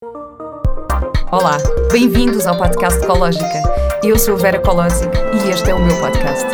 Olá, 0.00 1.58
bem-vindos 1.90 2.46
ao 2.46 2.56
podcast 2.56 3.02
Ecológica. 3.02 3.62
Eu 4.04 4.16
sou 4.16 4.34
a 4.34 4.38
Vera 4.38 4.60
Colosic 4.60 5.10
e 5.34 5.50
este 5.50 5.70
é 5.70 5.74
o 5.74 5.84
meu 5.84 5.98
podcast. 5.98 6.46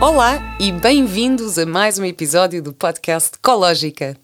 Olá 0.00 0.56
e 0.58 0.72
bem-vindos 0.72 1.56
a 1.56 1.64
mais 1.64 2.00
um 2.00 2.04
episódio 2.04 2.60
do 2.60 2.72
podcast 2.72 3.36
Ecológica. 3.36 4.16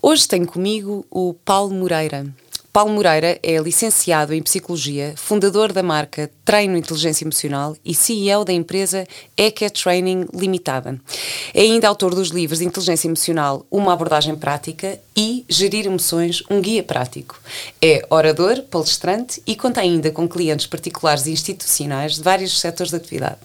Hoje 0.00 0.26
tenho 0.26 0.46
comigo 0.46 1.04
o 1.10 1.34
Paulo 1.44 1.74
Moreira. 1.74 2.24
Paulo 2.74 2.90
Moreira 2.90 3.38
é 3.40 3.56
licenciado 3.58 4.34
em 4.34 4.42
Psicologia, 4.42 5.14
fundador 5.16 5.72
da 5.72 5.80
marca 5.80 6.28
Treino 6.44 6.76
Inteligência 6.76 7.24
Emocional 7.24 7.76
e 7.84 7.94
CEO 7.94 8.44
da 8.44 8.52
empresa 8.52 9.06
ECA 9.36 9.70
Training 9.70 10.26
Limitada. 10.34 11.00
É 11.54 11.60
ainda 11.60 11.86
autor 11.86 12.16
dos 12.16 12.30
livros 12.30 12.60
Inteligência 12.60 13.06
Emocional, 13.06 13.64
Uma 13.70 13.92
Abordagem 13.92 14.34
Prática 14.34 14.98
e 15.16 15.44
Gerir 15.48 15.86
Emoções, 15.86 16.42
um 16.50 16.60
Guia 16.60 16.82
Prático. 16.82 17.40
É 17.80 18.04
orador, 18.10 18.60
palestrante 18.62 19.40
e 19.46 19.54
conta 19.54 19.80
ainda 19.80 20.10
com 20.10 20.28
clientes 20.28 20.66
particulares 20.66 21.26
e 21.26 21.30
institucionais 21.30 22.16
de 22.16 22.22
vários 22.24 22.58
setores 22.58 22.90
de 22.90 22.96
atividade. 22.96 23.38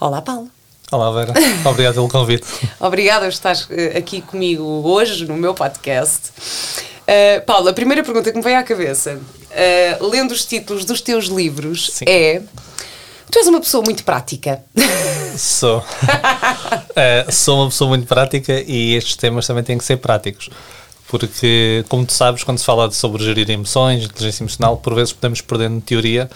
Olá, 0.00 0.22
Paulo. 0.22 0.50
Olá, 0.90 1.10
Vera. 1.10 1.34
Obrigado 1.68 1.94
pelo 1.96 2.08
convite. 2.08 2.46
Obrigada 2.80 3.26
por 3.26 3.32
estar 3.32 3.58
eh, 3.68 3.98
aqui 3.98 4.22
comigo 4.22 4.64
hoje 4.64 5.26
no 5.26 5.36
meu 5.36 5.52
podcast. 5.52 6.32
Uh, 7.02 7.44
Paulo, 7.44 7.68
a 7.68 7.72
primeira 7.72 8.02
pergunta 8.02 8.30
que 8.30 8.36
me 8.36 8.42
veio 8.42 8.58
à 8.58 8.62
cabeça, 8.62 9.14
uh, 9.16 10.06
lendo 10.06 10.30
os 10.32 10.44
títulos 10.44 10.84
dos 10.84 11.00
teus 11.00 11.26
livros, 11.26 11.90
Sim. 11.94 12.04
é: 12.06 12.42
Tu 13.30 13.38
és 13.38 13.46
uma 13.48 13.60
pessoa 13.60 13.82
muito 13.82 14.04
prática. 14.04 14.62
Sou. 15.38 15.78
uh, 15.78 17.32
sou 17.32 17.60
uma 17.60 17.70
pessoa 17.70 17.88
muito 17.88 18.06
prática 18.06 18.62
e 18.66 18.94
estes 18.94 19.16
temas 19.16 19.46
também 19.46 19.64
têm 19.64 19.78
que 19.78 19.84
ser 19.84 19.96
práticos. 19.96 20.50
Porque, 21.08 21.84
como 21.88 22.06
tu 22.06 22.12
sabes, 22.12 22.44
quando 22.44 22.58
se 22.58 22.64
fala 22.64 22.90
sobre 22.90 23.22
gerir 23.24 23.50
emoções, 23.50 24.04
inteligência 24.04 24.42
emocional, 24.42 24.76
por 24.78 24.94
vezes 24.94 25.12
podemos 25.12 25.40
perder 25.40 25.68
na 25.68 25.80
teoria 25.80 26.30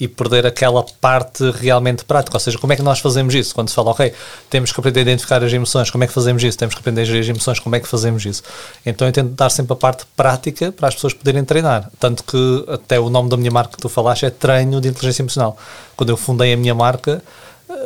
e 0.00 0.08
perder 0.08 0.46
aquela 0.46 0.84
parte 1.00 1.50
realmente 1.50 2.04
prática. 2.04 2.36
Ou 2.36 2.40
seja, 2.40 2.58
como 2.58 2.72
é 2.72 2.76
que 2.76 2.82
nós 2.82 2.98
fazemos 2.98 3.34
isso? 3.34 3.54
Quando 3.54 3.68
se 3.68 3.74
fala, 3.74 3.90
ok, 3.90 4.12
temos 4.48 4.72
que 4.72 4.80
aprender 4.80 5.00
a 5.00 5.02
identificar 5.02 5.44
as 5.44 5.52
emoções, 5.52 5.90
como 5.90 6.02
é 6.04 6.06
que 6.06 6.12
fazemos 6.12 6.42
isso? 6.42 6.56
Temos 6.56 6.74
que 6.74 6.80
aprender 6.80 7.02
a 7.02 7.04
gerir 7.04 7.20
as 7.20 7.28
emoções, 7.28 7.58
como 7.58 7.76
é 7.76 7.80
que 7.80 7.86
fazemos 7.86 8.24
isso? 8.24 8.42
Então 8.84 9.06
eu 9.06 9.12
tento 9.12 9.30
dar 9.30 9.50
sempre 9.50 9.74
a 9.74 9.76
parte 9.76 10.04
prática 10.16 10.72
para 10.72 10.88
as 10.88 10.94
pessoas 10.94 11.12
poderem 11.12 11.44
treinar. 11.44 11.90
Tanto 12.00 12.24
que 12.24 12.64
até 12.68 12.98
o 12.98 13.10
nome 13.10 13.28
da 13.28 13.36
minha 13.36 13.50
marca 13.50 13.76
que 13.76 13.82
tu 13.82 13.88
falaste 13.88 14.24
é 14.24 14.30
Treino 14.30 14.80
de 14.80 14.88
Inteligência 14.88 15.22
Emocional. 15.22 15.56
Quando 15.96 16.10
eu 16.10 16.16
fundei 16.16 16.52
a 16.52 16.56
minha 16.56 16.74
marca, 16.74 17.22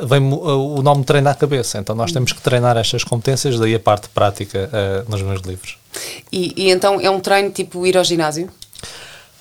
vem 0.02 0.32
o 0.32 0.82
nome 0.82 1.04
treino 1.04 1.28
à 1.28 1.34
cabeça. 1.34 1.78
Então 1.78 1.94
nós 1.94 2.12
temos 2.12 2.32
que 2.32 2.40
treinar 2.40 2.76
estas 2.76 3.04
competências, 3.04 3.58
daí 3.58 3.74
a 3.74 3.80
parte 3.80 4.08
prática 4.08 4.70
uh, 4.72 5.10
nos 5.10 5.22
meus 5.22 5.40
livros. 5.42 5.78
E, 6.32 6.52
e, 6.56 6.70
então 6.70 7.00
é 7.00 7.10
um 7.10 7.20
treino 7.20 7.50
tipo 7.50 7.86
ir 7.86 7.96
ao 7.96 8.04
ginásio? 8.04 8.48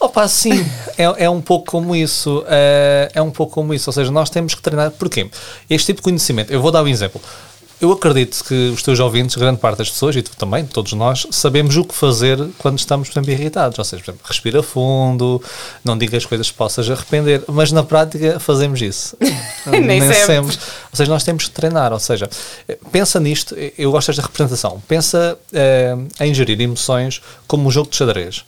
Opa, 0.04 0.28
sim, 0.28 0.70
é, 0.98 1.23
é 1.23 1.30
um 1.30 1.40
pouco 1.40 1.72
como 1.72 1.96
isso. 1.96 2.44
É, 2.50 3.09
é 3.14 3.22
um 3.22 3.32
pouco 3.32 3.54
como 3.54 3.73
isso. 3.73 3.90
Ou 3.90 3.94
seja, 3.94 4.12
nós 4.12 4.30
temos 4.30 4.54
que 4.54 4.62
treinar. 4.62 4.92
Porquê? 4.92 5.30
Este 5.70 5.86
tipo 5.88 6.00
de 6.00 6.04
conhecimento, 6.04 6.52
eu 6.52 6.62
vou 6.62 6.72
dar 6.72 6.84
um 6.84 6.90
exemplo. 6.90 7.22
Eu 7.80 7.90
acredito 7.90 8.44
que 8.44 8.70
os 8.73 8.84
teus 8.84 9.00
ouvintes, 9.00 9.38
grande 9.38 9.60
parte 9.60 9.78
das 9.78 9.90
pessoas, 9.90 10.14
e 10.18 10.22
tu 10.22 10.36
também, 10.36 10.66
todos 10.66 10.92
nós, 10.92 11.26
sabemos 11.32 11.78
o 11.78 11.86
que 11.86 11.95
fazer 11.95 12.38
quando 12.58 12.80
estamos, 12.80 13.08
por 13.08 13.14
exemplo, 13.14 13.32
irritados. 13.32 13.80
Ou 13.80 13.86
seja, 13.86 14.04
por 14.04 14.12
exemplo, 14.12 14.28
respira 14.28 14.62
fundo, 14.62 15.42
não 15.86 15.98
diga 15.98 16.17
as 16.17 16.26
coisas 16.26 16.52
que 16.52 16.58
possas 16.58 16.90
arrepender, 16.90 17.42
mas 17.48 17.72
na 17.72 17.84
prática 17.84 18.42
fazemos 18.42 18.82
isso. 18.82 19.16
Nem, 19.72 20.02
Nem 20.02 20.02
sempre. 20.02 20.26
sempre. 20.26 20.58
Ou 20.92 20.98
seja, 20.98 21.12
nós 21.12 21.23
temos 21.23 21.45
que 21.45 21.52
treinar. 21.52 21.94
Ou 21.94 22.00
seja, 22.00 22.30
pensa 22.92 23.22
nisto, 23.22 23.56
eu 23.78 23.90
gosto 23.92 24.08
desta 24.08 24.22
representação, 24.22 24.84
pensa 24.86 25.38
é, 25.54 25.95
em 26.20 26.34
gerir 26.34 26.60
emoções 26.60 27.22
como 27.48 27.70
um 27.70 27.72
jogo 27.72 27.89
de 27.89 27.95
xadrez 27.95 28.44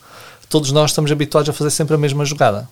todos 0.48 0.72
nós 0.72 0.90
estamos 0.90 1.10
habituados 1.10 1.48
a 1.48 1.52
fazer 1.52 1.70
sempre 1.70 1.94
a 1.94 1.98
mesma 1.98 2.24
jogada. 2.24 2.68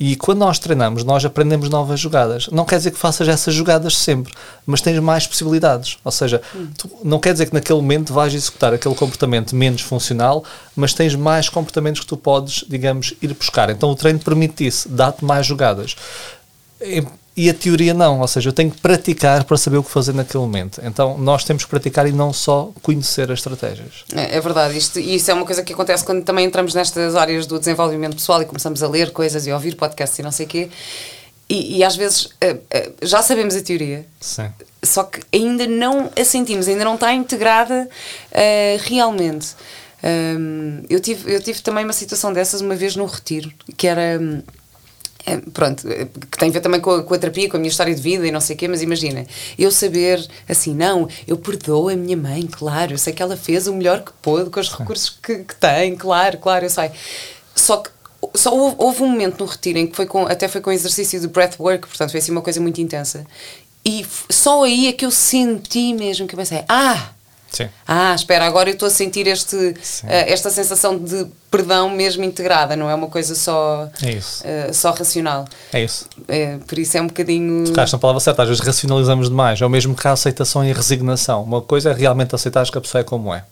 E 0.00 0.16
quando 0.16 0.38
nós 0.38 0.58
treinamos, 0.58 1.04
nós 1.04 1.24
aprendemos 1.24 1.68
novas 1.68 2.00
jogadas. 2.00 2.48
Não 2.48 2.64
quer 2.64 2.78
dizer 2.78 2.90
que 2.90 2.98
faças 2.98 3.28
essas 3.28 3.54
jogadas 3.54 3.96
sempre, 3.96 4.32
mas 4.66 4.80
tens 4.80 4.98
mais 4.98 5.28
possibilidades. 5.28 5.98
Ou 6.02 6.10
seja, 6.10 6.42
hum. 6.56 6.68
não 7.04 7.20
quer 7.20 7.32
dizer 7.32 7.46
que 7.46 7.54
naquele 7.54 7.80
momento 7.80 8.12
vais 8.12 8.34
executar 8.34 8.74
aquele 8.74 8.96
comportamento 8.96 9.54
menos 9.54 9.80
funcional, 9.80 10.42
mas 10.74 10.92
tens 10.92 11.14
mais 11.14 11.48
comportamentos 11.48 12.00
que 12.00 12.06
tu 12.06 12.16
podes, 12.16 12.64
digamos, 12.68 13.14
ir 13.22 13.32
buscar. 13.34 13.70
Então 13.70 13.90
o 13.90 13.94
treino 13.94 14.18
permite 14.18 14.66
isso, 14.66 14.88
dá-te 14.88 15.24
mais 15.24 15.46
jogadas 15.46 15.94
e 17.34 17.48
a 17.48 17.54
teoria 17.54 17.94
não, 17.94 18.20
ou 18.20 18.28
seja, 18.28 18.50
eu 18.50 18.52
tenho 18.52 18.70
que 18.70 18.78
praticar 18.80 19.44
para 19.44 19.56
saber 19.56 19.78
o 19.78 19.82
que 19.82 19.90
fazer 19.90 20.12
naquele 20.12 20.42
momento. 20.42 20.80
Então 20.84 21.16
nós 21.16 21.44
temos 21.44 21.64
que 21.64 21.70
praticar 21.70 22.06
e 22.06 22.12
não 22.12 22.32
só 22.32 22.70
conhecer 22.82 23.30
as 23.30 23.38
estratégias. 23.38 24.04
É, 24.14 24.36
é 24.36 24.40
verdade, 24.40 24.76
isto, 24.76 25.00
e 25.00 25.14
isso 25.14 25.30
é 25.30 25.34
uma 25.34 25.46
coisa 25.46 25.62
que 25.62 25.72
acontece 25.72 26.04
quando 26.04 26.24
também 26.24 26.44
entramos 26.44 26.74
nestas 26.74 27.16
áreas 27.16 27.46
do 27.46 27.58
desenvolvimento 27.58 28.16
pessoal 28.16 28.42
e 28.42 28.44
começamos 28.44 28.82
a 28.82 28.88
ler 28.88 29.12
coisas 29.12 29.46
e 29.46 29.50
a 29.50 29.54
ouvir 29.54 29.76
podcasts 29.76 30.18
e 30.18 30.22
não 30.22 30.32
sei 30.32 30.46
o 30.46 30.48
quê. 30.48 30.68
E, 31.48 31.78
e, 31.78 31.84
às 31.84 31.96
vezes 31.96 32.24
uh, 32.24 32.54
uh, 32.54 32.94
já 33.02 33.20
sabemos 33.20 33.54
a 33.54 33.60
teoria, 33.60 34.06
Sim. 34.18 34.48
só 34.82 35.02
que 35.04 35.20
ainda 35.34 35.66
não 35.66 36.10
a 36.18 36.24
sentimos, 36.24 36.66
ainda 36.66 36.84
não 36.84 36.94
está 36.94 37.12
integrada 37.12 37.88
uh, 38.30 38.82
realmente. 38.84 39.54
Um, 40.02 40.82
eu, 40.88 40.98
tive, 40.98 41.32
eu 41.32 41.42
tive 41.42 41.60
também 41.60 41.84
uma 41.84 41.92
situação 41.92 42.32
dessas 42.32 42.60
uma 42.60 42.74
vez 42.74 42.96
no 42.96 43.06
retiro, 43.06 43.52
que 43.76 43.86
era. 43.86 44.18
É, 45.24 45.36
pronto, 45.36 45.88
é, 45.88 46.06
que 46.06 46.38
tem 46.38 46.48
a 46.48 46.52
ver 46.52 46.60
também 46.60 46.80
com 46.80 46.90
a, 46.90 47.02
com 47.02 47.14
a, 47.14 47.18
terapia, 47.18 47.48
com 47.48 47.56
a 47.56 47.60
minha 47.60 47.70
história 47.70 47.94
de 47.94 48.02
vida 48.02 48.26
e 48.26 48.30
não 48.30 48.40
sei 48.40 48.56
o 48.56 48.58
quê, 48.58 48.66
mas 48.66 48.82
imagina, 48.82 49.24
eu 49.56 49.70
saber 49.70 50.26
assim, 50.48 50.74
não, 50.74 51.08
eu 51.28 51.36
perdoo 51.36 51.88
a 51.88 51.94
minha 51.94 52.16
mãe, 52.16 52.46
claro, 52.46 52.92
eu 52.92 52.98
sei 52.98 53.12
que 53.12 53.22
ela 53.22 53.36
fez 53.36 53.68
o 53.68 53.74
melhor 53.74 54.02
que 54.02 54.12
pôde 54.20 54.50
com 54.50 54.58
os 54.58 54.68
recursos 54.68 55.10
que, 55.10 55.44
que 55.44 55.54
tem, 55.54 55.94
claro, 55.94 56.38
claro, 56.38 56.64
eu 56.64 56.70
sei. 56.70 56.90
Só 57.54 57.76
que 57.76 57.90
só 58.34 58.54
houve, 58.54 58.76
houve, 58.78 59.02
um 59.02 59.08
momento 59.08 59.40
no 59.40 59.46
retiro 59.46 59.78
em 59.78 59.86
que 59.86 59.96
foi 59.96 60.06
com, 60.06 60.26
até 60.26 60.48
foi 60.48 60.60
com 60.60 60.70
o 60.70 60.72
exercício 60.72 61.20
de 61.20 61.28
breathwork, 61.28 61.86
portanto 61.86 62.10
foi 62.10 62.20
assim 62.20 62.32
uma 62.32 62.42
coisa 62.42 62.60
muito 62.60 62.80
intensa. 62.80 63.26
E 63.84 64.06
só 64.30 64.62
aí 64.62 64.86
é 64.86 64.92
que 64.92 65.04
eu 65.04 65.10
senti 65.10 65.92
mesmo 65.92 66.26
que 66.26 66.34
eu 66.34 66.38
pensei, 66.38 66.64
ah, 66.68 67.10
Sim. 67.52 67.68
Ah, 67.86 68.14
espera, 68.14 68.46
agora 68.46 68.70
eu 68.70 68.74
estou 68.74 68.86
a 68.86 68.90
sentir 68.90 69.26
este, 69.26 69.56
uh, 69.56 69.74
esta 70.08 70.50
sensação 70.50 70.98
de 70.98 71.26
perdão 71.50 71.90
mesmo 71.90 72.24
integrada, 72.24 72.74
não 72.74 72.88
é 72.88 72.94
uma 72.94 73.08
coisa 73.08 73.34
só, 73.34 73.90
é. 74.02 74.70
Uh, 74.70 74.74
só 74.74 74.90
racional. 74.90 75.44
É 75.72 75.84
isso. 75.84 76.08
É, 76.26 76.56
por 76.66 76.78
isso 76.78 76.96
é 76.96 77.02
um 77.02 77.06
bocadinho. 77.06 77.64
Tocaste 77.66 77.94
na 77.94 77.98
palavra 77.98 78.20
certa, 78.20 78.42
às 78.42 78.48
vezes 78.48 78.64
racionalizamos 78.64 79.28
demais. 79.28 79.60
É 79.60 79.66
o 79.66 79.70
mesmo 79.70 79.94
que 79.94 80.08
a 80.08 80.12
aceitação 80.12 80.64
e 80.64 80.70
a 80.70 80.74
resignação. 80.74 81.42
Uma 81.42 81.60
coisa 81.60 81.90
é 81.90 81.92
realmente 81.92 82.34
aceitar 82.34 82.68
que 82.68 82.78
a 82.78 82.80
pessoa 82.80 83.02
é 83.02 83.04
como 83.04 83.34
é 83.34 83.44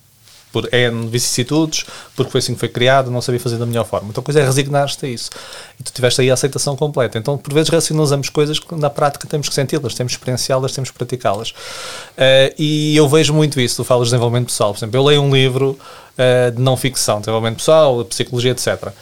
por 0.52 0.72
N 0.72 1.08
vicissitudes, 1.08 1.84
porque 2.16 2.30
foi 2.30 2.38
assim 2.40 2.54
que 2.54 2.60
foi 2.60 2.68
criado, 2.68 3.10
não 3.10 3.20
sabia 3.20 3.40
fazer 3.40 3.56
da 3.56 3.66
melhor 3.66 3.84
forma. 3.84 4.08
Então 4.10 4.20
a 4.20 4.24
coisa 4.24 4.40
é 4.40 4.44
resignar-te 4.44 5.06
a 5.06 5.08
isso. 5.08 5.30
E 5.78 5.82
tu 5.82 5.92
tiveste 5.92 6.20
aí 6.20 6.30
a 6.30 6.34
aceitação 6.34 6.76
completa. 6.76 7.18
Então, 7.18 7.38
por 7.38 7.52
vezes, 7.52 7.68
racionalizamos 7.70 8.28
coisas 8.28 8.58
que 8.58 8.74
na 8.74 8.90
prática 8.90 9.26
temos 9.26 9.48
que 9.48 9.54
senti-las, 9.54 9.94
temos 9.94 10.12
que 10.12 10.18
experienciá-las, 10.18 10.72
temos 10.72 10.90
que 10.90 10.96
praticá-las. 10.96 11.50
Uh, 11.50 12.54
e 12.58 12.96
eu 12.96 13.08
vejo 13.08 13.32
muito 13.32 13.60
isso. 13.60 13.76
Tu 13.76 13.84
falas 13.84 14.08
de 14.08 14.10
desenvolvimento 14.10 14.46
pessoal. 14.46 14.72
Por 14.72 14.78
exemplo, 14.78 14.98
eu 14.98 15.04
leio 15.04 15.22
um 15.22 15.32
livro 15.32 15.78
uh, 16.18 16.50
de 16.50 16.60
não 16.60 16.76
ficção, 16.76 17.20
desenvolvimento 17.20 17.58
pessoal, 17.58 18.04
psicologia, 18.04 18.52
etc. 18.52 18.92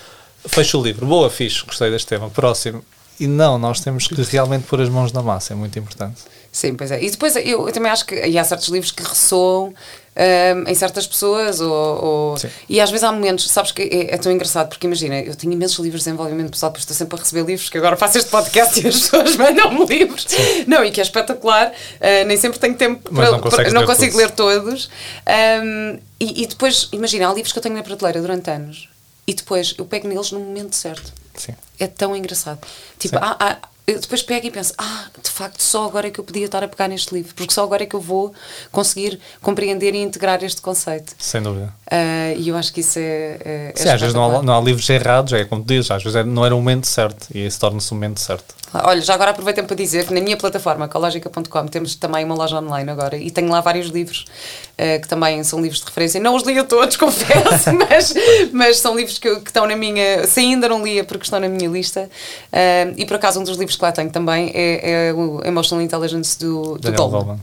Fecho 0.47 0.79
o 0.79 0.83
livro. 0.83 1.07
Boa, 1.07 1.31
fixe, 1.31 1.65
gostei 1.65 1.91
deste 1.91 2.07
tema. 2.07 2.31
Próximo. 2.31 2.83
E 3.19 3.27
não, 3.27 3.59
nós 3.59 3.81
temos 3.81 4.07
que 4.07 4.23
realmente 4.23 4.65
pôr 4.67 4.81
as 4.81 4.89
mãos 4.89 5.13
na 5.13 5.23
massa, 5.23 5.53
é 5.53 5.57
muito 5.57 5.77
importante. 5.77 6.21
Sim, 6.53 6.75
pois 6.75 6.91
é. 6.91 7.03
E 7.03 7.11
depois 7.11 7.35
eu, 7.37 7.67
eu 7.67 7.73
também 7.73 7.91
acho 7.91 8.07
que 8.07 8.39
há 8.39 8.45
certos 8.45 8.69
livros 8.69 8.93
que 8.93 9.03
ressoam 9.03 9.75
um, 10.19 10.69
em 10.69 10.75
certas 10.75 11.07
pessoas 11.07 11.61
ou, 11.61 11.73
ou 11.73 12.35
e 12.69 12.81
às 12.81 12.91
vezes 12.91 13.05
há 13.05 13.13
momentos, 13.13 13.49
sabes 13.49 13.71
que 13.71 13.83
é, 13.83 14.15
é, 14.15 14.19
tão 14.19 14.33
engraçado 14.33 14.69
porque 14.69 14.87
imagina, 14.87 15.21
eu 15.21 15.35
tenho 15.37 15.53
imensos 15.53 15.79
livros 15.79 16.03
de 16.03 16.11
desenvolvimento 16.11 16.51
pessoal, 16.51 16.73
porque 16.73 16.83
estou 16.83 16.97
sempre 16.97 17.17
a 17.17 17.23
receber 17.23 17.47
livros 17.47 17.69
que 17.69 17.79
agora 17.79 17.97
faço 17.97 18.19
este 18.19 18.31
podcast 18.31 18.81
e 18.81 18.89
as 18.89 18.99
pessoas 19.01 19.37
mandam-me 19.37 19.87
livros. 19.87 20.25
Sim. 20.27 20.65
Não, 20.67 20.85
e 20.85 20.91
que 20.91 21.01
é 21.01 21.05
espetacular, 21.05 21.69
uh, 21.69 22.27
nem 22.27 22.37
sempre 22.37 22.59
tenho 22.59 22.75
tempo 22.75 23.15
para, 23.15 23.31
não, 23.31 23.41
para, 23.41 23.71
não 23.71 23.87
consigo 23.87 24.17
ler 24.17 24.31
todos. 24.31 24.91
Um, 25.63 25.99
e, 26.21 26.43
e 26.43 26.47
depois, 26.47 26.89
imagina, 26.93 27.29
há 27.29 27.33
livros 27.33 27.53
que 27.53 27.59
eu 27.59 27.63
tenho 27.63 27.77
na 27.77 27.83
prateleira 27.83 28.21
durante 28.21 28.51
anos 28.51 28.89
e 29.27 29.35
depois 29.35 29.75
eu 29.79 29.85
pego 29.85 30.09
neles 30.09 30.33
no 30.33 30.41
momento 30.41 30.75
certo. 30.75 31.13
Sim. 31.37 31.55
É 31.79 31.87
tão 31.87 32.17
engraçado. 32.17 32.59
Tipo, 32.99 33.19
há, 33.19 33.37
há, 33.39 33.59
eu 33.89 33.99
depois 33.99 34.23
pego 34.23 34.47
e 34.47 34.51
penso, 34.51 34.75
ah, 34.77 35.07
de 35.23 35.31
facto, 35.31 35.63
só 35.63 35.87
agora 35.87 36.09
é 36.09 36.11
que 36.11 36.21
eu 36.21 36.25
podia 36.25 36.45
estar 36.45 36.63
a 36.63 36.69
pegar 36.69 36.89
neste 36.89 37.15
livro, 37.15 37.35
porque 37.35 37.53
só 37.53 37.65
agora 37.65 37.85
é 37.85 37.87
que 37.87 37.97
eu 37.97 38.01
vou 38.01 38.35
conseguir 38.71 39.19
compreender 39.41 39.95
e 39.95 39.99
integrar 39.99 40.45
este 40.45 40.61
conceito. 40.61 41.15
Sem 41.19 41.43
dúvida. 41.43 41.73
Uh, 41.91 42.37
e 42.37 42.49
eu 42.51 42.57
acho 42.57 42.71
que 42.71 42.81
isso 42.81 42.99
é. 42.99 43.39
é, 43.43 43.73
é 43.73 43.73
Sim, 43.75 43.89
às 43.89 44.01
vezes 44.01 44.15
não 44.15 44.39
há, 44.39 44.43
não 44.43 44.59
há, 44.59 44.61
livros 44.61 44.89
errados, 44.91 45.33
é 45.33 45.47
como 45.47 45.65
dizes, 45.65 45.91
às 45.91 46.03
vezes 46.03 46.17
é, 46.17 46.23
não 46.23 46.45
era 46.45 46.55
o 46.55 46.59
momento 46.59 46.87
certo 46.87 47.29
e 47.35 47.47
isso 47.47 47.59
torna-se 47.59 47.91
o 47.93 47.95
momento 47.95 48.21
certo. 48.21 48.55
Olha, 48.75 49.01
já 49.01 49.15
agora 49.15 49.31
aproveitem 49.31 49.65
para 49.65 49.75
dizer 49.75 50.07
que 50.07 50.13
na 50.13 50.21
minha 50.21 50.37
plataforma, 50.37 50.85
ecologica.com, 50.85 51.67
temos 51.69 51.95
também 51.95 52.23
uma 52.27 52.35
loja 52.35 52.59
online 52.59 52.91
agora 52.91 53.17
e 53.17 53.31
tenho 53.31 53.49
lá 53.49 53.63
vários 53.63 53.89
livros 53.89 54.27
uh, 54.75 55.01
que 55.01 55.09
também 55.09 55.43
são 55.43 55.63
livros 55.63 55.81
de 55.81 55.87
referência. 55.87 56.21
Não 56.21 56.35
os 56.35 56.43
li 56.43 56.59
a 56.59 56.65
todos, 56.65 56.95
confesso, 56.99 57.73
mas, 57.73 58.15
mas 58.53 58.79
são 58.79 58.95
livros 58.95 59.19
que, 59.19 59.37
que, 59.37 59.49
estão 59.49 59.67
na 59.67 59.75
minha. 59.75 60.27
Se 60.27 60.41
ainda 60.41 60.69
não 60.69 60.85
lia, 60.85 61.03
porque 61.05 61.25
estão 61.25 61.41
na 61.41 61.49
minha 61.49 61.71
lista. 61.71 62.11
Uh, 62.53 62.93
e 62.99 63.07
por 63.07 63.17
acaso, 63.17 63.41
um 63.41 63.45
dos 63.45 63.57
livros 63.57 63.77
que 63.77 63.83
lá 63.83 63.93
tenho 63.93 64.11
também 64.11 64.53
é, 64.55 65.09
é 65.09 65.15
o 65.15 65.41
Emotional 65.43 65.83
Intelligence 65.83 66.39
do, 66.39 66.77
do 66.77 66.93
Goldman. 66.93 67.41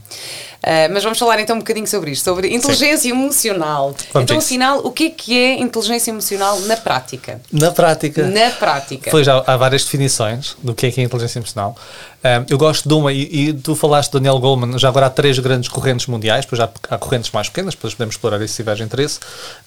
Uh, 0.66 0.92
mas 0.92 1.04
vamos 1.04 1.20
falar 1.20 1.40
então 1.40 1.58
um 1.58 1.60
bocadinho 1.60 1.86
sobre 1.86 2.10
isto, 2.10 2.24
sobre 2.24 2.48
inteligência 2.48 2.98
Sim. 2.98 3.12
emocional. 3.12 3.96
Vamos 4.12 4.24
então, 4.24 4.38
afinal, 4.40 4.80
o 4.80 4.92
que 4.92 5.06
é 5.06 5.10
que 5.12 5.38
é 5.38 5.60
inteligência 5.60 6.10
emocional 6.10 6.60
na 6.62 6.76
prática? 6.76 7.40
Na 7.52 7.70
prática. 7.70 8.28
Na 8.28 8.50
prática. 8.50 9.12
Pois 9.12 9.28
já 9.28 9.44
há 9.46 9.58
várias 9.58 9.84
definições 9.84 10.58
do 10.64 10.74
que 10.74 10.88
é 10.88 10.92
que 10.92 11.00
é 11.00 11.04
inteligência 11.04 11.38
emocional. 11.38 11.76
Um, 12.24 12.46
eu 12.50 12.58
gosto 12.58 12.90
de 12.90 12.96
uma, 12.96 13.14
e, 13.14 13.50
e, 13.50 13.54
tu 13.54 13.76
falaste 13.76 14.10
de 14.12 14.18
Daniel 14.18 14.40
Goleman, 14.40 14.80
já 14.80 14.90
agora 14.90 15.06
há 15.06 15.10
três 15.12 15.38
grandes 15.38 15.70
correntes 15.70 16.08
mundiais, 16.08 16.46
depois 16.46 16.58
já 16.58 16.68
há 16.90 16.98
correntes 16.98 17.30
mais 17.30 17.48
pequenas, 17.48 17.76
depois 17.76 17.94
podemos 17.94 18.16
explorar 18.16 18.42
isso 18.42 18.56
se 18.56 18.64
tiveres 18.64 18.82
interesse. 18.82 19.20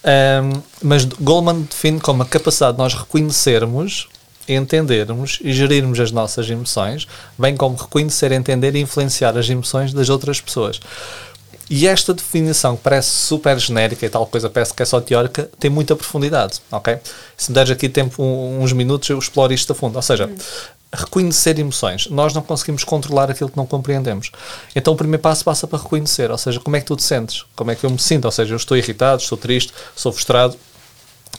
Um, 0.03 0.61
mas 0.83 1.05
Goleman 1.05 1.61
define 1.61 2.01
como 2.01 2.23
a 2.23 2.25
capacidade 2.25 2.73
de 2.73 2.79
nós 2.79 2.93
reconhecermos 2.93 4.09
entendermos 4.55 5.39
e 5.41 5.53
gerirmos 5.53 5.99
as 5.99 6.11
nossas 6.11 6.49
emoções, 6.49 7.07
bem 7.37 7.55
como 7.55 7.75
reconhecer, 7.75 8.31
entender 8.31 8.75
e 8.75 8.79
influenciar 8.79 9.37
as 9.37 9.49
emoções 9.49 9.93
das 9.93 10.09
outras 10.09 10.41
pessoas. 10.41 10.79
E 11.69 11.87
esta 11.87 12.15
definição, 12.15 12.75
que 12.75 12.81
parece 12.81 13.09
super 13.09 13.59
genérica 13.59 14.03
e 14.03 14.09
tal 14.09 14.25
coisa, 14.25 14.49
parece 14.49 14.73
que 14.73 14.81
é 14.81 14.85
só 14.85 14.99
teórica, 14.99 15.49
tem 15.59 15.69
muita 15.69 15.95
profundidade, 15.95 16.59
ok? 16.71 16.97
Se 17.37 17.51
me 17.51 17.55
deres 17.55 17.69
aqui 17.69 17.87
tempo, 17.87 18.23
um, 18.23 18.63
uns 18.63 18.73
minutos, 18.73 19.07
eu 19.09 19.19
exploro 19.19 19.53
isto 19.53 19.71
a 19.71 19.75
fundo. 19.75 19.95
Ou 19.95 20.01
seja, 20.01 20.27
reconhecer 20.91 21.59
emoções. 21.59 22.07
Nós 22.07 22.33
não 22.33 22.41
conseguimos 22.41 22.83
controlar 22.83 23.29
aquilo 23.29 23.49
que 23.49 23.57
não 23.57 23.67
compreendemos. 23.67 24.31
Então 24.75 24.93
o 24.93 24.97
primeiro 24.97 25.21
passo 25.21 25.45
passa 25.45 25.67
para 25.67 25.77
reconhecer, 25.77 26.31
ou 26.31 26.37
seja, 26.37 26.59
como 26.59 26.75
é 26.75 26.79
que 26.79 26.87
tu 26.87 26.95
te 26.95 27.03
sentes? 27.03 27.45
Como 27.55 27.69
é 27.69 27.75
que 27.75 27.85
eu 27.85 27.89
me 27.89 27.99
sinto? 27.99 28.25
Ou 28.25 28.31
seja, 28.31 28.53
eu 28.53 28.57
estou 28.57 28.75
irritado, 28.75 29.21
estou 29.21 29.37
triste, 29.37 29.71
estou 29.95 30.11
frustrado, 30.11 30.57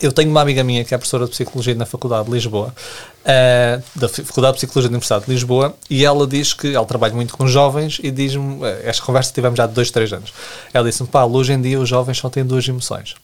eu 0.01 0.13
tenho 0.13 0.31
uma 0.31 0.41
amiga 0.41 0.65
minha 0.65 0.85
que 0.85 0.95
é 0.95 0.99
professora 0.99 1.25
de 1.25 1.31
Psicologia 1.31 1.75
na 1.75 1.87
Faculdade 1.87 2.27
de 2.27 2.33
Lisboa, 2.33 2.75
uh, 3.23 3.83
da 3.95 4.09
Faculdade 4.09 4.55
de 4.55 4.59
Psicologia 4.59 4.89
da 4.89 4.95
Universidade 4.95 5.27
de 5.27 5.31
Lisboa, 5.31 5.75
e 5.89 6.05
ela 6.05 6.27
diz 6.27 6.53
que 6.55 6.75
ela 6.75 6.87
trabalha 6.87 7.15
muito 7.15 7.37
com 7.37 7.47
jovens 7.47 8.01
e 8.03 8.11
diz-me, 8.11 8.65
eh, 8.65 8.83
esta 8.85 9.05
conversa 9.05 9.33
tivemos 9.33 9.57
já 9.57 9.67
de 9.67 9.75
dois, 9.75 9.91
três 9.91 10.13
anos. 10.13 10.33
Ela 10.73 10.89
disse-me, 10.89 11.09
pá, 11.09 11.25
hoje 11.25 11.53
em 11.53 11.61
dia 11.61 11.79
os 11.79 11.89
jovens 11.89 12.19
só 12.19 12.29
têm 12.29 12.45
duas 12.45 12.67
emoções. 12.67 13.15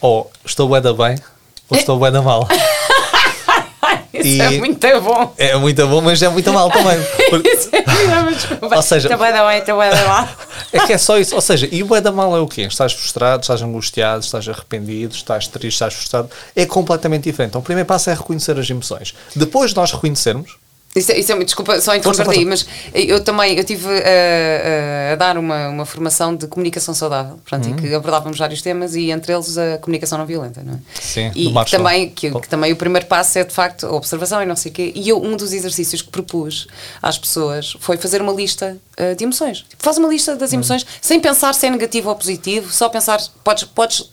Ou 0.00 0.30
estou 0.44 0.68
bué 0.68 0.80
da 0.80 0.92
bem, 0.92 1.18
ou 1.68 1.76
estou 1.76 1.98
bué 1.98 2.10
da 2.10 2.22
mal. 2.22 2.48
Isso 4.14 4.28
e 4.28 4.40
é 4.40 4.50
muito 4.58 5.00
bom. 5.00 5.34
É 5.36 5.56
muito 5.56 5.86
bom, 5.88 6.00
mas 6.00 6.22
é 6.22 6.28
muito 6.28 6.52
mal 6.52 6.70
também. 6.70 6.96
Porque... 7.30 7.50
é 7.94 8.76
Ou 8.76 8.82
seja, 8.82 9.08
está 9.08 9.16
bem 9.16 9.32
da 9.32 9.46
bem, 9.46 9.58
está 9.58 9.76
bem 9.76 9.90
da 9.90 10.04
mal. 10.08 10.28
É 10.72 10.86
que 10.86 10.92
é 10.92 10.98
só 10.98 11.18
isso. 11.18 11.34
Ou 11.34 11.40
seja, 11.40 11.68
e 11.70 11.82
o 11.82 11.86
bué 11.86 12.00
da 12.00 12.10
mal 12.10 12.36
é 12.36 12.40
o 12.40 12.48
quê? 12.48 12.62
Estás 12.62 12.92
frustrado, 12.92 13.42
estás 13.42 13.62
angustiado, 13.62 14.24
estás 14.24 14.48
arrependido, 14.48 15.14
estás 15.14 15.46
triste, 15.46 15.76
estás 15.76 15.94
frustrado. 15.94 16.30
É 16.54 16.66
completamente 16.66 17.24
diferente. 17.24 17.50
Então 17.50 17.60
o 17.60 17.64
primeiro 17.64 17.86
passo 17.86 18.10
é 18.10 18.14
reconhecer 18.14 18.58
as 18.58 18.68
emoções. 18.68 19.14
Depois 19.34 19.70
de 19.70 19.76
nós 19.76 19.92
reconhecermos, 19.92 20.56
isso, 20.94 21.12
é, 21.12 21.18
isso 21.18 21.32
é, 21.32 21.44
desculpa 21.44 21.80
só 21.80 21.94
interromper 21.94 22.30
aí, 22.30 22.44
mas 22.44 22.66
eu 22.94 23.22
também 23.22 23.56
eu 23.56 23.64
tive 23.64 23.86
a, 23.88 25.12
a, 25.12 25.16
dar 25.16 25.36
uma, 25.36 25.68
uma 25.68 25.84
formação 25.84 26.36
de 26.36 26.46
comunicação 26.46 26.94
saudável, 26.94 27.36
portanto, 27.36 27.68
uhum. 27.68 27.76
que 27.76 27.92
abordávamos 27.92 28.38
vários 28.38 28.62
temas 28.62 28.94
e 28.94 29.10
entre 29.10 29.32
eles 29.32 29.58
a 29.58 29.78
comunicação 29.78 30.18
não 30.18 30.26
violenta, 30.26 30.62
não 30.62 30.74
é? 30.74 30.78
Sim, 31.00 31.32
e 31.34 31.52
que 31.52 31.70
também, 31.70 32.08
que, 32.10 32.30
que, 32.30 32.48
também 32.48 32.72
o 32.72 32.76
primeiro 32.76 33.06
passo 33.06 33.38
é 33.38 33.44
de 33.44 33.52
facto 33.52 33.86
a 33.86 33.92
observação 33.92 34.42
e 34.42 34.46
não 34.46 34.56
sei 34.56 34.70
o 34.70 34.74
quê. 34.74 34.92
E 34.94 35.08
eu, 35.08 35.20
um 35.20 35.36
dos 35.36 35.52
exercícios 35.52 36.00
que 36.00 36.10
propus 36.10 36.68
às 37.02 37.18
pessoas 37.18 37.76
foi 37.80 37.96
fazer 37.96 38.22
uma 38.22 38.32
lista 38.32 38.76
uh, 38.98 39.14
de 39.14 39.24
emoções. 39.24 39.64
Tipo, 39.68 39.82
faz 39.82 39.98
uma 39.98 40.08
lista 40.08 40.36
das 40.36 40.52
emoções 40.52 40.86
sem 41.00 41.20
pensar 41.20 41.54
se 41.54 41.66
é 41.66 41.70
negativo 41.70 42.08
ou 42.08 42.14
positivo, 42.14 42.72
só 42.72 42.88
pensar, 42.88 43.20
podes, 43.42 43.64
podes, 43.64 44.08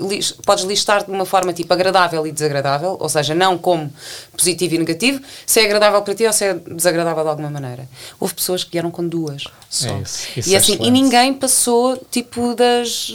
podes 0.45 0.63
listar 0.65 1.05
de 1.05 1.11
uma 1.11 1.25
forma 1.25 1.53
tipo 1.53 1.73
agradável 1.73 2.25
e 2.25 2.31
desagradável, 2.31 2.97
ou 2.99 3.09
seja, 3.09 3.33
não 3.33 3.57
como 3.57 3.91
positivo 4.35 4.75
e 4.75 4.77
negativo, 4.77 5.21
se 5.45 5.59
é 5.59 5.65
agradável 5.65 6.01
para 6.01 6.15
ti 6.15 6.25
ou 6.25 6.33
se 6.33 6.45
é 6.45 6.53
desagradável 6.53 7.23
de 7.23 7.29
alguma 7.29 7.49
maneira. 7.49 7.87
Houve 8.19 8.33
pessoas 8.33 8.63
que 8.63 8.71
vieram 8.71 8.91
com 8.91 9.07
duas 9.07 9.43
só. 9.69 9.87
É 9.89 10.01
isso, 10.01 10.27
isso 10.35 10.49
e, 10.49 10.55
é 10.55 10.57
assim, 10.57 10.77
e 10.81 10.91
ninguém 10.91 11.33
passou 11.33 11.97
tipo 12.11 12.53
das, 12.55 13.13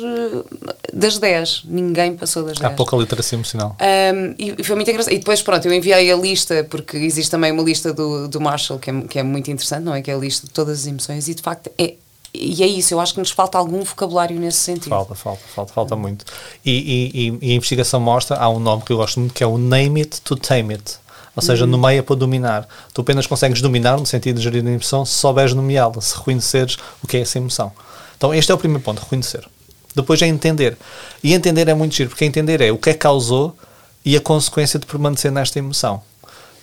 das 0.92 1.18
10. 1.18 1.64
Ninguém 1.66 2.16
passou 2.16 2.44
das 2.44 2.58
10. 2.58 2.72
Há 2.72 2.74
pouca 2.74 2.96
literacia 2.96 3.36
emocional. 3.36 3.76
Um, 3.78 4.34
e 4.38 4.64
foi 4.64 4.74
muito 4.74 4.90
engraçado. 4.90 5.12
E 5.12 5.18
depois, 5.18 5.42
pronto, 5.42 5.66
eu 5.66 5.72
enviei 5.74 6.10
a 6.10 6.16
lista, 6.16 6.64
porque 6.64 6.96
existe 6.96 7.30
também 7.30 7.52
uma 7.52 7.62
lista 7.62 7.92
do, 7.92 8.26
do 8.26 8.40
Marshall 8.40 8.78
que 8.78 8.90
é, 8.90 9.00
que 9.02 9.18
é 9.18 9.22
muito 9.22 9.50
interessante, 9.50 9.84
não 9.84 9.94
é? 9.94 10.00
Que 10.00 10.10
é 10.10 10.14
a 10.14 10.16
lista 10.16 10.46
de 10.46 10.52
todas 10.52 10.80
as 10.80 10.86
emoções, 10.86 11.28
e 11.28 11.34
de 11.34 11.42
facto 11.42 11.55
é 11.78 11.94
e 12.38 12.62
é 12.62 12.66
isso, 12.66 12.92
eu 12.92 13.00
acho 13.00 13.14
que 13.14 13.20
nos 13.20 13.30
falta 13.30 13.56
algum 13.56 13.82
vocabulário 13.82 14.38
nesse 14.38 14.58
sentido. 14.58 14.90
Falta, 14.90 15.14
falta, 15.14 15.40
falta, 15.54 15.72
falta 15.72 15.96
muito. 15.96 16.24
E, 16.64 17.08
e, 17.14 17.38
e, 17.40 17.52
a 17.52 17.54
investigação 17.54 17.98
mostra, 17.98 18.36
há 18.36 18.48
um 18.50 18.58
nome 18.58 18.82
que 18.82 18.92
eu 18.92 18.98
gosto 18.98 19.18
muito 19.20 19.32
que 19.32 19.42
é 19.42 19.46
o 19.46 19.56
Name 19.56 20.00
It 20.00 20.20
to 20.20 20.36
Tame 20.36 20.74
It. 20.74 20.98
Ou 21.34 21.42
seja, 21.42 21.64
uhum. 21.64 21.70
nomeia 21.70 22.02
para 22.02 22.16
dominar. 22.16 22.66
Tu 22.94 23.00
apenas 23.00 23.26
consegues 23.26 23.60
dominar, 23.60 23.98
no 23.98 24.06
sentido 24.06 24.38
de 24.38 24.42
gerir 24.42 24.66
a 24.66 24.70
emoção, 24.70 25.04
se 25.04 25.14
souberes 25.14 25.52
nomeá-la, 25.52 26.00
se 26.00 26.16
reconheceres 26.16 26.78
o 27.02 27.06
que 27.06 27.18
é 27.18 27.20
essa 27.20 27.38
emoção. 27.38 27.72
Então, 28.16 28.34
este 28.34 28.50
é 28.50 28.54
o 28.54 28.58
primeiro 28.58 28.82
ponto, 28.82 29.00
reconhecer. 29.00 29.46
Depois 29.94 30.20
é 30.22 30.26
entender. 30.26 30.78
E 31.22 31.34
entender 31.34 31.68
é 31.68 31.74
muito 31.74 31.94
giro, 31.94 32.08
porque 32.08 32.24
entender 32.24 32.62
é 32.62 32.72
o 32.72 32.78
que 32.78 32.90
é 32.90 32.92
que 32.94 32.98
causou 32.98 33.54
e 34.02 34.16
a 34.16 34.20
consequência 34.20 34.78
de 34.78 34.86
permanecer 34.86 35.30
nesta 35.30 35.58
emoção. 35.58 36.02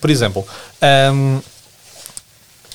Por 0.01 0.09
exemplo, 0.09 0.45
um, 1.13 1.39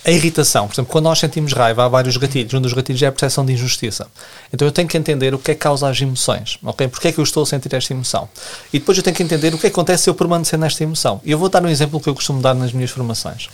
a 0.04 0.10
irritação, 0.10 0.66
por 0.66 0.74
exemplo, 0.74 0.90
quando 0.90 1.04
nós 1.04 1.18
sentimos 1.18 1.52
raiva, 1.52 1.84
há 1.84 1.88
vários 1.88 2.16
gatilhos. 2.16 2.54
Um 2.54 2.60
dos 2.60 2.72
gatilhos 2.72 3.02
é 3.02 3.06
a 3.06 3.12
percepção 3.12 3.44
de 3.44 3.52
injustiça. 3.52 4.06
Então 4.52 4.66
eu 4.66 4.72
tenho 4.72 4.88
que 4.88 4.96
entender 4.96 5.34
o 5.34 5.38
que 5.38 5.50
é 5.50 5.54
que 5.54 5.60
causa 5.60 5.88
as 5.88 6.00
emoções, 6.00 6.58
ok? 6.62 6.88
Porquê 6.88 7.08
é 7.08 7.12
que 7.12 7.18
eu 7.18 7.24
estou 7.24 7.42
a 7.42 7.46
sentir 7.46 7.74
esta 7.74 7.92
emoção? 7.92 8.28
E 8.72 8.78
depois 8.78 8.96
eu 8.96 9.04
tenho 9.04 9.16
que 9.16 9.22
entender 9.22 9.54
o 9.54 9.58
que 9.58 9.66
acontece 9.66 10.04
se 10.04 10.10
eu 10.10 10.14
permanecer 10.14 10.58
nesta 10.58 10.82
emoção. 10.82 11.20
E 11.24 11.30
eu 11.30 11.38
vou 11.38 11.48
dar 11.48 11.62
um 11.64 11.68
exemplo 11.68 12.00
que 12.00 12.08
eu 12.08 12.14
costumo 12.14 12.40
dar 12.40 12.54
nas 12.54 12.72
minhas 12.72 12.90
formações. 12.90 13.48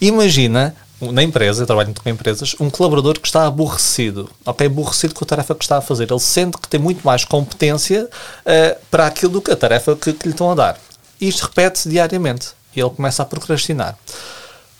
Imagina 0.00 0.74
na 1.00 1.22
empresa, 1.22 1.62
eu 1.62 1.66
trabalho 1.66 1.88
muito 1.88 2.02
com 2.02 2.10
empresas, 2.10 2.54
um 2.60 2.68
colaborador 2.68 3.18
que 3.18 3.26
está 3.26 3.46
aborrecido, 3.46 4.28
ok? 4.44 4.66
Aborrecido 4.66 5.14
com 5.14 5.24
a 5.24 5.26
tarefa 5.26 5.54
que 5.54 5.64
está 5.64 5.78
a 5.78 5.80
fazer. 5.80 6.10
Ele 6.10 6.20
sente 6.20 6.58
que 6.58 6.68
tem 6.68 6.78
muito 6.78 7.02
mais 7.02 7.24
competência 7.24 8.04
uh, 8.04 8.80
para 8.90 9.06
aquilo 9.06 9.32
do 9.32 9.40
que 9.40 9.50
a 9.50 9.56
tarefa 9.56 9.96
que, 9.96 10.12
que 10.12 10.26
lhe 10.26 10.34
estão 10.34 10.50
a 10.50 10.54
dar. 10.54 10.78
Isto 11.18 11.44
repete-se 11.44 11.88
diariamente. 11.88 12.48
E 12.76 12.80
ele 12.80 12.90
começa 12.90 13.22
a 13.22 13.26
procrastinar. 13.26 13.96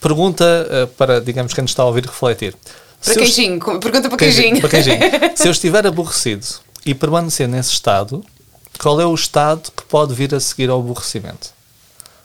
Pergunta 0.00 0.44
uh, 0.44 0.86
para, 0.88 1.20
digamos, 1.20 1.52
quem 1.52 1.62
nos 1.62 1.70
está 1.72 1.82
a 1.82 1.86
ouvir 1.86 2.06
refletir. 2.06 2.54
Para 3.04 3.14
queijinho, 3.14 3.58
pergunta 3.80 4.08
para 4.08 4.18
queijinho. 4.18 4.60
Para 4.60 4.70
queijinho. 4.70 4.98
Se 5.34 5.48
eu 5.48 5.52
estiver 5.52 5.86
aborrecido 5.86 6.46
e 6.84 6.94
permanecer 6.94 7.48
nesse 7.48 7.72
estado, 7.72 8.24
qual 8.78 9.00
é 9.00 9.06
o 9.06 9.14
estado 9.14 9.70
que 9.76 9.84
pode 9.84 10.14
vir 10.14 10.34
a 10.34 10.40
seguir 10.40 10.70
ao 10.70 10.80
aborrecimento? 10.80 11.50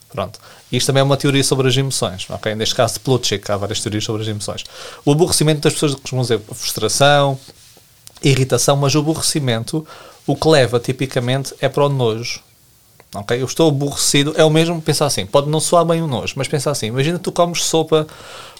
Pronto. 0.09 0.39
Isto 0.71 0.87
também 0.87 1.01
é 1.01 1.03
uma 1.03 1.17
teoria 1.17 1.43
sobre 1.43 1.67
as 1.67 1.77
emoções, 1.77 2.25
ok? 2.29 2.55
Neste 2.55 2.73
caso 2.75 2.95
de 2.95 2.99
Plutchik, 3.01 3.51
há 3.51 3.57
várias 3.57 3.79
teorias 3.81 4.03
sobre 4.03 4.21
as 4.21 4.27
emoções. 4.27 4.63
O 5.03 5.11
aborrecimento 5.11 5.61
das 5.61 5.73
pessoas 5.73 5.95
costumam 5.95 6.23
dizer 6.23 6.39
frustração, 6.39 7.37
irritação, 8.23 8.75
mas 8.77 8.95
o 8.95 8.99
aborrecimento, 8.99 9.85
o 10.25 10.35
que 10.35 10.47
leva 10.47 10.79
tipicamente 10.79 11.53
é 11.61 11.69
para 11.69 11.85
o 11.85 11.89
nojo. 11.89 12.41
Ok? 13.13 13.41
Eu 13.41 13.45
estou 13.45 13.69
aborrecido. 13.69 14.33
É 14.37 14.43
o 14.43 14.49
mesmo 14.49 14.81
pensar 14.81 15.05
assim. 15.05 15.25
Pode 15.25 15.49
não 15.49 15.59
soar 15.59 15.85
bem 15.85 16.01
o 16.01 16.07
nojo, 16.07 16.33
mas 16.35 16.47
pensar 16.47 16.71
assim. 16.71 16.87
Imagina 16.87 17.19
tu 17.19 17.31
comes 17.31 17.63
sopa 17.63 18.07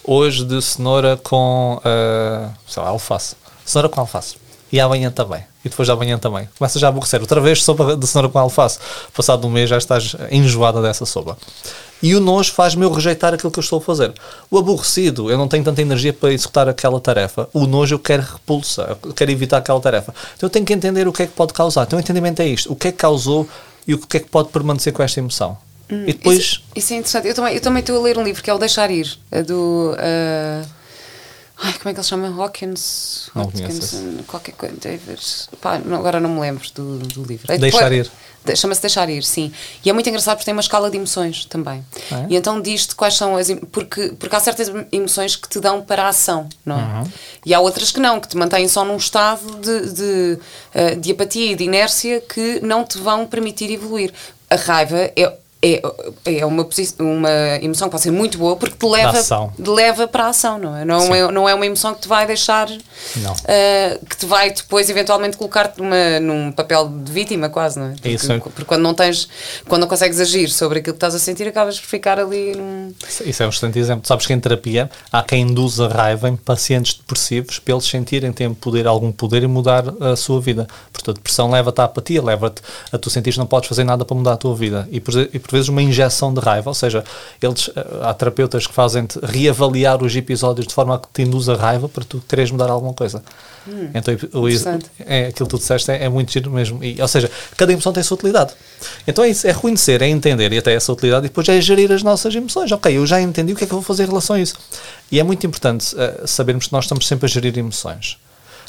hoje 0.04 0.44
de 0.44 0.60
cenoura 0.62 1.16
com, 1.16 1.78
uh, 1.78 2.50
sei 2.66 2.82
lá, 2.82 2.90
alface. 2.90 3.36
Cenoura 3.64 3.88
com 3.88 4.00
alface. 4.00 4.36
E 4.72 4.80
amanhã 4.80 5.10
também. 5.10 5.44
E 5.64 5.68
depois 5.68 5.86
de 5.86 5.92
amanhã 5.92 6.18
também. 6.18 6.48
Começa 6.58 6.78
já 6.78 6.88
a 6.88 6.90
aborrecer. 6.90 7.20
Outra 7.20 7.40
vez 7.40 7.62
sopa 7.62 7.96
de 7.96 8.06
cenoura 8.06 8.30
com 8.30 8.38
alface. 8.38 8.78
Passado 9.14 9.46
um 9.46 9.50
mês 9.50 9.68
já 9.68 9.78
estás 9.78 10.16
enjoada 10.30 10.80
dessa 10.80 11.04
sopa. 11.04 11.36
E 12.02 12.14
o 12.14 12.20
nojo 12.20 12.52
faz-me 12.52 12.84
eu 12.84 12.92
rejeitar 12.92 13.32
aquilo 13.32 13.50
que 13.50 13.58
eu 13.58 13.62
estou 13.62 13.78
a 13.78 13.82
fazer. 13.82 14.12
O 14.50 14.58
aborrecido, 14.58 15.30
eu 15.30 15.38
não 15.38 15.48
tenho 15.48 15.64
tanta 15.64 15.80
energia 15.80 16.12
para 16.12 16.32
executar 16.32 16.68
aquela 16.68 17.00
tarefa. 17.00 17.48
O 17.54 17.66
nojo 17.66 17.94
eu 17.94 17.98
quero 17.98 18.22
repulsa, 18.22 18.98
eu 19.02 19.14
quero 19.14 19.30
evitar 19.30 19.58
aquela 19.58 19.80
tarefa. 19.80 20.14
Então 20.36 20.46
eu 20.46 20.50
tenho 20.50 20.64
que 20.64 20.72
entender 20.72 21.08
o 21.08 21.12
que 21.12 21.22
é 21.22 21.26
que 21.26 21.32
pode 21.32 21.54
causar. 21.54 21.84
Então 21.84 21.98
o 21.98 22.00
entendimento 22.00 22.40
é 22.40 22.46
isto. 22.46 22.70
O 22.70 22.76
que 22.76 22.88
é 22.88 22.92
que 22.92 22.98
causou 22.98 23.48
e 23.86 23.94
o 23.94 23.98
que 23.98 24.16
é 24.16 24.20
que 24.20 24.28
pode 24.28 24.48
permanecer 24.48 24.92
com 24.92 25.02
esta 25.02 25.20
emoção. 25.20 25.56
Hum, 25.90 26.02
e 26.02 26.12
depois. 26.12 26.38
Isso, 26.38 26.62
isso, 26.74 26.92
é 26.92 26.96
interessante. 26.96 27.28
Eu 27.28 27.34
também, 27.34 27.54
eu 27.54 27.60
também 27.60 27.80
estou 27.80 27.98
a 27.98 28.02
ler 28.02 28.18
um 28.18 28.22
livro 28.22 28.42
que 28.42 28.50
é 28.50 28.54
o 28.54 28.58
Deixar 28.58 28.90
Ir, 28.90 29.18
do. 29.46 29.94
Uh, 29.94 30.75
ai, 31.58 31.72
como 31.74 31.90
é 31.90 31.94
que 31.94 32.00
ele 32.00 32.06
chama? 32.06 32.28
Hawkins. 32.28 33.30
Hawkins 33.34 34.02
qualquer 34.26 34.52
coisa. 34.52 34.74
Pá, 35.60 35.78
não, 35.78 35.98
agora 35.98 36.20
não 36.20 36.30
me 36.30 36.40
lembro 36.40 36.64
do, 36.74 36.98
do 36.98 37.22
livro. 37.24 37.50
É 37.50 37.58
Deixar 37.58 37.88
depois, 37.88 38.06
Ir. 38.06 38.56
Chama-se 38.56 38.80
Deixar 38.80 39.08
Ir, 39.08 39.22
sim. 39.24 39.52
E 39.84 39.90
é 39.90 39.92
muito 39.92 40.08
engraçado 40.08 40.36
porque 40.36 40.44
tem 40.44 40.52
uma 40.52 40.60
escala 40.60 40.90
de 40.90 40.96
emoções 40.96 41.44
também. 41.46 41.84
É? 42.12 42.26
E 42.28 42.36
então 42.36 42.60
diz-te 42.60 42.94
quais 42.94 43.14
são 43.14 43.36
as. 43.36 43.48
Porque, 43.72 44.14
porque 44.18 44.36
há 44.36 44.40
certas 44.40 44.70
emoções 44.92 45.34
que 45.34 45.48
te 45.48 45.58
dão 45.58 45.82
para 45.82 46.04
a 46.04 46.08
ação, 46.08 46.48
não 46.64 46.78
é? 46.78 46.82
Uhum. 46.82 47.10
E 47.44 47.54
há 47.54 47.60
outras 47.60 47.90
que 47.90 48.00
não, 48.00 48.20
que 48.20 48.28
te 48.28 48.36
mantêm 48.36 48.68
só 48.68 48.84
num 48.84 48.96
estado 48.96 49.56
de, 49.56 49.92
de, 49.92 50.38
eh, 50.74 50.94
de 50.94 51.12
apatia 51.12 51.52
e 51.52 51.56
de 51.56 51.64
inércia 51.64 52.20
que 52.20 52.60
não 52.60 52.84
te 52.84 52.98
vão 52.98 53.26
permitir 53.26 53.70
evoluir. 53.70 54.12
A 54.48 54.56
raiva 54.56 55.10
é, 55.16 55.36
é, 55.74 55.82
é 56.38 56.46
uma, 56.46 56.68
uma 56.98 57.30
emoção 57.60 57.88
que 57.88 57.92
pode 57.92 58.02
ser 58.02 58.12
muito 58.12 58.38
boa 58.38 58.56
porque 58.56 58.76
te 58.76 58.86
leva, 58.86 59.20
te 59.20 59.70
leva 59.70 60.06
para 60.06 60.26
a 60.26 60.28
ação, 60.28 60.58
não 60.58 60.76
é? 60.76 60.84
Não, 60.84 61.14
é? 61.14 61.32
não 61.32 61.48
é 61.48 61.54
uma 61.54 61.66
emoção 61.66 61.94
que 61.94 62.02
te 62.02 62.08
vai 62.08 62.26
deixar. 62.26 62.70
Uh, 62.70 64.06
que 64.06 64.16
te 64.16 64.26
vai 64.26 64.52
depois 64.52 64.88
eventualmente 64.88 65.36
colocar-te 65.36 65.80
num 66.22 66.52
papel 66.52 66.88
de 66.88 67.10
vítima, 67.10 67.48
quase, 67.48 67.78
não 67.78 67.86
é? 67.86 67.90
Porque, 67.92 68.08
Isso 68.10 68.32
é. 68.32 68.38
porque 68.38 68.64
quando 68.64 68.82
não 68.82 68.94
tens. 68.94 69.28
Quando 69.68 69.82
não 69.82 69.88
consegues 69.88 70.20
agir 70.20 70.48
sobre 70.50 70.78
aquilo 70.78 70.94
que 70.94 70.98
estás 70.98 71.14
a 71.14 71.18
sentir, 71.18 71.48
acabas 71.48 71.78
por 71.80 71.86
ficar 71.86 72.18
ali 72.18 72.54
num. 72.54 72.92
Isso 73.24 73.42
é 73.42 73.46
um 73.46 73.50
excelente 73.50 73.78
exemplo. 73.78 74.06
Sabes 74.06 74.26
que 74.26 74.32
em 74.32 74.40
terapia 74.40 74.90
há 75.12 75.22
quem 75.22 75.42
induz 75.42 75.80
a 75.80 75.88
raiva 75.88 76.28
em 76.28 76.36
pacientes 76.36 76.94
depressivos 76.94 77.58
para 77.58 77.74
eles 77.74 77.84
sentirem 77.84 78.32
têm 78.32 78.52
poder, 78.54 78.86
algum 78.86 79.10
poder 79.10 79.42
e 79.42 79.46
mudar 79.46 79.84
a 80.00 80.16
sua 80.16 80.40
vida. 80.40 80.66
Portanto, 80.92 81.10
a 81.10 81.14
depressão 81.14 81.50
leva-te 81.50 81.80
à 81.80 81.84
apatia, 81.84 82.22
leva-te 82.22 82.62
a 82.92 82.98
tu 82.98 83.10
sentir 83.10 83.32
que 83.32 83.38
não 83.38 83.46
podes 83.46 83.68
fazer 83.68 83.84
nada 83.84 84.04
para 84.04 84.16
mudar 84.16 84.32
a 84.32 84.36
tua 84.36 84.54
vida. 84.54 84.88
E 84.90 85.00
por, 85.00 85.14
e 85.16 85.38
por 85.38 85.55
vezes 85.56 85.68
uma 85.68 85.82
injeção 85.82 86.32
de 86.32 86.40
raiva, 86.40 86.70
ou 86.70 86.74
seja, 86.74 87.02
eles, 87.42 87.70
eh, 87.74 87.84
há 88.02 88.12
terapeutas 88.14 88.66
que 88.66 88.74
fazem-te 88.74 89.18
reavaliar 89.22 90.02
os 90.02 90.14
episódios 90.14 90.66
de 90.66 90.74
forma 90.74 90.94
a 90.94 90.98
que 90.98 91.08
te 91.12 91.22
induz 91.22 91.48
a 91.48 91.54
raiva 91.54 91.88
para 91.88 92.04
tu 92.04 92.22
queres 92.28 92.50
mudar 92.50 92.70
alguma 92.70 92.92
coisa. 92.92 93.22
Hum, 93.66 93.90
então, 93.94 94.14
o, 94.34 94.48
é, 95.04 95.26
aquilo 95.28 95.48
que 95.48 95.56
tu 95.56 95.58
disseste 95.58 95.90
é, 95.90 96.04
é 96.04 96.08
muito 96.08 96.32
giro 96.32 96.50
mesmo. 96.50 96.82
E, 96.84 97.00
ou 97.00 97.08
seja, 97.08 97.30
cada 97.56 97.72
emoção 97.72 97.92
tem 97.92 98.00
a 98.00 98.04
sua 98.04 98.16
utilidade. 98.16 98.52
Então 99.06 99.24
é 99.24 99.28
isso, 99.28 99.46
é 99.46 99.52
reconhecer, 99.52 100.02
é 100.02 100.08
entender 100.08 100.52
e 100.52 100.58
até 100.58 100.74
essa 100.74 100.92
utilidade 100.92 101.26
e 101.26 101.28
depois 101.28 101.48
é 101.48 101.60
gerir 101.60 101.90
as 101.90 102.02
nossas 102.02 102.34
emoções. 102.34 102.70
Ok, 102.72 102.96
eu 102.96 103.06
já 103.06 103.20
entendi 103.20 103.52
o 103.52 103.56
que 103.56 103.64
é 103.64 103.66
que 103.66 103.72
eu 103.72 103.78
vou 103.78 103.84
fazer 103.84 104.04
em 104.04 104.08
relação 104.08 104.36
a 104.36 104.40
isso. 104.40 104.56
E 105.10 105.18
é 105.18 105.22
muito 105.22 105.46
importante 105.46 105.94
uh, 105.94 106.26
sabermos 106.26 106.66
que 106.66 106.72
nós 106.72 106.84
estamos 106.84 107.06
sempre 107.06 107.26
a 107.26 107.28
gerir 107.28 107.56
emoções. 107.58 108.18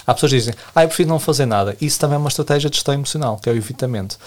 Há 0.08 0.14
pessoas 0.14 0.32
que 0.32 0.38
dizem, 0.38 0.54
ah, 0.74 0.84
eu 0.84 0.88
prefiro 0.88 1.10
não 1.10 1.20
fazer 1.20 1.46
nada. 1.46 1.76
Isso 1.82 2.00
também 2.00 2.16
é 2.16 2.18
uma 2.18 2.30
estratégia 2.30 2.70
de 2.70 2.78
gestão 2.78 2.94
emocional, 2.94 3.38
que 3.44 3.50
é 3.50 3.52
o 3.52 3.56
evitamento. 3.58 4.18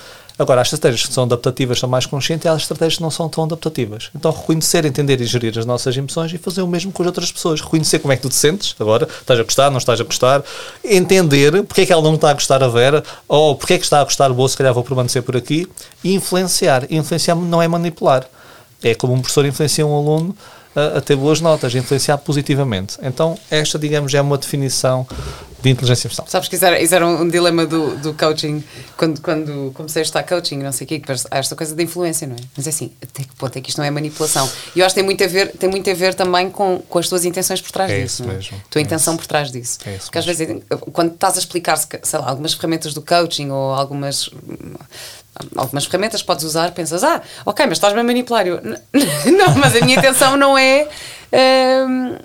Agora, 0.41 0.63
as 0.63 0.69
estratégias 0.69 1.07
que 1.07 1.13
são 1.13 1.25
adaptativas 1.25 1.79
são 1.79 1.87
mais 1.87 2.07
conscientes 2.07 2.47
e 2.47 2.49
há 2.49 2.57
estratégias 2.57 2.97
que 2.97 3.03
não 3.03 3.11
são 3.11 3.29
tão 3.29 3.45
adaptativas. 3.45 4.09
Então, 4.17 4.31
reconhecer, 4.31 4.87
entender 4.87 5.21
e 5.21 5.27
gerir 5.27 5.59
as 5.59 5.67
nossas 5.67 5.95
emoções 5.95 6.33
e 6.33 6.39
fazer 6.39 6.63
o 6.63 6.67
mesmo 6.67 6.91
com 6.91 7.03
as 7.03 7.09
outras 7.09 7.31
pessoas. 7.31 7.61
Reconhecer 7.61 7.99
como 7.99 8.11
é 8.11 8.17
que 8.17 8.23
tu 8.23 8.31
te 8.31 8.37
sentes 8.37 8.75
agora, 8.81 9.07
estás 9.21 9.39
a 9.39 9.43
gostar, 9.43 9.71
não 9.71 9.77
estás 9.77 10.01
a 10.01 10.05
gostar. 10.05 10.43
Entender 10.83 11.63
porque 11.65 11.83
é 11.83 11.87
que 11.87 11.93
ela 11.93 12.01
não 12.01 12.15
está 12.15 12.31
a 12.31 12.33
gostar 12.33 12.63
a 12.63 12.69
Vera 12.69 13.05
ou 13.29 13.55
porque 13.55 13.75
é 13.75 13.79
que 13.79 13.85
está 13.85 14.01
a 14.01 14.05
gostar 14.05 14.31
o 14.31 14.35
Boa, 14.35 14.49
se 14.49 14.57
calhar 14.57 14.73
vou 14.73 14.83
permanecer 14.83 15.23
por 15.23 15.37
aqui. 15.37 15.69
E 16.03 16.15
influenciar. 16.15 16.91
influenciar 16.91 17.35
não 17.37 17.61
é 17.61 17.69
manipular. 17.69 18.27
É 18.83 18.95
como 18.95 19.13
um 19.13 19.21
professor 19.21 19.45
influencia 19.45 19.87
um 19.87 19.95
aluno 19.95 20.35
a, 20.75 20.99
a 20.99 21.01
ter 21.01 21.17
boas 21.17 21.41
notas, 21.41 21.75
a 21.75 21.79
influenciar 21.79 22.19
positivamente. 22.19 22.99
Então, 23.03 23.39
esta, 23.51 23.79
digamos, 23.79 24.13
é 24.15 24.21
uma 24.21 24.39
definição 24.39 25.07
de 25.63 25.71
inteligência 25.71 26.07
emocional. 26.07 26.31
Sabes 26.31 26.49
que 26.49 26.57
isso 26.57 26.65
era, 26.65 26.81
isso 26.81 26.95
era 26.95 27.07
um, 27.07 27.29
dilema 27.29 27.67
do, 27.67 27.97
do 27.97 28.15
coaching, 28.15 28.65
quando, 28.97 29.21
quando 29.21 29.73
comecei 29.75 30.01
a 30.01 30.05
estar 30.05 30.23
coaching, 30.23 30.59
não 30.59 30.73
sei 30.73 30.85
o 30.87 30.89
quê, 30.89 31.03
há 31.31 31.39
esta 31.39 31.55
coisa 31.55 31.75
da 31.75 31.83
influência, 31.83 32.27
não 32.27 32.35
é? 32.35 32.39
Mas 32.57 32.67
é 32.67 32.71
assim, 32.71 32.93
até 33.03 33.25
que 33.25 33.35
ponto 33.37 33.57
é 33.57 33.61
que 33.61 33.69
isto 33.69 33.79
não 33.79 33.85
é 33.85 33.91
manipulação? 33.91 34.49
E 34.75 34.81
eu 34.81 34.87
acho 34.87 34.95
que 34.95 35.01
tem 35.01 35.05
muito 35.05 35.23
a 35.23 35.27
ver, 35.27 35.53
tem 35.53 35.69
muito 35.69 35.91
a 35.91 35.95
ver 35.95 36.15
também 36.15 36.51
com, 36.51 36.83
com 36.89 36.99
as 36.99 37.09
tuas 37.09 37.25
intenções 37.25 37.61
por 37.61 37.73
trás 37.73 37.91
é 37.91 38.01
disso. 38.01 38.23
Isso 38.23 38.31
é? 38.31 38.35
mesmo. 38.35 38.63
Tua 38.71 38.81
é 38.81 38.85
intenção 38.85 39.15
isso. 39.15 39.23
por 39.23 39.29
trás 39.29 39.53
disso. 39.53 39.79
É 39.85 39.97
isso 39.97 40.05
Porque 40.07 40.19
às 40.19 40.25
vezes, 40.25 40.49
quando 40.93 41.13
estás 41.13 41.37
a 41.37 41.39
explicar, 41.41 41.77
sei 41.77 42.19
lá, 42.19 42.29
algumas 42.29 42.55
ferramentas 42.55 42.95
do 42.95 43.03
coaching 43.03 43.51
ou 43.51 43.75
algumas 43.75 44.31
algumas 45.57 45.87
ferramentas 45.87 46.23
podes 46.23 46.45
usar, 46.45 46.73
pensas, 46.73 47.05
ah, 47.05 47.21
ok, 47.45 47.67
mas 47.67 47.79
estás-me 47.79 48.01
a 48.01 48.05
manipular. 48.05 48.47
Eu, 48.47 48.61
não, 48.63 49.55
mas 49.57 49.77
a 49.77 49.81
minha 49.85 49.99
intenção 49.99 50.37
não 50.37 50.57
é. 50.57 50.89
Hum, 51.33 52.17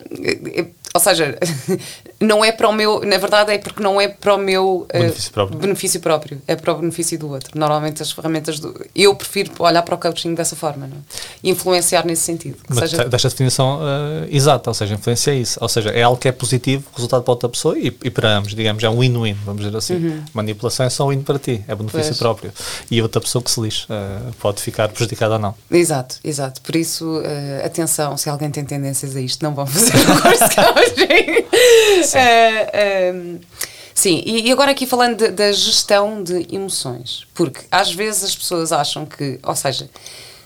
ou 0.95 0.99
seja, 1.01 1.37
não 2.21 2.43
é 2.43 2.53
para 2.53 2.69
o 2.69 2.71
meu, 2.71 3.01
na 3.01 3.17
verdade 3.17 3.51
é 3.51 3.57
porque 3.57 3.83
não 3.83 3.99
é 3.99 4.07
para 4.07 4.33
o 4.33 4.37
meu 4.37 4.87
uh, 4.93 4.97
benefício, 4.97 5.31
próprio. 5.33 5.59
benefício 5.59 5.99
próprio, 5.99 6.41
é 6.47 6.55
para 6.55 6.71
o 6.71 6.77
benefício 6.77 7.19
do 7.19 7.29
outro. 7.29 7.51
Normalmente 7.59 8.01
as 8.01 8.13
ferramentas 8.13 8.61
do. 8.61 8.73
Eu 8.95 9.13
prefiro 9.13 9.51
olhar 9.59 9.81
para 9.81 9.93
o 9.93 9.97
coaching 9.97 10.33
dessa 10.33 10.55
forma, 10.55 10.87
não? 10.87 10.95
e 11.43 11.49
é? 11.49 11.51
influenciar 11.51 12.05
nesse 12.05 12.21
sentido. 12.21 12.55
Mas 12.69 12.91
seja, 12.91 13.09
desta 13.09 13.27
definição 13.27 13.79
uh, 13.79 14.25
exata, 14.29 14.69
ou 14.69 14.73
seja, 14.73 14.95
influência 14.95 15.31
é 15.31 15.35
isso. 15.35 15.59
Ou 15.61 15.67
seja, 15.67 15.89
é 15.89 16.01
algo 16.01 16.17
que 16.17 16.29
é 16.29 16.31
positivo, 16.31 16.85
resultado 16.95 17.23
para 17.23 17.31
outra 17.33 17.49
pessoa 17.49 17.77
e, 17.77 17.87
e 17.87 18.09
para 18.09 18.29
ambos, 18.37 18.55
digamos, 18.55 18.81
é 18.81 18.89
um 18.89 18.99
win-win, 18.99 19.33
vamos 19.45 19.65
dizer 19.65 19.75
assim. 19.75 19.95
Uhum. 19.95 20.23
Manipulação 20.33 20.85
é 20.85 20.89
só 20.89 21.07
um 21.07 21.09
win 21.09 21.23
para 21.23 21.37
ti, 21.37 21.61
é 21.67 21.75
benefício 21.75 22.05
pois. 22.05 22.19
próprio. 22.19 22.53
E 22.89 23.01
outra 23.01 23.19
pessoa 23.19 23.43
que 23.43 23.51
se 23.51 23.59
lixe, 23.59 23.83
uh, 23.83 24.33
pode 24.39 24.61
ficar 24.61 24.87
prejudicada 24.87 25.33
ou 25.33 25.39
não. 25.39 25.53
Exato, 25.69 26.19
exato. 26.23 26.61
Por 26.61 26.77
isso, 26.77 27.21
atenção, 27.65 28.15
se 28.15 28.29
alguém 28.29 28.49
tem 28.49 28.63
tendências 28.63 29.13
a 29.13 29.19
isto, 29.19 29.43
não 29.43 29.53
vão 29.53 29.65
fazer 29.65 29.91
o 30.09 30.21
curso 30.21 30.45
Sim. 30.93 32.19
Uh, 32.19 33.39
sim, 33.93 34.23
e, 34.25 34.51
agora 34.51 34.71
aqui 34.71 34.85
falando 34.85 35.17
de, 35.17 35.29
da 35.29 35.51
gestão 35.51 36.23
de 36.23 36.47
emoções, 36.53 37.25
porque 37.33 37.61
às 37.71 37.93
vezes 37.93 38.23
as 38.23 38.35
pessoas 38.35 38.71
acham 38.71 39.05
que, 39.05 39.39
ou 39.43 39.55
seja, 39.55 39.89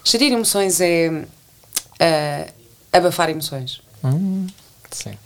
gerir 0.03 0.31
emoções 0.31 0.79
é 0.81 1.09
uh, 1.09 2.53
abafar 2.91 3.29
emoções. 3.29 3.81
Hum, 4.03 4.47
sim, 4.91 5.17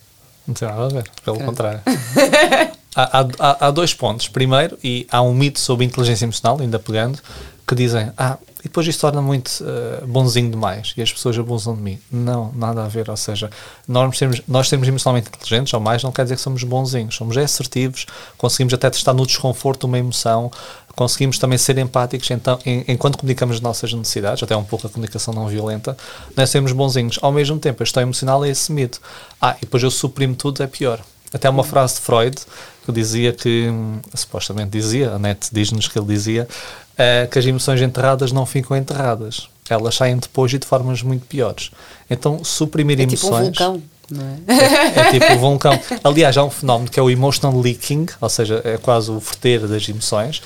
não 0.47 0.53
tem 0.53 0.67
nada 0.67 0.85
a 0.85 0.89
ver, 0.89 1.09
pelo 1.23 1.39
contrário. 1.39 1.81
há, 2.95 3.21
há, 3.39 3.67
há, 3.67 3.71
dois 3.71 3.93
pontos. 3.93 4.27
Primeiro, 4.27 4.77
e 4.83 5.07
há 5.11 5.21
um 5.21 5.33
mito 5.33 5.59
sobre 5.59 5.85
inteligência 5.85 6.25
emocional, 6.25 6.59
ainda 6.59 6.79
pegando, 6.79 7.19
que 7.67 7.75
dizem: 7.75 8.11
Ah, 8.17 8.37
e 8.63 8.69
depois 8.69 8.87
isto 8.87 9.01
torna 9.01 9.21
muito 9.21 9.61
uh, 9.61 10.07
bonzinho 10.07 10.49
demais 10.49 10.93
e 10.95 11.01
as 11.01 11.11
pessoas 11.11 11.37
abusam 11.37 11.75
de 11.75 11.81
mim. 11.81 11.99
Não, 12.09 12.49
nada 12.55 12.85
a 12.85 12.87
ver. 12.87 13.09
Ou 13.09 13.17
seja, 13.17 13.49
nós 13.85 14.17
temos, 14.17 14.41
nós 14.47 14.69
temos 14.69 14.87
emocionalmente 14.87 15.27
inteligentes 15.27 15.73
ou 15.73 15.81
mais, 15.81 16.01
não 16.01 16.13
quer 16.13 16.23
dizer 16.23 16.35
que 16.37 16.41
somos 16.41 16.63
bonzinhos. 16.63 17.13
Somos 17.13 17.35
assertivos, 17.35 18.05
conseguimos 18.37 18.73
até 18.73 18.89
testar 18.89 19.13
no 19.13 19.25
desconforto 19.27 19.83
uma 19.83 19.99
emoção, 19.99 20.49
conseguimos 20.95 21.37
também 21.37 21.57
ser 21.57 21.77
empáticos 21.77 22.31
então, 22.31 22.57
em, 22.65 22.85
enquanto 22.87 23.17
comunicamos 23.17 23.57
as 23.57 23.61
nossas 23.61 23.91
necessidades, 23.91 24.41
até 24.41 24.55
um 24.55 24.63
pouco 24.63 24.87
a 24.87 24.89
comunicação 24.89 25.33
não 25.33 25.45
violenta, 25.47 25.97
nós 26.33 26.49
sermos 26.49 26.71
bonzinhos. 26.71 27.19
Ao 27.21 27.33
mesmo 27.33 27.59
tempo, 27.59 27.83
a 27.83 27.85
gestão 27.85 28.01
emocional 28.01 28.45
é 28.45 28.49
esse 28.49 28.71
mito. 28.71 29.01
Ah, 29.41 29.57
e 29.57 29.65
depois 29.65 29.83
eu 29.83 29.91
suprimo 29.91 30.35
tudo, 30.35 30.63
é 30.63 30.67
pior. 30.67 31.01
Até 31.33 31.49
uma 31.49 31.63
frase 31.63 31.95
de 31.95 32.01
Freud 32.01 32.37
que 32.85 32.91
dizia 32.91 33.33
que, 33.33 33.67
hum, 33.69 33.99
supostamente 34.13 34.71
dizia, 34.71 35.11
a 35.11 35.19
net 35.19 35.49
diz-nos 35.51 35.87
que 35.87 35.97
ele 35.97 36.07
dizia, 36.07 36.47
uh, 36.93 37.29
que 37.29 37.39
as 37.39 37.45
emoções 37.45 37.81
enterradas 37.81 38.31
não 38.31 38.45
ficam 38.45 38.75
enterradas. 38.75 39.49
Elas 39.69 39.95
saem 39.95 40.17
depois 40.17 40.53
e 40.53 40.59
de 40.59 40.67
formas 40.67 41.01
muito 41.01 41.25
piores. 41.25 41.71
Então, 42.09 42.43
suprimir 42.43 42.99
é 42.99 43.03
emoções. 43.03 43.51
Tipo 43.51 43.63
um 43.63 43.71
vulcão. 43.71 43.83
Não 44.09 44.23
é? 44.23 44.53
É, 44.53 44.99
é 44.99 45.11
tipo 45.11 45.33
um 45.33 45.37
vulcão. 45.37 45.79
Aliás, 46.03 46.37
há 46.37 46.43
um 46.43 46.49
fenómeno 46.49 46.89
que 46.89 46.99
é 46.99 47.03
o 47.03 47.09
emotional 47.09 47.57
leaking, 47.59 48.07
ou 48.19 48.29
seja, 48.29 48.61
é 48.63 48.77
quase 48.77 49.09
o 49.09 49.19
verter 49.19 49.67
das 49.67 49.87
emoções, 49.87 50.41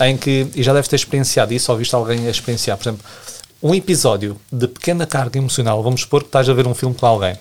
em 0.00 0.16
que, 0.16 0.48
e 0.54 0.62
já 0.62 0.74
deve 0.74 0.88
ter 0.88 0.96
experienciado 0.96 1.54
isso, 1.54 1.70
ou 1.70 1.78
visto 1.78 1.94
alguém 1.94 2.26
a 2.26 2.30
experienciar, 2.30 2.76
por 2.76 2.88
exemplo, 2.88 3.06
um 3.62 3.74
episódio 3.74 4.36
de 4.52 4.68
pequena 4.68 5.06
carga 5.06 5.38
emocional, 5.38 5.82
vamos 5.82 6.02
supor 6.02 6.22
que 6.22 6.28
estás 6.28 6.48
a 6.48 6.52
ver 6.52 6.66
um 6.66 6.74
filme 6.74 6.94
com 6.94 7.06
alguém, 7.06 7.38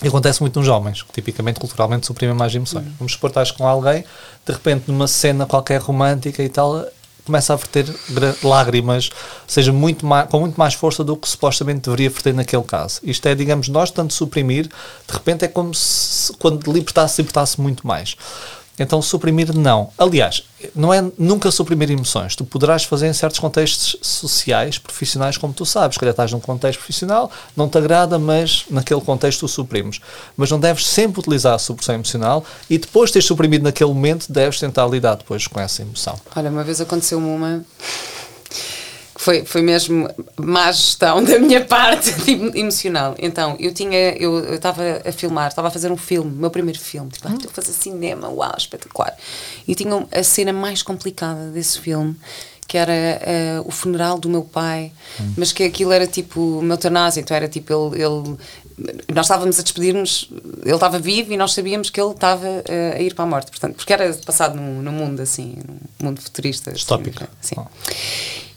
e 0.00 0.08
acontece 0.08 0.40
muito 0.40 0.58
nos 0.58 0.68
homens, 0.68 1.02
que 1.02 1.12
tipicamente, 1.12 1.58
culturalmente, 1.58 2.06
suprimem 2.06 2.36
mais 2.36 2.54
emoções. 2.54 2.86
Uhum. 2.86 2.92
Vamos 3.00 3.12
supor 3.12 3.30
que 3.30 3.38
estás 3.38 3.50
com 3.50 3.66
alguém, 3.66 4.04
de 4.44 4.52
repente, 4.52 4.84
numa 4.88 5.08
cena 5.08 5.46
qualquer 5.46 5.80
romântica 5.80 6.42
e 6.42 6.48
tal, 6.48 6.84
começa 7.24 7.52
a 7.52 7.56
verter 7.56 7.86
lágrimas, 8.42 9.10
seja 9.46 9.72
muito 9.72 10.04
mais, 10.04 10.28
com 10.28 10.40
muito 10.40 10.56
mais 10.56 10.74
força 10.74 11.04
do 11.04 11.16
que 11.16 11.28
supostamente 11.28 11.80
deveria 11.80 12.10
verter 12.10 12.34
naquele 12.34 12.62
caso. 12.64 13.00
Isto 13.02 13.26
é, 13.28 13.34
digamos, 13.34 13.68
nós 13.68 13.90
tanto 13.90 14.12
suprimir, 14.12 14.66
de 14.66 15.12
repente 15.12 15.44
é 15.44 15.48
como 15.48 15.74
se 15.74 16.32
quando 16.34 16.72
libertasse, 16.72 17.20
libertasse 17.20 17.60
muito 17.60 17.86
mais. 17.86 18.16
Então, 18.78 19.02
suprimir, 19.02 19.54
não. 19.54 19.90
Aliás, 19.98 20.44
não 20.74 20.92
é 20.92 21.04
nunca 21.18 21.50
suprimir 21.50 21.90
emoções. 21.90 22.34
Tu 22.34 22.44
poderás 22.44 22.84
fazer 22.84 23.06
em 23.06 23.12
certos 23.12 23.38
contextos 23.38 23.96
sociais, 24.00 24.78
profissionais, 24.78 25.36
como 25.36 25.52
tu 25.52 25.66
sabes. 25.66 25.96
Se 25.98 26.04
estás 26.04 26.32
num 26.32 26.40
contexto 26.40 26.78
profissional, 26.78 27.30
não 27.56 27.68
te 27.68 27.76
agrada, 27.78 28.18
mas 28.18 28.64
naquele 28.70 29.00
contexto 29.00 29.40
tu 29.40 29.48
suprimes. 29.48 30.00
Mas 30.36 30.50
não 30.50 30.58
deves 30.58 30.86
sempre 30.86 31.20
utilizar 31.20 31.54
a 31.54 31.58
supressão 31.58 31.94
emocional 31.94 32.44
e 32.68 32.78
depois 32.78 33.10
de 33.10 33.14
teres 33.14 33.26
suprimido 33.26 33.62
naquele 33.62 33.92
momento, 33.92 34.32
deves 34.32 34.58
tentar 34.58 34.86
lidar 34.86 35.16
depois 35.16 35.46
com 35.46 35.60
essa 35.60 35.82
emoção. 35.82 36.18
Olha, 36.34 36.50
uma 36.50 36.64
vez 36.64 36.80
aconteceu-me 36.80 37.26
uma 37.26 37.64
foi, 39.22 39.44
foi 39.44 39.62
mesmo 39.62 40.08
má 40.36 40.72
gestão 40.72 41.22
da 41.22 41.38
minha 41.38 41.64
parte 41.64 42.12
tipo, 42.24 42.56
emocional. 42.58 43.14
Então, 43.20 43.56
eu 43.60 43.72
tinha, 43.72 43.96
eu 44.16 44.54
estava 44.54 44.82
a 45.04 45.12
filmar, 45.12 45.46
estava 45.46 45.68
a 45.68 45.70
fazer 45.70 45.92
um 45.92 45.96
filme, 45.96 46.32
meu 46.32 46.50
primeiro 46.50 46.80
filme, 46.80 47.08
tipo, 47.08 47.28
ah, 47.28 47.34
estou 47.34 47.48
a 47.48 47.54
fazer 47.54 47.72
cinema, 47.72 48.28
uau, 48.28 48.52
espetacular. 48.58 49.16
E 49.66 49.76
tinha 49.76 50.06
a 50.10 50.24
cena 50.24 50.52
mais 50.52 50.82
complicada 50.82 51.50
desse 51.50 51.78
filme, 51.78 52.16
que 52.66 52.76
era 52.76 52.92
uh, 52.92 53.68
o 53.68 53.70
funeral 53.70 54.18
do 54.18 54.28
meu 54.28 54.42
pai, 54.42 54.90
hum. 55.20 55.34
mas 55.36 55.52
que 55.52 55.62
aquilo 55.62 55.92
era 55.92 56.06
tipo 56.06 56.58
uma 56.58 56.74
eutanásia, 56.74 57.20
então 57.20 57.36
era 57.36 57.46
tipo 57.46 57.72
ele, 57.72 58.02
ele 58.02 58.36
nós 59.14 59.26
estávamos 59.26 59.60
a 59.60 59.62
despedir-nos, 59.62 60.28
ele 60.64 60.74
estava 60.74 60.98
vivo 60.98 61.32
e 61.32 61.36
nós 61.36 61.52
sabíamos 61.52 61.90
que 61.90 62.00
ele 62.00 62.10
estava 62.10 62.46
uh, 62.46 62.96
a 62.96 63.00
ir 63.00 63.14
para 63.14 63.24
a 63.24 63.28
morte, 63.28 63.50
portanto, 63.50 63.76
porque 63.76 63.92
era 63.92 64.12
passado 64.14 64.56
num, 64.56 64.82
num 64.82 64.90
mundo 64.90 65.20
assim, 65.20 65.56
num 66.00 66.08
mundo 66.08 66.20
futurista. 66.20 66.72
Distópico. 66.72 67.24
Assim, 67.40 67.54
oh. 67.58 67.66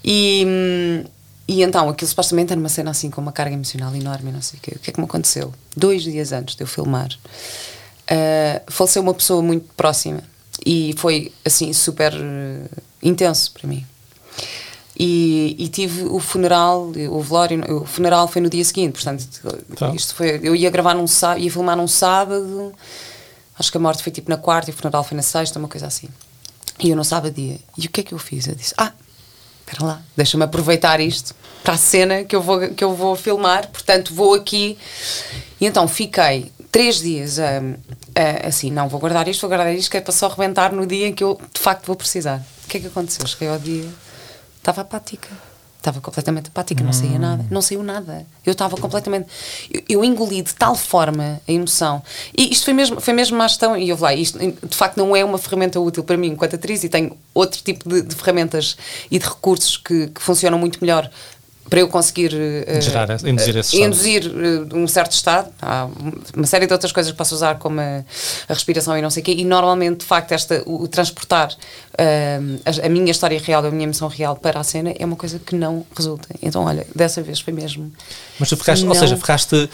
E, 0.08 1.04
e 1.48 1.64
então, 1.64 1.90
aquilo 1.90 2.08
supostamente 2.08 2.52
era 2.52 2.60
uma 2.60 2.70
cena 2.70 2.92
assim 2.92 3.10
com 3.10 3.20
uma 3.20 3.32
carga 3.32 3.56
emocional 3.56 3.94
enorme, 3.96 4.32
não 4.32 4.42
sei 4.42 4.60
o 4.60 4.62
quê. 4.62 4.74
O 4.76 4.80
que 4.80 4.92
é 4.92 4.94
que 4.94 5.00
me 5.00 5.06
aconteceu? 5.06 5.52
Dois 5.76 6.04
dias 6.04 6.32
antes 6.32 6.56
de 6.56 6.64
eu 6.64 6.68
filmar, 6.68 7.10
uh, 7.12 8.72
faleceu 8.72 9.02
uma 9.02 9.16
pessoa 9.16 9.42
muito 9.42 9.68
próxima 9.76 10.22
e 10.64 10.94
foi 10.98 11.34
assim 11.44 11.74
super 11.74 12.14
uh, 12.14 12.70
intenso 13.02 13.52
para 13.52 13.68
mim. 13.68 13.84
E, 14.98 15.56
e 15.60 15.68
tive 15.68 16.04
o 16.04 16.20
funeral, 16.20 16.92
o 17.10 17.22
velório, 17.22 17.82
o 17.82 17.86
funeral 17.86 18.28
foi 18.30 18.42
no 18.42 18.50
dia 18.50 18.64
seguinte, 18.64 18.94
portanto, 18.94 19.28
Tá. 19.76 19.90
isto 19.94 20.16
foi, 20.16 20.40
eu 20.42 20.56
ia 20.56 20.70
gravar 20.70 20.94
num 20.94 21.08
sábado, 21.08 21.42
ia 21.42 21.52
filmar 21.52 21.76
num 21.76 21.88
sábado, 21.88 22.74
acho 23.60 23.70
que 23.72 23.78
a 23.78 23.80
morte 23.82 24.02
foi 24.02 24.12
tipo 24.12 24.30
na 24.30 24.38
quarta 24.38 24.70
e 24.70 24.74
o 24.74 24.78
funeral 24.78 25.04
foi 25.04 25.18
na 25.18 25.22
sexta, 25.24 25.60
uma 25.60 25.68
coisa 25.68 25.88
assim. 25.88 26.08
E 26.80 26.92
eu 26.92 26.96
no 26.96 27.04
sábado 27.04 27.34
dia, 27.34 27.60
e 27.78 27.88
o 27.88 27.90
que 27.90 28.02
é 28.02 28.04
que 28.04 28.14
eu 28.14 28.18
fiz? 28.18 28.48
Eu 28.48 28.56
disse, 28.56 28.74
ah, 28.78 28.94
espera 29.66 29.84
lá, 29.84 30.02
deixa-me 30.16 30.44
aproveitar 30.44 31.00
isto 31.00 31.34
para 31.64 31.74
a 31.74 31.78
cena 31.78 32.24
que 32.24 32.36
eu 32.36 32.42
vou, 32.42 32.70
que 32.70 32.84
eu 32.84 32.94
vou 32.94 33.16
filmar, 33.16 33.68
portanto 33.70 34.14
vou 34.14 34.36
aqui. 34.36 34.78
E 35.60 35.66
então 35.66 35.88
fiquei 35.88 36.52
três 36.72 37.00
dias 37.00 37.40
assim, 38.46 38.70
não, 38.70 38.88
vou 38.88 39.00
guardar 39.00 39.28
isto, 39.28 39.42
vou 39.42 39.50
guardar 39.50 39.74
isto, 39.74 39.90
que 39.90 39.98
é 39.98 40.02
para 40.02 40.14
só 40.14 40.28
rebentar 40.28 40.72
no 40.72 40.86
dia 40.86 41.08
em 41.08 41.14
que 41.14 41.24
eu 41.24 41.40
de 41.52 41.60
facto 41.60 41.88
vou 41.88 41.96
precisar. 41.96 42.46
O 42.66 42.68
que 42.68 42.78
é 42.78 42.80
que 42.82 42.88
aconteceu? 42.88 43.26
Cheguei 43.26 43.48
ao 43.48 43.58
dia, 43.58 43.90
estava 44.58 44.82
apática. 44.82 45.30
Estava 45.86 46.02
completamente 46.02 46.48
apática, 46.48 46.84
não 46.84 46.92
saía 46.92 47.20
nada. 47.20 47.46
Não 47.52 47.62
saiu 47.62 47.84
nada. 47.84 48.26
Eu 48.44 48.54
estava 48.54 48.76
completamente. 48.76 49.28
Eu, 49.72 49.84
eu 49.88 50.04
engoli 50.04 50.42
de 50.42 50.56
tal 50.56 50.74
forma 50.74 51.40
a 51.48 51.52
emoção. 51.52 52.02
E 52.36 52.52
isto 52.52 52.66
foi 52.66 52.74
mesmo, 52.74 53.00
foi 53.00 53.14
mesmo 53.14 53.38
uma 53.38 53.48
gestão. 53.48 53.78
E 53.78 53.90
eu 53.90 54.00
lá, 54.00 54.12
isto 54.12 54.40
de 54.40 54.76
facto 54.76 54.98
não 54.98 55.16
é 55.16 55.24
uma 55.24 55.38
ferramenta 55.38 55.80
útil 55.80 56.04
para 56.04 56.18
mim 56.18 56.30
enquanto 56.30 56.56
atriz 56.56 56.84
e 56.84 56.90
tenho 56.90 57.16
outro 57.36 57.62
tipo 57.62 57.88
de, 57.88 58.02
de 58.02 58.16
ferramentas 58.16 58.76
e 59.12 59.20
de 59.20 59.26
recursos 59.28 59.78
que, 59.78 60.08
que 60.08 60.20
funcionam 60.20 60.58
muito 60.58 60.80
melhor 60.82 61.08
para 61.70 61.80
eu 61.80 61.88
conseguir 61.88 62.32
eh, 62.34 62.80
Gerar 62.80 63.10
induzir 63.26 63.56
induzir 63.74 64.26
eh, 64.28 64.76
um 64.76 64.88
certo 64.88 65.14
estado. 65.14 65.50
Há 65.62 65.88
uma 66.36 66.46
série 66.46 66.68
de 66.68 66.74
outras 66.74 66.92
coisas 66.92 67.12
que 67.12 67.18
posso 67.18 67.34
usar, 67.34 67.58
como 67.58 67.80
a, 67.82 68.04
a 68.48 68.54
respiração 68.54 68.96
e 68.98 69.02
não 69.02 69.10
sei 69.10 69.22
o 69.22 69.26
quê. 69.26 69.32
E 69.38 69.44
normalmente, 69.44 70.00
de 70.02 70.06
facto, 70.06 70.32
esta, 70.32 70.62
o, 70.66 70.84
o 70.84 70.88
transportar 70.88 71.52
eh, 71.98 72.40
a, 72.66 72.86
a 72.86 72.90
minha 72.90 73.10
história 73.12 73.40
real, 73.40 73.66
a 73.66 73.72
minha 73.72 73.84
emoção 73.84 74.08
real 74.08 74.36
para 74.36 74.60
a 74.60 74.64
cena 74.64 74.94
é 74.98 75.04
uma 75.06 75.16
coisa 75.16 75.40
que 75.40 75.56
não 75.56 75.84
resulta. 75.96 76.28
Então, 76.42 76.64
olha, 76.66 76.86
dessa 76.96 77.22
vez 77.24 77.40
foi 77.40 77.52
mesmo. 77.54 77.92
Mas 78.40 78.50
tu 78.50 78.58
ficaste, 78.58 78.84
ou 78.84 78.90
Não. 78.90 78.96
seja, 78.96 79.18
ficaste. 79.18 79.70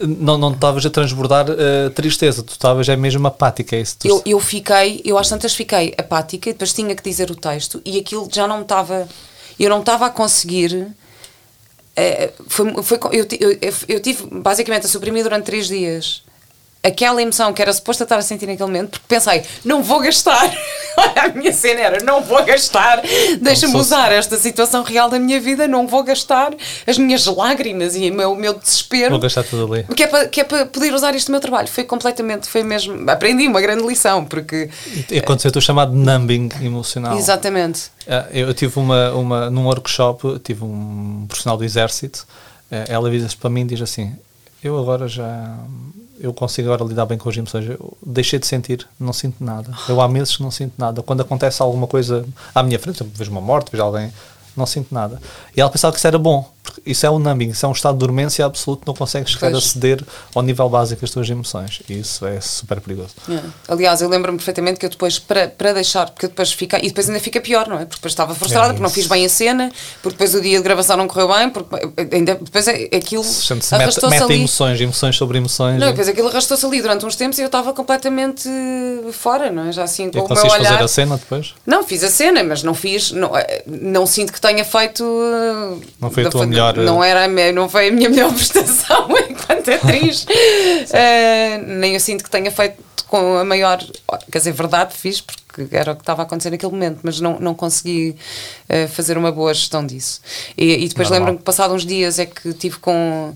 Não 0.00 0.36
não 0.38 0.52
estavas 0.52 0.84
a 0.86 0.90
transbordar 0.90 1.46
eh, 1.48 1.88
tristeza, 1.90 2.42
tu 2.42 2.52
estavas 2.52 2.88
é 2.88 2.96
mesmo 2.96 3.24
apática, 3.28 3.76
é 3.76 3.80
isso? 3.82 3.98
Tu- 4.00 4.08
Eu, 4.08 4.22
eu 4.26 4.40
fiquei, 4.40 5.00
eu 5.04 5.16
às 5.18 5.28
tantas 5.28 5.54
fiquei 5.54 5.94
apática, 5.98 6.50
depois 6.50 6.72
tinha 6.72 6.92
que 6.94 7.02
dizer 7.02 7.30
o 7.30 7.36
texto 7.36 7.80
e 7.84 7.98
aquilo 7.98 8.28
já 8.32 8.46
não 8.48 8.62
estava. 8.62 9.08
Eu 9.60 9.68
não 9.70 9.80
estava 9.80 10.06
a 10.06 10.10
conseguir. 10.10 10.88
Eh, 11.96 12.32
foi, 12.48 12.82
foi, 12.82 12.98
eu, 13.12 13.26
eu, 13.40 13.74
eu 13.88 14.00
tive 14.00 14.26
basicamente 14.26 14.86
a 14.86 14.88
suprimir 14.88 15.22
durante 15.22 15.44
três 15.44 15.66
dias 15.68 16.22
aquela 16.82 17.22
emoção 17.22 17.52
que 17.52 17.62
era 17.62 17.72
suposta 17.72 18.04
estar 18.04 18.16
a 18.16 18.22
sentir 18.22 18.46
naquele 18.46 18.66
momento, 18.66 18.90
porque 18.90 19.06
pensei, 19.08 19.42
não 19.64 19.82
vou 19.82 20.00
gastar. 20.00 20.52
a 21.16 21.28
minha 21.28 21.52
cena 21.52 21.80
era, 21.80 22.04
não 22.04 22.22
vou 22.22 22.44
gastar, 22.44 23.00
deixa-me 23.40 23.72
Como 23.72 23.84
se 23.84 23.90
usar 23.90 24.12
esta 24.12 24.36
situação 24.36 24.82
real 24.82 25.08
da 25.08 25.18
minha 25.18 25.40
vida, 25.40 25.66
não 25.68 25.86
vou 25.86 26.02
gastar 26.02 26.52
as 26.86 26.98
minhas 26.98 27.24
lágrimas 27.26 27.94
e 27.96 28.10
o 28.10 28.14
meu, 28.14 28.32
o 28.32 28.36
meu 28.36 28.54
desespero. 28.54 29.10
Vou 29.10 29.20
gastar 29.20 29.44
tudo 29.44 29.72
ali. 29.72 29.84
Que 29.94 30.02
é, 30.02 30.06
para, 30.06 30.28
que 30.28 30.40
é 30.40 30.44
para 30.44 30.66
poder 30.66 30.92
usar 30.92 31.14
isto 31.14 31.28
no 31.28 31.32
meu 31.32 31.40
trabalho. 31.40 31.68
Foi 31.68 31.84
completamente, 31.84 32.48
foi 32.48 32.62
mesmo. 32.62 33.08
Aprendi 33.10 33.46
uma 33.46 33.60
grande 33.60 33.86
lição, 33.86 34.24
porque. 34.24 34.68
E 35.10 35.18
aconteceu 35.18 35.52
o 35.54 35.60
chamado 35.60 35.94
numbing 35.94 36.48
emocional. 36.60 37.16
Exatamente. 37.16 37.90
Ah, 38.06 38.26
Eu 38.32 38.52
tive 38.54 38.78
uma, 38.78 39.12
uma, 39.12 39.50
num 39.50 39.66
workshop, 39.66 40.40
tive 40.40 40.64
um 40.64 41.24
profissional 41.28 41.56
do 41.56 41.64
exército, 41.64 42.26
eh, 42.70 42.86
ela 42.88 43.10
diz 43.10 43.34
para 43.34 43.50
mim 43.50 43.66
diz 43.66 43.80
assim, 43.80 44.12
eu 44.62 44.78
agora 44.78 45.08
já, 45.08 45.56
eu 46.22 46.32
consigo 46.32 46.72
agora 46.72 46.88
lidar 46.88 47.04
bem 47.04 47.18
com 47.18 47.28
as 47.28 47.36
emoções, 47.36 47.68
eu 47.68 47.96
deixei 48.00 48.38
de 48.38 48.46
sentir, 48.46 48.86
não 48.98 49.12
sinto 49.12 49.42
nada, 49.44 49.72
eu 49.88 50.00
há 50.00 50.08
meses 50.08 50.36
que 50.36 50.42
não 50.42 50.52
sinto 50.52 50.74
nada, 50.78 51.02
quando 51.02 51.20
acontece 51.20 51.60
alguma 51.60 51.88
coisa 51.88 52.24
à 52.54 52.62
minha 52.62 52.78
frente, 52.78 53.02
vejo 53.02 53.30
uma 53.30 53.40
morte, 53.40 53.72
vejo 53.72 53.82
alguém, 53.82 54.12
não 54.56 54.64
sinto 54.64 54.94
nada. 54.94 55.20
E 55.56 55.60
ela 55.60 55.68
pensava 55.68 55.92
que 55.92 55.98
isso 55.98 56.06
era 56.06 56.18
bom, 56.18 56.48
isso 56.84 57.06
é 57.06 57.10
o 57.10 57.18
numbing, 57.18 57.50
isso 57.50 57.64
é 57.64 57.68
um 57.68 57.72
estado 57.72 57.94
de 57.94 58.00
dormência 58.00 58.44
absoluto, 58.44 58.82
não 58.86 58.94
consegues 58.94 59.36
a 59.42 59.60
ceder 59.60 60.02
ao 60.34 60.42
nível 60.42 60.68
básico 60.68 61.00
das 61.00 61.10
tuas 61.10 61.28
emoções, 61.28 61.82
e 61.88 61.98
isso 62.00 62.24
é 62.26 62.40
super 62.40 62.80
perigoso. 62.80 63.10
É. 63.28 63.40
Aliás, 63.68 64.00
eu 64.02 64.08
lembro-me 64.08 64.38
perfeitamente 64.38 64.78
que 64.80 64.86
eu 64.86 64.90
depois, 64.90 65.18
para, 65.18 65.48
para 65.48 65.72
deixar, 65.72 66.10
porque 66.10 66.26
depois 66.28 66.52
fica. 66.52 66.78
E 66.78 66.88
depois 66.88 67.08
ainda 67.08 67.20
fica 67.20 67.40
pior, 67.40 67.66
não 67.68 67.76
é? 67.76 67.80
Porque 67.84 67.96
depois 67.96 68.12
estava 68.12 68.34
frustrada, 68.34 68.66
É 68.66 68.68
porque 68.70 68.82
não 68.82 68.90
fiz 68.90 69.06
bem 69.06 69.24
a 69.24 69.28
cena, 69.28 69.70
porque 70.02 70.14
depois 70.16 70.34
o 70.34 70.40
dia 70.40 70.58
de 70.58 70.62
gravação 70.64 70.96
não 70.96 71.06
correu 71.08 71.28
bem, 71.28 71.50
porque 71.50 71.76
ainda, 72.14 72.34
depois 72.36 72.66
é- 72.68 72.88
aquilo 72.94 73.24
Chama-se 73.24 73.72
meta, 73.72 73.84
arrastou-se 73.84 74.14
meta 74.14 74.24
ali. 74.24 74.34
emoções, 74.36 74.80
emoções 74.80 75.16
sobre 75.16 75.38
emoções. 75.38 75.78
Não, 75.78 75.86
e 75.86 75.90
e- 75.90 75.92
depois 75.92 76.08
aquilo 76.08 76.28
arrastou-se 76.28 76.64
ali 76.66 76.80
durante 76.82 77.04
uns 77.06 77.16
tempos 77.16 77.38
e 77.38 77.42
eu 77.42 77.46
estava 77.46 77.72
completamente 77.72 78.48
fora, 79.12 79.50
não 79.50 79.68
é? 79.68 79.72
Já 79.72 79.84
assim 79.84 80.06
e 80.08 80.10
com 80.10 80.20
o 80.20 80.28
meu 80.34 80.44
olhar. 80.44 80.64
fazer 80.72 80.84
a 80.84 80.88
cena 80.88 81.16
depois? 81.16 81.54
Não, 81.66 81.82
fiz 81.84 82.02
a 82.04 82.08
cena, 82.10 82.42
mas 82.44 82.62
não 82.62 82.74
fiz, 82.74 83.10
não, 83.12 83.36
eh, 83.36 83.62
não 83.66 84.06
sinto 84.06 84.32
que 84.32 84.40
tenha 84.40 84.64
feito. 84.64 85.02
eh, 85.04 85.86
Não 86.00 86.10
foi 86.10 86.26
a 86.26 86.30
tua 86.30 86.46
melhor, 86.46 86.61
eh, 86.70 86.80
Não, 86.84 87.02
era 87.02 87.24
a 87.24 87.28
me- 87.28 87.52
não 87.52 87.68
foi 87.68 87.88
a 87.88 87.92
minha 87.92 88.08
melhor 88.08 88.32
prestação 88.34 89.08
enquanto 89.28 89.68
atriz. 89.72 90.26
Eh, 90.92 91.58
nem 91.66 91.94
eu 91.94 92.00
sinto 92.00 92.24
que 92.24 92.30
tenha 92.30 92.50
feito 92.50 92.82
com 93.08 93.36
a 93.38 93.44
maior. 93.44 93.78
Quer 94.30 94.38
dizer, 94.38 94.52
verdade, 94.52 94.94
fiz, 94.96 95.20
porque 95.20 95.51
era 95.70 95.92
o 95.92 95.96
que 95.96 96.02
estava 96.02 96.22
a 96.22 96.24
acontecer 96.24 96.50
naquele 96.50 96.72
momento, 96.72 97.00
mas 97.02 97.20
não, 97.20 97.38
não 97.38 97.54
consegui 97.54 98.16
eh, 98.68 98.86
fazer 98.86 99.18
uma 99.18 99.30
boa 99.30 99.52
gestão 99.52 99.86
disso. 99.86 100.20
E, 100.56 100.84
e 100.84 100.88
depois 100.88 101.10
lembro-me 101.10 101.38
que, 101.38 101.44
passado 101.44 101.74
uns 101.74 101.84
dias, 101.84 102.18
é 102.18 102.26
que 102.26 102.52
tive 102.54 102.78
com. 102.78 103.34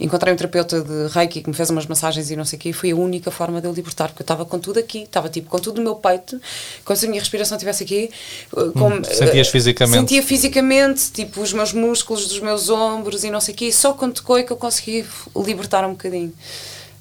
Encontrei 0.00 0.32
um 0.32 0.36
terapeuta 0.36 0.80
de 0.80 1.08
Reiki 1.12 1.42
que 1.42 1.48
me 1.48 1.54
fez 1.54 1.70
umas 1.70 1.84
massagens 1.86 2.30
e 2.30 2.36
não 2.36 2.44
sei 2.44 2.56
o 2.56 2.60
quê, 2.60 2.68
e 2.70 2.72
foi 2.72 2.92
a 2.92 2.96
única 2.96 3.30
forma 3.30 3.60
de 3.60 3.66
eu 3.66 3.72
libertar, 3.72 4.08
porque 4.08 4.22
eu 4.22 4.24
estava 4.24 4.44
com 4.44 4.58
tudo 4.58 4.78
aqui, 4.78 5.02
estava 5.02 5.28
tipo 5.28 5.48
com 5.48 5.58
tudo 5.58 5.78
no 5.78 5.82
meu 5.82 5.96
peito, 5.96 6.40
como 6.84 6.96
se 6.96 7.06
a 7.06 7.08
minha 7.08 7.20
respiração 7.20 7.56
estivesse 7.56 7.82
aqui. 7.82 8.10
eh, 8.56 8.70
como, 8.78 9.04
sentias 9.04 9.48
eh, 9.48 9.50
fisicamente? 9.50 9.98
Sentia 9.98 10.22
fisicamente, 10.22 11.10
tipo, 11.10 11.40
os 11.40 11.52
meus 11.52 11.72
músculos 11.72 12.28
dos 12.28 12.40
meus 12.40 12.68
ombros 12.68 13.24
e 13.24 13.30
não 13.30 13.40
sei 13.40 13.54
o 13.54 13.56
quê, 13.56 13.66
e 13.66 13.72
só 13.72 13.92
quando 13.92 14.14
tocou 14.14 14.38
é 14.38 14.42
que 14.42 14.52
eu 14.52 14.56
consegui 14.56 15.04
libertar 15.36 15.84
um 15.84 15.90
bocadinho. 15.90 16.32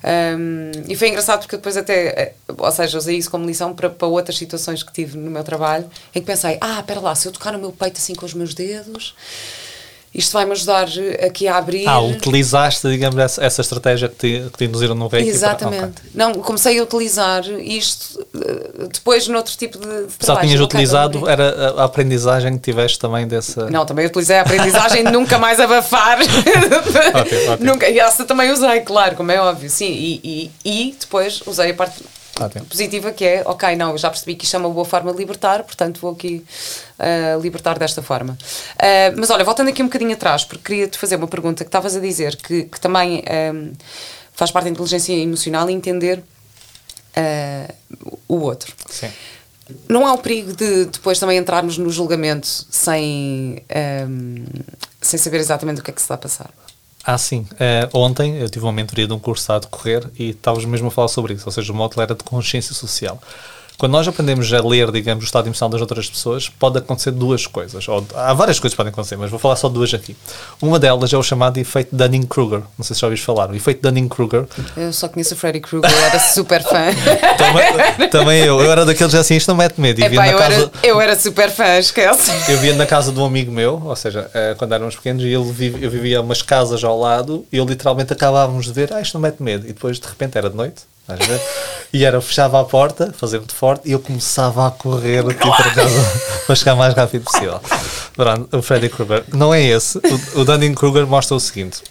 Um, 0.03 0.71
e 0.87 0.95
foi 0.95 1.09
engraçado 1.09 1.39
porque 1.39 1.57
depois 1.57 1.75
até, 1.75 2.07
eh, 2.07 2.33
ou 2.47 2.71
seja, 2.71 2.97
usei 2.97 3.17
isso 3.17 3.31
como 3.31 3.45
lição 3.45 3.73
para, 3.73 3.89
para 3.89 4.07
outras 4.07 4.37
situações 4.37 4.83
que 4.83 4.93
tive 4.93 5.17
no 5.17 5.31
meu 5.31 5.43
trabalho, 5.43 5.89
em 6.13 6.19
que 6.19 6.25
pensei, 6.25 6.57
ah, 6.61 6.79
espera 6.79 6.99
lá, 6.99 7.15
se 7.15 7.27
eu 7.27 7.31
tocar 7.31 7.51
no 7.51 7.59
meu 7.59 7.71
peito 7.71 7.97
assim 7.97 8.13
com 8.13 8.25
os 8.25 8.33
meus 8.33 8.53
dedos, 8.53 9.15
isto 10.13 10.33
vai-me 10.33 10.51
ajudar 10.53 10.87
aqui 11.25 11.47
a 11.47 11.57
abrir. 11.57 11.87
Ah, 11.87 11.99
utilizaste, 11.99 12.87
digamos, 12.89 13.17
essa, 13.19 13.43
essa 13.43 13.61
estratégia 13.61 14.09
que 14.09 14.15
te, 14.15 14.49
que 14.51 14.57
te 14.57 14.65
induziram 14.65 14.95
no 14.95 15.07
reiki. 15.07 15.27
para- 15.27 15.35
Exatamente. 15.35 15.83
ok. 16.01 16.11
Não, 16.15 16.33
comecei 16.35 16.79
a 16.79 16.83
utilizar 16.83 17.43
isto 17.59 18.25
eh, 18.35 18.87
depois 18.91 19.27
noutro 19.27 19.55
tipo 19.55 19.77
de, 19.77 19.85
de 19.85 19.91
Apesar 19.93 20.17
trabalho. 20.19 20.47
tinhas 20.47 20.61
utilizado, 20.61 21.29
era 21.29 21.73
a- 21.77 21.83
aprendizagem 21.83 22.53
que 22.57 22.63
tiveste 22.63 22.97
também 22.97 23.27
dessa. 23.27 23.69
Não, 23.69 23.85
também 23.85 24.05
utilizei 24.07 24.37
a 24.37 24.41
aprendizagem 24.41 25.03
de 25.03 25.11
nunca 25.11 25.37
mais 25.37 25.59
abafar. 25.59 26.17
Ótimo, 27.13 27.51
ótimo. 27.51 27.65
Nunca, 27.73 27.89
e 27.89 27.99
essa 27.99 28.25
também 28.25 28.51
usei, 28.51 28.81
claro, 28.81 29.15
como 29.15 29.31
é 29.31 29.39
óbvio, 29.39 29.69
sim. 29.69 29.85
E, 29.91 30.51
e, 30.65 30.89
e 30.89 30.95
depois 30.99 31.41
usei 31.45 31.71
a 31.71 31.73
parte 31.73 32.03
Ótimo. 32.39 32.65
positiva 32.65 33.11
que 33.11 33.25
é, 33.25 33.43
ok, 33.45 33.75
não, 33.75 33.91
eu 33.91 33.97
já 33.97 34.09
percebi 34.09 34.35
que 34.35 34.45
isto 34.45 34.55
é 34.55 34.59
uma 34.59 34.69
boa 34.69 34.85
forma 34.85 35.11
de 35.11 35.17
libertar, 35.17 35.63
portanto 35.63 35.99
vou 35.99 36.11
aqui 36.11 36.45
ah, 36.99 37.37
libertar 37.41 37.77
desta 37.77 38.01
forma. 38.01 38.37
Ah, 38.77 39.13
mas 39.17 39.29
olha, 39.29 39.43
voltando 39.43 39.69
aqui 39.69 39.81
um 39.81 39.87
bocadinho 39.87 40.13
atrás, 40.13 40.43
porque 40.43 40.63
queria-te 40.63 40.97
fazer 40.97 41.15
uma 41.15 41.27
pergunta 41.27 41.63
que 41.63 41.69
estavas 41.69 41.95
a 41.95 41.99
dizer 41.99 42.35
que, 42.35 42.63
que 42.63 42.79
também 42.79 43.23
ah, 43.27 43.73
faz 44.33 44.51
parte 44.51 44.65
da 44.65 44.71
inteligência 44.71 45.13
emocional 45.13 45.69
e 45.69 45.73
entender 45.73 46.23
ah, 47.15 47.73
o 48.27 48.35
outro. 48.35 48.73
Sim. 48.89 49.09
Não 49.89 50.05
há 50.05 50.13
o 50.13 50.17
perigo 50.19 50.53
de 50.53 50.85
depois 50.85 51.19
também 51.19 51.37
entrarmos 51.37 51.77
no 51.77 51.89
julgamento 51.89 52.47
sem, 52.47 53.61
ehm, 53.67 54.45
sem 55.01 55.19
saber 55.19 55.39
exatamente 55.39 55.81
o 55.81 55.83
que 55.83 55.91
é 55.91 55.93
que 55.93 55.99
se 55.99 56.05
está 56.05 56.15
a 56.15 56.17
passar. 56.17 56.49
Ah, 57.09 57.17
sim. 57.17 57.47
Eh, 57.57 57.87
ontem 57.93 58.37
eu 58.37 58.49
tive 58.49 58.65
uma 58.65 58.73
mentoria 58.73 59.07
de 59.07 59.13
um 59.13 59.19
curso 59.19 59.49
a 59.53 59.59
decorrer 59.59 60.11
e 60.19 60.31
estávamos 60.31 60.65
mesmo 60.65 60.89
a 60.89 60.91
falar 60.91 61.07
sobre 61.07 61.35
isso, 61.35 61.45
ou 61.45 61.51
seja, 61.53 61.71
o 61.71 61.75
módulo 61.75 62.01
era 62.01 62.13
de 62.13 62.21
consciência 62.21 62.75
social. 62.75 63.17
Quando 63.77 63.91
nós 63.91 64.07
aprendemos 64.07 64.51
a 64.51 64.59
ler, 64.59 64.91
digamos, 64.91 65.23
o 65.23 65.27
estado 65.27 65.47
emocional 65.47 65.69
das 65.69 65.81
outras 65.81 66.09
pessoas, 66.09 66.49
pode 66.49 66.79
acontecer 66.79 67.11
duas 67.11 67.45
coisas. 67.45 67.87
Ou, 67.87 68.03
há 68.15 68.33
várias 68.33 68.59
coisas 68.59 68.73
que 68.73 68.77
podem 68.77 68.91
acontecer, 68.91 69.17
mas 69.17 69.29
vou 69.29 69.37
falar 69.37 69.55
só 69.55 69.69
duas 69.69 69.93
aqui. 69.93 70.17
Uma 70.59 70.79
delas 70.79 71.13
é 71.13 71.17
o 71.17 71.21
chamado 71.21 71.59
efeito 71.59 71.95
Dunning-Kruger. 71.95 72.61
Não 72.75 72.83
sei 72.83 72.95
se 72.95 73.01
já 73.01 73.05
ouviste 73.05 73.23
falar. 73.23 73.51
O 73.51 73.55
efeito 73.55 73.83
Dunning-Kruger 73.83 74.47
Eu 74.75 74.91
só 74.91 75.07
conheço 75.07 75.35
o 75.35 75.37
Freddy 75.37 75.59
Krueger, 75.59 75.91
era 75.91 76.17
super 76.17 76.63
fã. 76.63 76.87
também, 77.37 78.09
também 78.09 78.39
eu. 78.39 78.59
Eu 78.59 78.71
era 78.71 78.83
daqueles 78.83 79.13
assim, 79.13 79.35
isto 79.35 79.47
não 79.49 79.55
mete 79.55 79.79
medo. 79.79 80.01
E 80.01 80.05
Epá, 80.05 80.27
eu, 80.27 80.39
casa, 80.39 80.55
era, 80.55 80.71
eu 80.81 80.99
era 80.99 81.15
super 81.15 81.51
fã, 81.51 81.77
esquece. 81.77 82.31
Eu 82.51 82.57
via 82.57 82.73
na 82.73 82.87
casa 82.87 83.11
de 83.11 83.19
um 83.19 83.25
amigo 83.25 83.51
meu, 83.51 83.79
ou 83.85 83.95
seja, 83.95 84.27
eh, 84.33 84.55
quando 84.57 84.73
éramos 84.73 84.95
pequenos, 84.95 85.23
e 85.23 85.27
ele 85.27 85.51
vive, 85.51 85.85
eu 85.85 85.91
vivia 85.91 86.19
umas 86.19 86.41
casas 86.41 86.83
ao 86.83 86.99
lado, 86.99 87.45
e 87.53 87.57
eu 87.57 87.65
literalmente 87.65 88.11
acabávamos 88.11 88.65
de 88.65 88.73
ver, 88.73 88.91
ah, 88.91 89.01
isto 89.01 89.13
não 89.13 89.21
mete 89.21 89.43
medo. 89.43 89.65
E 89.65 89.73
depois, 89.73 89.99
de 89.99 90.07
repente, 90.07 90.35
era 90.35 90.49
de 90.49 90.55
noite, 90.55 90.81
E 91.93 92.03
era, 92.03 92.17
eu 92.17 92.21
fechava 92.21 92.59
a 92.59 92.65
porta, 92.65 93.13
fazia 93.17 93.39
muito 93.39 93.55
forte, 93.55 93.87
e 93.87 93.93
eu 93.93 93.99
começava 93.99 94.67
a 94.67 94.71
correr 94.71 95.23
tipo, 95.23 95.55
para 95.55 95.73
casa 95.73 96.21
para 96.45 96.55
chegar 96.55 96.73
o 96.73 96.77
mais 96.77 96.93
rápido 96.93 97.23
possível. 97.23 97.61
Pronto, 98.15 98.57
o 98.57 98.61
Freddy 98.61 98.89
Krueger. 98.89 99.23
Não 99.33 99.53
é 99.53 99.63
esse. 99.63 99.97
O, 99.97 100.41
o 100.41 100.45
Dunning-Kruger 100.45 101.07
mostra 101.07 101.35
o 101.35 101.39
seguinte. 101.39 101.81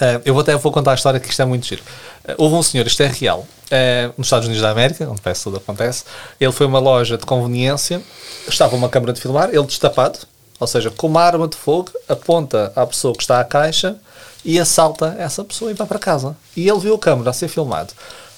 Eh, 0.00 0.20
eu 0.24 0.34
vou 0.34 0.42
até 0.42 0.54
vou 0.56 0.70
contar 0.70 0.92
a 0.92 0.94
história 0.94 1.18
que 1.18 1.28
isto 1.28 1.40
é 1.40 1.44
muito 1.44 1.66
giro. 1.66 1.82
Eh, 2.24 2.34
houve 2.38 2.54
um 2.54 2.62
senhor, 2.62 2.86
isto 2.86 3.02
é 3.02 3.06
real, 3.06 3.46
eh, 3.70 4.10
nos 4.16 4.26
Estados 4.26 4.46
Unidos 4.46 4.62
da 4.62 4.70
América, 4.70 5.08
onde 5.08 5.20
parece 5.20 5.44
tudo 5.44 5.56
acontece. 5.56 6.04
Ele 6.38 6.52
foi 6.52 6.66
a 6.66 6.68
uma 6.68 6.78
loja 6.78 7.16
de 7.16 7.26
conveniência, 7.26 8.00
estava 8.46 8.76
uma 8.76 8.88
câmara 8.88 9.12
de 9.12 9.20
filmar, 9.20 9.48
ele 9.48 9.64
destapado, 9.64 10.18
ou 10.60 10.66
seja, 10.66 10.90
com 10.90 11.06
uma 11.06 11.22
arma 11.22 11.48
de 11.48 11.56
fogo, 11.56 11.90
aponta 12.08 12.72
à 12.76 12.86
pessoa 12.86 13.14
que 13.14 13.22
está 13.22 13.40
à 13.40 13.44
caixa 13.44 13.96
e 14.44 14.58
assalta 14.58 15.16
essa 15.18 15.44
pessoa 15.44 15.70
e 15.70 15.74
vai 15.74 15.86
para 15.86 15.98
casa. 15.98 16.36
E 16.56 16.68
ele 16.68 16.78
viu 16.78 16.94
a 16.94 16.98
câmera 16.98 17.30
a 17.30 17.32
ser 17.32 17.48
filmado. 17.48 17.92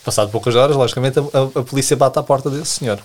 Passado 0.05 0.31
poucas 0.31 0.57
horas, 0.57 0.77
logicamente, 0.77 1.19
a, 1.19 1.23
a, 1.23 1.61
a 1.61 1.63
polícia 1.63 1.97
bate 1.97 2.19
à 2.19 2.23
porta 2.23 2.49
desse 2.49 2.71
senhor. 2.79 3.01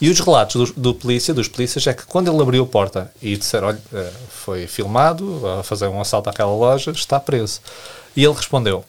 E 0.00 0.08
os 0.08 0.20
relatos 0.20 0.70
do, 0.70 0.80
do, 0.80 0.94
polícia, 0.94 1.34
dos 1.34 1.48
polícias 1.48 1.86
é 1.86 1.92
que 1.92 2.06
quando 2.06 2.30
ele 2.30 2.40
abriu 2.40 2.62
a 2.62 2.66
porta 2.66 3.10
e 3.20 3.36
disseram, 3.36 3.68
olha, 3.68 3.82
eh, 3.92 4.12
foi 4.28 4.66
filmado 4.66 5.42
a 5.48 5.62
fazer 5.64 5.88
um 5.88 6.00
assalto 6.00 6.30
àquela 6.30 6.54
loja, 6.54 6.92
está 6.92 7.18
preso. 7.18 7.60
E 8.14 8.24
ele 8.24 8.34
respondeu, 8.34 8.84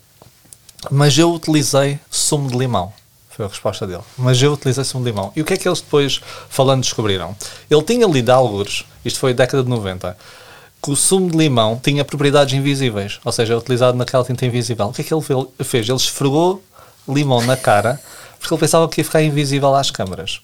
mas 0.92 1.18
eu 1.18 1.34
utilizei 1.34 2.00
sumo 2.12 2.50
de 2.50 2.58
limão. 2.58 2.94
Foi 3.30 3.46
a 3.46 3.48
resposta 3.48 3.88
dele. 3.88 4.04
Mas 4.18 4.40
eu 4.42 4.54
utilizei 4.54 4.84
sumo 4.84 5.04
de 5.04 5.10
limão. 5.10 5.32
E 5.36 5.42
o 5.42 5.46
que 5.46 5.54
é 5.54 5.58
que 5.58 5.68
eles 5.68 5.82
depois, 5.82 6.22
falando, 6.48 6.82
descobriram? 6.82 7.36
Ele 7.70 7.82
tinha 7.82 8.06
lido 8.06 8.30
alguns, 8.30 8.86
isto 9.04 9.18
foi 9.18 9.32
a 9.32 9.36
década 9.36 9.64
de 9.64 9.70
90, 9.70 10.16
que 10.82 10.92
o 10.92 10.96
sumo 10.96 11.30
de 11.30 11.38
limão 11.38 11.80
tinha 11.82 12.06
propriedades 12.06 12.54
invisíveis, 12.54 13.20
ou 13.24 13.32
seja, 13.32 13.54
é 13.54 13.58
utilizado 13.58 13.98
naquela 13.98 14.24
tinta 14.24 14.46
invisível. 14.46 14.88
O 14.88 14.94
que 14.94 15.02
é 15.02 15.04
que 15.04 15.14
ele 15.14 15.24
fez? 15.64 15.88
Ele 15.88 15.98
esfregou 15.98 16.62
limão 17.08 17.42
na 17.42 17.58
cara 17.58 18.00
porque 18.40 18.54
ele 18.54 18.60
pensava 18.60 18.88
que 18.88 19.02
ia 19.02 19.06
ficar 19.06 19.22
invisível 19.22 19.76
às 19.76 19.92
câmaras. 19.92 20.42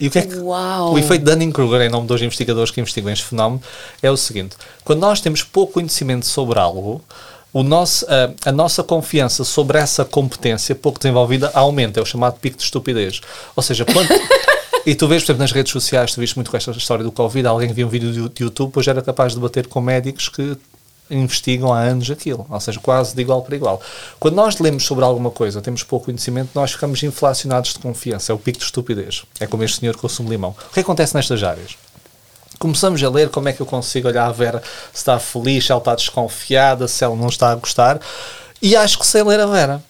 E 0.00 0.08
o 0.08 0.10
que 0.10 0.18
é 0.18 0.22
que 0.22 0.36
Uau. 0.36 0.92
o 0.92 0.98
efeito 0.98 1.24
Dunning-Kruger, 1.24 1.80
em 1.82 1.88
nome 1.88 2.06
dos 2.06 2.20
investigadores 2.20 2.70
que 2.70 2.80
investigam 2.80 3.10
este 3.10 3.24
fenómeno, 3.24 3.62
é 4.02 4.10
o 4.10 4.16
seguinte: 4.16 4.56
quando 4.84 5.00
nós 5.00 5.20
temos 5.20 5.42
pouco 5.42 5.74
conhecimento 5.74 6.26
sobre 6.26 6.58
algo, 6.58 7.02
o 7.52 7.62
nosso, 7.62 8.04
a, 8.06 8.50
a, 8.50 8.52
nossa 8.52 8.82
confiança 8.82 9.42
sobre 9.42 9.78
essa 9.78 10.04
competência 10.04 10.74
pouco 10.74 10.98
desenvolvida 10.98 11.50
aumenta, 11.54 11.98
é 11.98 12.02
o 12.02 12.06
chamado 12.06 12.38
pico 12.38 12.58
de 12.58 12.64
estupidez. 12.64 13.20
Ou 13.54 13.62
seja, 13.62 13.84
quando. 13.84 14.08
e 14.86 14.94
tu 14.94 15.08
vês, 15.08 15.22
por 15.22 15.32
exemplo, 15.32 15.42
nas 15.42 15.50
redes 15.50 15.72
sociais, 15.72 16.14
tu 16.14 16.20
viste 16.20 16.36
muito 16.36 16.48
com 16.48 16.56
esta 16.56 16.70
história 16.70 17.02
do 17.02 17.10
Covid, 17.10 17.44
alguém 17.48 17.68
que 17.68 17.74
via 17.74 17.84
um 17.84 17.90
vídeo 17.90 18.30
de 18.30 18.42
YouTube, 18.42 18.70
pois 18.72 18.86
era 18.86 19.02
capaz 19.02 19.34
de 19.34 19.40
bater 19.40 19.66
com 19.66 19.80
médicos 19.80 20.28
que 20.28 20.56
investigam 21.10 21.72
há 21.72 21.80
anos 21.80 22.08
aquilo, 22.08 22.46
ou 22.48 22.60
seja, 22.60 22.78
quase 22.78 23.14
de 23.14 23.20
igual 23.20 23.42
para 23.42 23.56
igual. 23.56 23.82
Quando 24.20 24.36
nós 24.36 24.60
lemos 24.60 24.84
sobre 24.84 25.04
alguma 25.04 25.30
coisa, 25.30 25.60
temos 25.60 25.82
pouco 25.82 26.06
conhecimento, 26.06 26.50
nós 26.54 26.70
ficamos 26.70 27.02
inflacionados 27.02 27.72
de 27.72 27.80
confiança, 27.80 28.30
é 28.30 28.34
o 28.34 28.38
pico 28.38 28.58
de 28.58 28.64
estupidez. 28.64 29.24
É 29.40 29.46
como 29.46 29.64
este 29.64 29.80
senhor 29.80 29.96
com 29.96 30.06
o 30.06 30.10
sumo 30.10 30.30
limão. 30.30 30.54
O 30.70 30.72
que 30.72 30.80
acontece 30.80 31.16
nestas 31.16 31.42
áreas? 31.42 31.76
Começamos 32.56 33.02
a 33.02 33.10
ler 33.10 33.28
como 33.28 33.48
é 33.48 33.52
que 33.52 33.60
eu 33.60 33.66
consigo 33.66 34.06
olhar 34.06 34.26
a 34.26 34.32
Vera 34.32 34.62
se 34.92 34.98
está 34.98 35.18
feliz, 35.18 35.66
se 35.66 35.72
ela 35.72 35.80
está 35.80 35.96
desconfiada, 35.96 36.86
se 36.86 37.04
ela 37.04 37.16
não 37.16 37.28
está 37.28 37.50
a 37.50 37.54
gostar, 37.56 38.00
e 38.62 38.76
acho 38.76 38.98
que 38.98 39.06
sei 39.06 39.24
ler 39.24 39.40
a 39.40 39.46
Vera. 39.46 39.82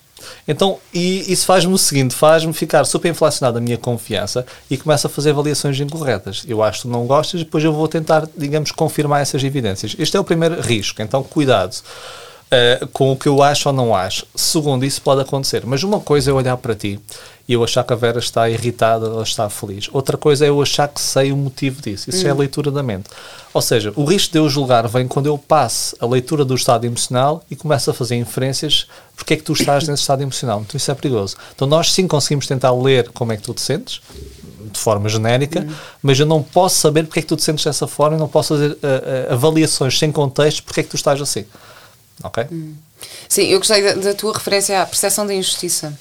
Então, 0.48 0.78
e 0.92 1.30
isso 1.30 1.44
faz-me 1.46 1.72
o 1.72 1.78
seguinte: 1.78 2.14
faz-me 2.14 2.52
ficar 2.52 2.84
super 2.84 3.08
inflacionado 3.08 3.58
a 3.58 3.60
minha 3.60 3.76
confiança 3.76 4.46
e 4.70 4.76
começo 4.76 5.06
a 5.06 5.10
fazer 5.10 5.30
avaliações 5.30 5.78
incorretas. 5.80 6.44
Eu 6.48 6.62
acho 6.62 6.82
que 6.82 6.88
não 6.88 7.06
gostas 7.06 7.40
depois 7.40 7.62
eu 7.62 7.72
vou 7.72 7.88
tentar, 7.88 8.28
digamos, 8.36 8.70
confirmar 8.72 9.20
essas 9.20 9.42
evidências. 9.44 9.94
Este 9.98 10.16
é 10.16 10.20
o 10.20 10.24
primeiro 10.24 10.60
risco, 10.60 11.02
então 11.02 11.22
cuidado. 11.22 11.76
Uh, 12.46 12.86
com 12.88 13.10
o 13.10 13.16
que 13.16 13.28
eu 13.28 13.42
acho 13.42 13.68
ou 13.68 13.74
não 13.74 13.92
acho. 13.92 14.24
Segundo, 14.34 14.84
isso 14.84 15.02
pode 15.02 15.20
acontecer. 15.20 15.64
Mas 15.66 15.82
uma 15.82 15.98
coisa 15.98 16.30
é 16.30 16.32
olhar 16.32 16.56
para 16.56 16.76
ti 16.76 17.00
e 17.48 17.52
eu 17.52 17.62
achar 17.62 17.84
que 17.84 17.92
a 17.92 17.96
Vera 17.96 18.18
está 18.18 18.48
irritada 18.48 19.08
ou 19.08 19.22
está 19.22 19.48
feliz. 19.48 19.88
Outra 19.92 20.16
coisa 20.16 20.44
é 20.44 20.48
eu 20.48 20.60
achar 20.60 20.88
que 20.88 21.00
sei 21.00 21.32
o 21.32 21.36
motivo 21.36 21.80
disso. 21.80 22.10
Isso 22.10 22.24
hum. 22.24 22.28
é 22.28 22.30
a 22.30 22.34
hum. 22.34 22.38
leitura 22.38 22.70
da 22.70 22.82
mente. 22.82 23.08
Ou 23.52 23.62
seja, 23.62 23.92
o 23.96 24.04
risco 24.04 24.32
de 24.32 24.38
eu 24.38 24.48
julgar 24.48 24.86
vem 24.88 25.08
quando 25.08 25.26
eu 25.26 25.38
passo 25.38 25.96
a 26.00 26.06
leitura 26.06 26.44
do 26.44 26.54
estado 26.54 26.84
emocional 26.84 27.42
e 27.50 27.56
começo 27.56 27.90
a 27.90 27.94
fazer 27.94 28.16
inferências 28.16 28.86
porque 29.16 29.34
é 29.34 29.36
que 29.36 29.42
tu 29.42 29.52
estás 29.52 29.86
nesse 29.88 30.02
estado 30.02 30.22
emocional. 30.22 30.60
Então 30.60 30.76
isso 30.76 30.90
é 30.90 30.94
perigoso. 30.94 31.36
Então 31.54 31.66
nós 31.66 31.92
sim 31.92 32.06
conseguimos 32.06 32.46
tentar 32.46 32.72
ler 32.72 33.08
como 33.10 33.32
é 33.32 33.36
que 33.36 33.42
tu 33.42 33.54
te 33.54 33.60
sentes, 33.60 34.00
de 34.72 34.78
forma 34.78 35.08
genérica, 35.08 35.60
hum. 35.60 35.74
mas 36.02 36.18
eu 36.18 36.26
não 36.26 36.42
posso 36.42 36.78
saber 36.78 37.04
porque 37.04 37.20
é 37.20 37.22
que 37.22 37.28
tu 37.28 37.36
te 37.36 37.42
sentes 37.42 37.64
dessa 37.64 37.86
forma 37.86 38.16
e 38.16 38.20
não 38.20 38.28
posso 38.28 38.54
fazer 38.54 38.72
uh, 38.72 38.74
uh, 38.74 39.32
avaliações 39.32 39.98
sem 39.98 40.10
contexto 40.12 40.62
porque 40.64 40.80
é 40.80 40.82
que 40.82 40.90
tu 40.90 40.96
estás 40.96 41.20
assim. 41.20 41.44
Ok? 42.22 42.44
Hum. 42.50 42.74
Sim, 43.28 43.48
eu 43.48 43.58
gostei 43.58 43.82
da, 43.82 43.92
da 43.94 44.14
tua 44.14 44.32
referência 44.32 44.80
à 44.80 44.86
percepção 44.86 45.26
da 45.26 45.34
injustiça 45.34 45.92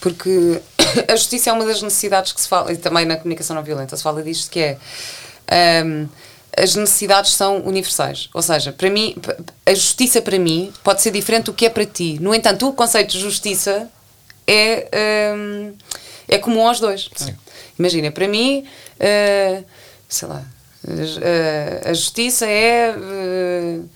porque 0.00 0.60
a 1.08 1.16
justiça 1.16 1.50
é 1.50 1.52
uma 1.52 1.64
das 1.64 1.82
necessidades 1.82 2.32
que 2.32 2.40
se 2.40 2.48
fala, 2.48 2.72
e 2.72 2.76
também 2.76 3.04
na 3.04 3.16
comunicação 3.16 3.56
não 3.56 3.62
violenta 3.62 3.96
se 3.96 4.02
fala 4.02 4.22
disto, 4.22 4.50
que 4.50 4.60
é 4.60 5.84
um, 5.84 6.08
as 6.56 6.74
necessidades 6.74 7.32
são 7.32 7.58
universais. 7.66 8.30
Ou 8.32 8.40
seja, 8.40 8.72
para 8.72 8.88
mim, 8.88 9.16
a 9.64 9.74
justiça 9.74 10.22
para 10.22 10.38
mim 10.38 10.72
pode 10.82 11.02
ser 11.02 11.10
diferente 11.10 11.46
do 11.46 11.52
que 11.52 11.66
é 11.66 11.70
para 11.70 11.84
ti. 11.84 12.18
No 12.20 12.34
entanto, 12.34 12.68
o 12.68 12.72
conceito 12.72 13.12
de 13.12 13.20
justiça 13.20 13.90
é, 14.46 15.34
um, 15.36 15.74
é 16.28 16.38
comum 16.38 16.66
aos 16.66 16.80
dois. 16.80 17.10
Sim. 17.14 17.34
Imagina, 17.78 18.10
para 18.10 18.26
mim, 18.26 18.64
uh, 19.00 19.64
sei 20.08 20.28
lá, 20.28 20.42
a, 21.84 21.90
a 21.90 21.92
justiça 21.92 22.46
é. 22.46 22.94
Uh, 22.96 23.88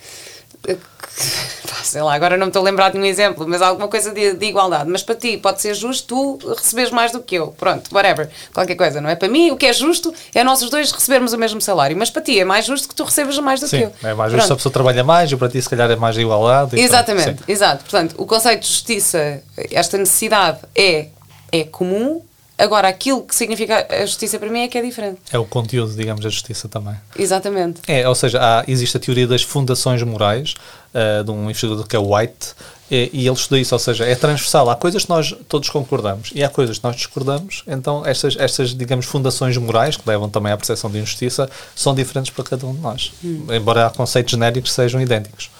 sei 1.82 2.02
lá, 2.02 2.14
agora 2.14 2.36
não 2.36 2.46
me 2.46 2.50
estou 2.50 2.60
a 2.60 2.64
lembrar 2.64 2.90
de 2.90 2.98
um 2.98 3.04
exemplo, 3.04 3.46
mas 3.48 3.60
alguma 3.62 3.88
coisa 3.88 4.12
de, 4.12 4.34
de, 4.34 4.46
igualdade. 4.46 4.88
Mas 4.90 5.02
para 5.02 5.14
ti 5.14 5.36
pode 5.36 5.60
ser 5.60 5.74
justo 5.74 6.38
tu 6.38 6.52
receberes 6.54 6.90
mais 6.90 7.12
do 7.12 7.20
que 7.20 7.34
eu. 7.36 7.48
Pronto, 7.48 7.92
whatever. 7.94 8.28
Qualquer 8.52 8.74
coisa, 8.74 9.00
não 9.00 9.10
é? 9.10 9.16
Para 9.16 9.28
mim, 9.28 9.50
o 9.50 9.56
que 9.56 9.66
é 9.66 9.72
justo 9.72 10.14
é 10.34 10.44
nós 10.44 10.62
os 10.62 10.70
dois 10.70 10.92
recebermos 10.92 11.32
o 11.32 11.38
mesmo 11.38 11.60
salário. 11.60 11.96
Mas 11.96 12.10
para 12.10 12.22
ti 12.22 12.38
é 12.38 12.44
mais 12.44 12.64
justo 12.64 12.88
que 12.88 12.94
tu 12.94 13.04
recebas 13.04 13.38
mais 13.38 13.60
do 13.60 13.68
sim, 13.68 13.78
que 13.78 13.84
eu. 13.84 13.92
É 14.02 14.14
mais 14.14 14.32
justo 14.32 14.46
se 14.46 14.52
a 14.52 14.56
pessoa 14.56 14.72
trabalha 14.72 15.04
mais 15.04 15.30
e 15.30 15.36
para 15.36 15.48
ti, 15.48 15.60
se 15.60 15.68
calhar, 15.68 15.90
é 15.90 15.96
mais 15.96 16.16
igualdade. 16.16 16.78
Exatamente, 16.78 17.42
exato. 17.48 17.84
Portanto, 17.84 18.14
o 18.18 18.26
conceito 18.26 18.62
de 18.62 18.68
justiça, 18.68 19.42
esta 19.70 19.98
necessidade 19.98 20.58
é, 20.74 21.08
é 21.52 21.64
comum, 21.64 22.22
Agora, 22.60 22.88
aquilo 22.88 23.22
que 23.22 23.34
significa 23.34 23.86
a 23.88 24.04
justiça 24.04 24.38
para 24.38 24.50
mim 24.50 24.60
é 24.60 24.68
que 24.68 24.76
é 24.76 24.82
diferente. 24.82 25.18
É 25.32 25.38
o 25.38 25.46
conteúdo, 25.46 25.94
digamos, 25.94 26.22
da 26.22 26.28
justiça 26.28 26.68
também. 26.68 26.94
Exatamente. 27.18 27.80
É, 27.88 28.06
ou 28.06 28.14
seja, 28.14 28.38
há, 28.38 28.64
existe 28.68 28.98
a 28.98 29.00
teoria 29.00 29.26
das 29.26 29.42
fundações 29.42 30.02
morais, 30.02 30.54
uh, 30.94 31.24
de 31.24 31.30
um 31.30 31.44
investigador 31.44 31.86
que 31.86 31.96
é 31.96 31.98
White, 31.98 32.54
e, 32.90 33.08
e, 33.14 33.26
ele 33.26 33.36
estuda 33.36 33.58
isso, 33.58 33.74
ou 33.74 33.78
seja, 33.78 34.04
é 34.04 34.14
transversal. 34.14 34.68
Há 34.68 34.76
coisas 34.76 35.04
que 35.04 35.08
nós 35.08 35.34
todos 35.48 35.70
concordamos 35.70 36.32
e 36.34 36.44
há 36.44 36.50
coisas 36.50 36.78
que 36.78 36.84
nós 36.84 36.96
discordamos, 36.96 37.62
então 37.66 38.04
estas, 38.04 38.36
estas 38.36 38.74
digamos, 38.74 39.06
fundações 39.06 39.56
morais, 39.56 39.96
que 39.96 40.02
levam 40.06 40.28
também 40.28 40.52
à 40.52 40.56
percepção 40.56 40.90
de 40.90 40.98
injustiça, 40.98 41.48
são 41.74 41.94
diferentes 41.94 42.30
para 42.30 42.44
cada 42.44 42.66
um 42.66 42.74
de 42.74 42.80
nós, 42.80 43.12
hum. 43.24 43.46
embora 43.50 43.86
há 43.86 43.90
conceitos 43.90 44.32
genéricos 44.32 44.72
sejam 44.72 45.00
idênticos. 45.00 45.50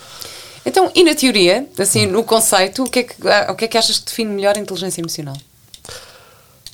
Então, 0.66 0.90
e 0.94 1.02
na 1.02 1.14
teoria, 1.14 1.66
assim, 1.78 2.06
hum. 2.06 2.12
no 2.12 2.24
conceito, 2.24 2.84
o 2.84 2.90
que, 2.90 2.98
é 2.98 3.02
que, 3.04 3.14
o 3.48 3.54
que 3.54 3.64
é 3.64 3.68
que 3.68 3.78
achas 3.78 3.98
que 3.98 4.06
define 4.06 4.32
melhor 4.32 4.56
a 4.56 4.60
inteligência 4.60 5.00
emocional? 5.00 5.36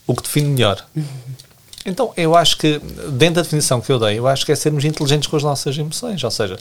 O 0.06 0.14
que 0.14 0.22
define 0.22 0.50
melhor. 0.50 0.86
Então, 1.84 2.12
eu 2.16 2.34
acho 2.34 2.58
que, 2.58 2.80
dentro 3.12 3.36
da 3.36 3.42
definição 3.42 3.80
que 3.80 3.90
eu 3.92 3.98
dei, 3.98 4.18
eu 4.18 4.26
acho 4.26 4.44
que 4.44 4.50
é 4.50 4.56
sermos 4.56 4.84
inteligentes 4.84 5.28
com 5.28 5.36
as 5.36 5.42
nossas 5.42 5.78
emoções. 5.78 6.22
Ou 6.24 6.30
seja, 6.30 6.58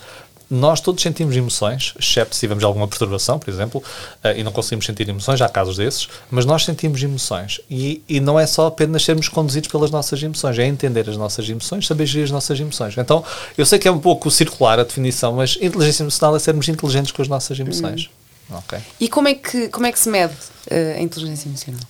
nós 0.49 0.79
todos 0.79 1.01
sentimos 1.01 1.35
emoções, 1.35 1.95
exceto 1.99 2.35
se 2.35 2.41
tivermos 2.41 2.63
alguma 2.63 2.87
perturbação, 2.87 3.39
por 3.39 3.49
exemplo, 3.49 3.83
uh, 4.23 4.37
e 4.37 4.43
não 4.43 4.51
conseguimos 4.51 4.85
sentir 4.85 5.09
emoções, 5.09 5.41
há 5.41 5.49
casos 5.49 5.77
desses, 5.77 6.07
mas 6.29 6.45
nós 6.45 6.63
sentimos 6.63 7.01
emoções. 7.01 7.59
E, 7.69 8.03
e 8.07 8.19
não 8.19 8.39
é 8.39 8.45
só 8.45 8.67
apenas 8.67 9.03
sermos 9.03 9.27
conduzidos 9.27 9.69
pelas 9.69 9.89
nossas 9.89 10.21
emoções, 10.21 10.59
é 10.59 10.65
entender 10.65 11.09
as 11.09 11.17
nossas 11.17 11.49
emoções, 11.49 11.87
saber 11.87 12.05
gerir 12.05 12.25
as 12.25 12.31
nossas 12.31 12.59
emoções. 12.59 12.95
Então, 12.95 13.23
eu 13.57 13.65
sei 13.65 13.79
que 13.79 13.87
é 13.87 13.91
um 13.91 13.99
pouco 13.99 14.29
circular 14.29 14.79
a 14.79 14.83
definição, 14.83 15.33
mas 15.33 15.57
inteligência 15.59 16.03
emocional 16.03 16.35
é 16.35 16.39
sermos 16.39 16.67
inteligentes 16.69 17.11
com 17.11 17.21
as 17.21 17.27
nossas 17.27 17.59
emoções. 17.59 18.09
Hum. 18.51 18.57
Okay. 18.57 18.79
E 18.99 19.09
como 19.09 19.27
é, 19.27 19.33
que, 19.33 19.69
como 19.69 19.87
é 19.87 19.91
que 19.91 19.97
se 19.97 20.07
mede 20.07 20.33
uh, 20.33 20.97
a 20.99 21.01
inteligência 21.01 21.49
emocional? 21.49 21.81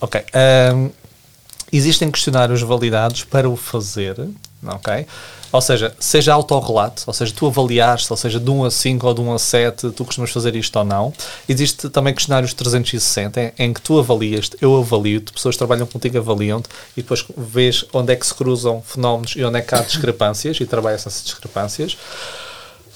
Ok. 0.00 0.24
Um, 0.74 0.90
existem 1.72 2.10
questionários 2.10 2.62
validados 2.62 3.24
para 3.24 3.48
o 3.48 3.56
fazer, 3.56 4.16
ok? 4.66 5.06
Ou 5.50 5.60
seja, 5.62 5.94
seja 5.98 6.34
autorrelato, 6.34 7.04
ou 7.06 7.12
seja, 7.14 7.32
tu 7.34 7.46
avaliaste, 7.46 8.12
ou 8.12 8.16
seja, 8.16 8.38
de 8.38 8.50
1 8.50 8.64
a 8.64 8.70
5 8.70 9.06
ou 9.06 9.14
de 9.14 9.20
1 9.22 9.32
a 9.32 9.38
7, 9.38 9.90
tu 9.90 10.04
costumas 10.04 10.30
fazer 10.30 10.54
isto 10.54 10.78
ou 10.78 10.84
não. 10.84 11.12
Existe 11.48 11.88
também 11.88 12.12
questionários 12.12 12.52
360 12.52 13.40
em, 13.40 13.52
em 13.58 13.72
que 13.72 13.80
tu 13.80 13.98
avalias, 13.98 14.50
eu 14.60 14.76
avalio-te, 14.76 15.32
pessoas 15.32 15.54
que 15.54 15.58
trabalham 15.58 15.86
contigo 15.86 16.18
avaliam-te 16.18 16.68
e 16.96 17.02
depois 17.02 17.24
vês 17.36 17.84
onde 17.94 18.12
é 18.12 18.16
que 18.16 18.26
se 18.26 18.34
cruzam 18.34 18.82
fenómenos 18.82 19.34
e 19.36 19.44
onde 19.44 19.58
é 19.58 19.62
que 19.62 19.74
há 19.74 19.80
discrepâncias 19.80 20.60
e 20.60 20.66
trabalhas 20.66 21.06
essas 21.06 21.24
discrepâncias. 21.24 21.96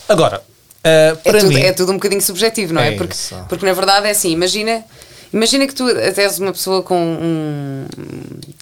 Agora, 0.07 0.39
uh, 0.41 1.17
para 1.23 1.39
é 1.39 1.41
tudo, 1.41 1.49
mim... 1.49 1.61
É 1.63 1.73
tudo 1.73 1.93
um 1.93 1.95
bocadinho 1.95 2.21
subjetivo, 2.21 2.75
não 2.75 2.83
é? 2.83 2.95
é 2.95 2.97
porque, 2.99 3.17
porque 3.49 3.65
na 3.65 3.73
verdade 3.73 4.09
é 4.09 4.11
assim, 4.11 4.31
imagina 4.31 4.85
Imagina 5.33 5.67
que 5.67 5.75
tu 5.75 5.89
és 5.89 6.39
uma 6.39 6.53
pessoa 6.53 6.83
com 6.83 6.99
um. 6.99 7.87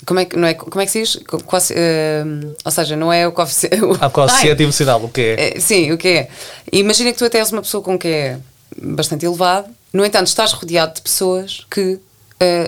Como 0.07 0.21
é 0.21 0.25
que, 0.25 0.37
não 0.37 0.47
é, 0.47 0.55
como 0.55 0.81
é 0.81 0.87
que 0.87 0.93
se 0.93 1.01
diz? 1.01 1.21
Quase, 1.45 1.75
uh, 1.75 2.57
ou 2.65 2.71
seja, 2.71 2.97
não 2.97 3.13
é 3.13 3.27
o 3.27 3.33
coeficiente. 3.33 3.77
A 4.01 4.09
coeficiente 4.09 4.63
emocional, 4.63 5.03
o 5.03 5.09
que 5.09 5.21
é? 5.21 5.57
é? 5.57 5.61
Sim, 5.61 5.91
o 5.91 5.99
que 5.99 6.09
é. 6.09 6.29
Imagina 6.73 7.13
que 7.13 7.19
tu 7.19 7.25
até 7.25 7.39
és 7.39 7.51
uma 7.51 7.63
pessoa 7.63 7.83
com 7.83 7.99
que 7.99 8.07
é 8.07 8.39
bastante 8.81 9.27
elevado, 9.27 9.69
no 9.93 10.05
entanto, 10.05 10.29
estás 10.29 10.53
rodeado 10.53 10.95
de 10.95 11.03
pessoas 11.03 11.67
que 11.69 11.95
uh, 11.95 12.01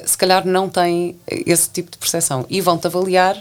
se 0.05 0.19
calhar 0.19 0.45
não 0.45 0.69
têm 0.69 1.17
esse 1.29 1.71
tipo 1.71 1.91
de 1.91 1.99
percepção 1.99 2.45
e 2.51 2.61
vão-te 2.61 2.87
avaliar 2.87 3.41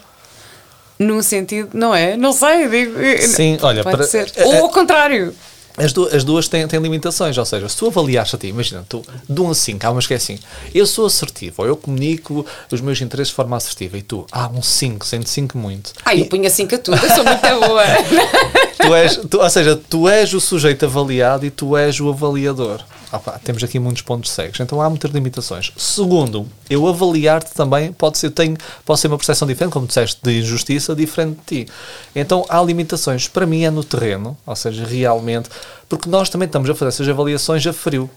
no 1.00 1.24
sentido, 1.24 1.70
não 1.74 1.96
é? 1.96 2.16
Não 2.16 2.32
sei, 2.32 2.68
digo. 2.70 2.94
Sim, 3.22 3.58
olha, 3.62 3.84
para, 3.84 4.04
ser. 4.04 4.32
Ou 4.38 4.66
ao 4.66 4.70
contrário. 4.70 5.34
As, 5.78 5.94
du 5.94 6.06
as 6.08 6.24
duas 6.24 6.48
têm, 6.48 6.68
têm 6.68 6.80
limitações, 6.80 7.38
ou 7.38 7.46
seja, 7.46 7.68
se 7.70 7.78
tu 7.78 7.88
avaliaste 7.88 8.36
a 8.36 8.40
ti, 8.40 8.48
imagina, 8.48 8.86
tu 8.88 9.04
de 9.28 9.42
1 9.42 9.50
a 9.50 9.56
5, 9.56 9.88
há 9.88 9.92
umas 9.92 10.08
que 10.08 10.14
é 10.14 10.18
assim, 10.18 10.38
eu 10.74 10.86
sou 10.86 11.06
assertivo, 11.06 11.56
ou 11.60 11.68
eu 11.68 11.76
comunico 11.76 12.46
os 12.72 12.82
meus 12.82 13.02
interesses 13.02 13.30
de 13.30 13.36
forma 13.36 13.56
assertiva, 13.58 13.98
e 13.98 14.02
tu, 14.02 14.26
ah, 14.32 14.50
um 14.54 14.62
5, 14.62 15.06
sendo 15.06 15.28
5 15.28 15.58
muito. 15.58 15.94
Ah, 16.04 16.16
eu 16.16 16.26
punha 16.26 16.50
5 16.50 16.76
a 16.76 16.78
tudo, 16.78 16.98
eu 16.98 17.10
sou 17.16 17.24
muito 17.24 17.68
boa. 17.68 17.84
tu 18.82 18.96
és, 18.96 19.18
tu, 19.18 19.40
ou 19.40 19.50
seja, 19.50 19.76
tu 19.76 20.10
és 20.10 20.34
o 20.34 20.42
sujeito 20.42 20.86
avaliado 20.86 21.46
e 21.46 21.52
tu 21.52 21.78
és 21.78 22.00
o 22.00 22.10
avaliador. 22.10 22.82
Opa, 23.12 23.40
temos 23.44 23.62
aqui 23.64 23.78
muitos 23.78 24.02
pontos 24.02 24.32
cegos, 24.32 24.60
então 24.62 24.82
há 24.82 24.90
muitas 24.90 25.12
limitações. 25.12 25.74
Segundo, 25.76 26.48
eu 26.70 26.88
avaliar-te 26.88 27.54
também 27.54 27.92
pode 27.92 28.18
ser, 28.18 28.30
tenho, 28.30 28.56
pode 28.86 29.02
ser 29.02 29.08
uma 29.08 29.18
percepção 29.18 29.48
diferente, 29.48 29.74
como 29.74 29.86
disseste, 29.86 30.20
de 30.24 30.40
injustiça 30.40 30.96
diferente 30.96 31.40
de 31.40 31.66
ti. 31.66 31.72
Então 32.16 32.46
há 32.48 32.62
limitações. 32.62 33.28
Para 33.28 33.46
mim 33.46 33.64
é 33.64 33.70
no 33.70 33.84
terreno, 33.84 34.38
ou 34.46 34.56
seja, 34.56 34.86
realmente, 34.86 35.50
porque 35.90 36.10
nós 36.10 36.30
também 36.30 36.46
estamos 36.46 36.70
a 36.70 36.76
fazer 36.76 36.90
essas 36.90 37.10
avaliações 37.10 37.68
a 37.68 37.74
frio. 37.74 38.10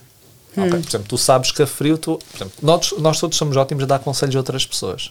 Hum. 0.57 0.66
Okay, 0.66 0.81
por 0.81 0.88
exemplo, 0.88 1.09
tu 1.09 1.18
sabes 1.18 1.50
que 1.50 1.62
a 1.62 1.66
frio, 1.66 1.98
tu, 1.98 2.18
exemplo, 2.33 2.55
nós, 2.62 2.94
nós 2.98 3.18
todos 3.18 3.37
somos 3.37 3.57
ótimos 3.57 3.83
a 3.83 3.87
dar 3.87 3.98
conselhos 3.98 4.37
a 4.37 4.38
outras 4.38 4.64
pessoas 4.64 5.11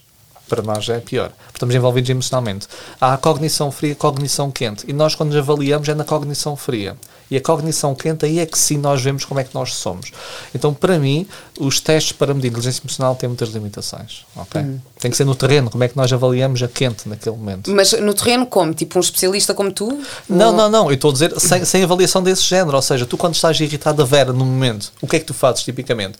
para 0.53 0.61
nós 0.61 0.87
é 0.87 0.99
pior. 0.99 1.31
Estamos 1.51 1.73
envolvidos 1.73 2.09
emocionalmente. 2.11 2.67
Há 3.01 3.13
a 3.13 3.17
cognição 3.17 3.71
fria 3.71 3.89
e 3.89 3.93
a 3.93 3.95
cognição 3.95 4.51
quente. 4.51 4.85
E 4.87 4.93
nós, 4.93 5.15
quando 5.15 5.29
nos 5.29 5.39
avaliamos, 5.39 5.89
é 5.89 5.95
na 5.95 6.03
cognição 6.03 6.55
fria. 6.55 6.95
E 7.31 7.37
a 7.37 7.41
cognição 7.41 7.95
quente, 7.95 8.25
aí 8.25 8.39
é 8.39 8.45
que 8.45 8.57
sim 8.57 8.77
nós 8.77 9.01
vemos 9.01 9.25
como 9.25 9.39
é 9.39 9.43
que 9.43 9.55
nós 9.55 9.73
somos. 9.73 10.11
Então, 10.53 10.71
para 10.71 10.99
mim, 10.99 11.27
os 11.59 11.79
testes 11.79 12.11
para 12.11 12.31
medir 12.33 12.49
inteligência 12.49 12.81
emocional 12.81 13.15
têm 13.15 13.27
muitas 13.27 13.49
limitações. 13.49 14.25
Okay? 14.35 14.61
Hum. 14.61 14.79
Tem 15.03 15.11
que 15.11 15.17
ser 15.17 15.25
no 15.25 15.35
terreno, 15.35 15.69
como 15.69 15.83
é 15.83 15.89
que 15.89 15.97
nós 15.97 16.13
avaliamos 16.13 16.63
a 16.63 16.67
quente 16.69 17.09
naquele 17.09 17.35
momento. 17.35 17.69
Mas 17.69 17.91
no 17.91 18.13
terreno, 18.13 18.45
como? 18.45 18.73
Tipo 18.73 18.97
um 18.97 19.01
especialista 19.01 19.53
como 19.53 19.69
tu? 19.69 20.01
Não, 20.29 20.53
não, 20.53 20.69
não. 20.69 20.87
Eu 20.87 20.93
estou 20.93 21.09
a 21.09 21.13
dizer 21.13 21.37
sem, 21.41 21.65
sem 21.65 21.83
avaliação 21.83 22.23
desse 22.23 22.43
género. 22.43 22.77
Ou 22.77 22.81
seja, 22.81 23.05
tu, 23.05 23.17
quando 23.17 23.35
estás 23.35 23.59
irritado 23.59 24.01
a 24.01 24.05
Vera 24.05 24.31
no 24.31 24.45
momento, 24.45 24.93
o 25.01 25.07
que 25.07 25.17
é 25.17 25.19
que 25.19 25.25
tu 25.25 25.33
fazes 25.33 25.61
tipicamente? 25.61 26.17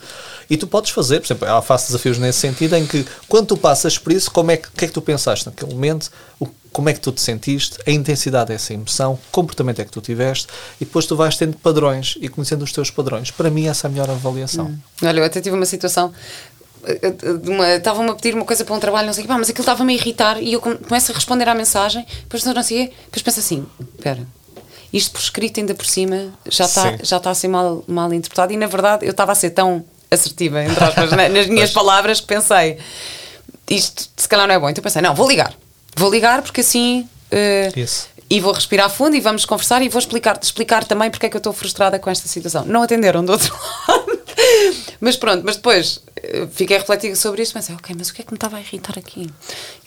E 0.49 0.57
tu 0.57 0.67
podes 0.67 0.91
fazer, 0.91 1.21
por 1.21 1.27
exemplo, 1.27 1.47
ela 1.47 1.61
faz 1.61 1.85
desafios 1.85 2.17
nesse 2.17 2.39
sentido 2.39 2.75
em 2.75 2.85
que 2.85 3.05
quando 3.29 3.47
tu 3.47 3.55
passas 3.55 3.97
por 3.97 4.11
isso, 4.11 4.29
como 4.29 4.51
é 4.51 4.57
que, 4.57 4.69
que 4.69 4.83
é 4.83 4.87
que 4.89 4.93
tu 4.93 5.01
pensaste 5.01 5.45
naquele 5.45 5.73
momento? 5.73 6.11
O, 6.37 6.45
como 6.73 6.89
é 6.89 6.93
que 6.93 6.99
tu 6.99 7.11
te 7.11 7.21
sentiste? 7.21 7.77
A 7.87 7.91
intensidade 7.91 8.47
dessa 8.49 8.73
emoção, 8.73 9.15
que 9.15 9.21
comportamento 9.31 9.79
é 9.79 9.85
que 9.85 9.91
tu 9.91 10.01
tiveste? 10.01 10.47
E 10.81 10.85
depois 10.85 11.05
tu 11.05 11.15
vais 11.15 11.37
tendo 11.37 11.55
padrões 11.55 12.17
e 12.19 12.27
conhecendo 12.27 12.63
os 12.63 12.71
teus 12.73 12.89
padrões. 12.89 13.29
Para 13.31 13.49
mim, 13.49 13.67
essa 13.67 13.85
é 13.85 13.87
a 13.87 13.91
melhor 13.91 14.09
avaliação. 14.09 14.65
Hum. 14.65 14.77
Olha, 15.03 15.19
eu 15.19 15.23
até 15.23 15.39
tive 15.39 15.55
uma 15.55 15.67
situação 15.67 16.11
estavam-me 17.77 18.11
a 18.11 18.15
pedir 18.15 18.35
uma 18.35 18.45
coisa 18.45 18.65
para 18.65 18.75
um 18.75 18.79
trabalho, 18.79 19.07
não 19.07 19.13
sei 19.13 19.25
o 19.25 19.27
mas 19.27 19.49
aquilo 19.49 19.61
estava-me 19.61 19.93
a 19.93 19.95
irritar 19.95 20.41
e 20.41 20.53
eu 20.53 20.61
começo 20.61 21.11
a 21.11 21.15
responder 21.15 21.47
à 21.47 21.55
mensagem, 21.55 22.05
depois 22.23 22.43
não 22.43 22.63
sei 22.63 22.93
depois 23.05 23.21
penso 23.21 23.39
assim, 23.39 23.65
espera, 23.97 24.27
isto 24.91 25.11
por 25.11 25.21
escrito 25.21 25.59
ainda 25.59 25.73
por 25.73 25.85
cima 25.85 26.33
já 26.49 26.65
está, 26.65 26.97
já 27.01 27.17
está 27.17 27.29
a 27.29 27.35
ser 27.35 27.47
mal, 27.47 27.83
mal 27.87 28.13
interpretado 28.13 28.53
e 28.53 28.57
na 28.57 28.67
verdade 28.67 29.05
eu 29.05 29.11
estava 29.11 29.31
a 29.31 29.35
ser 29.35 29.51
tão 29.51 29.83
assertiva, 30.11 30.63
entre 30.63 30.83
aspas, 30.83 31.11
nas 31.11 31.47
minhas 31.47 31.71
palavras, 31.71 32.19
que 32.19 32.27
pensei 32.27 32.77
isto 33.69 34.09
se 34.15 34.27
calhar 34.27 34.47
não 34.47 34.55
é 34.55 34.59
bom. 34.59 34.69
Então 34.69 34.83
pensei, 34.83 35.01
não, 35.01 35.15
vou 35.15 35.27
ligar. 35.27 35.53
Vou 35.95 36.11
ligar 36.11 36.41
porque 36.41 36.61
assim. 36.61 37.07
Uh, 37.31 37.87
e 38.29 38.39
vou 38.39 38.53
respirar 38.53 38.89
fundo 38.89 39.15
e 39.15 39.19
vamos 39.19 39.45
conversar 39.45 39.81
e 39.81 39.89
vou 39.89 39.99
explicar, 39.99 40.39
explicar 40.41 40.83
também 40.85 41.09
porque 41.11 41.25
é 41.25 41.29
que 41.29 41.35
eu 41.35 41.39
estou 41.39 41.53
frustrada 41.53 41.99
com 41.99 42.09
esta 42.09 42.27
situação. 42.27 42.65
Não 42.65 42.81
atenderam 42.81 43.23
do 43.23 43.31
outro 43.31 43.53
lado. 43.87 44.19
Mas 45.03 45.17
pronto, 45.17 45.43
mas 45.43 45.57
depois 45.57 45.97
uh, 45.97 46.47
fiquei 46.49 46.77
a 46.77 46.79
refletir 46.79 47.13
sobre 47.17 47.41
isso, 47.41 47.53
pensei, 47.53 47.75
ok, 47.75 47.93
mas 47.97 48.07
o 48.07 48.13
que 48.13 48.21
é 48.21 48.23
que 48.23 48.31
me 48.31 48.37
estava 48.37 48.55
a 48.55 48.61
irritar 48.61 48.97
aqui? 48.97 49.29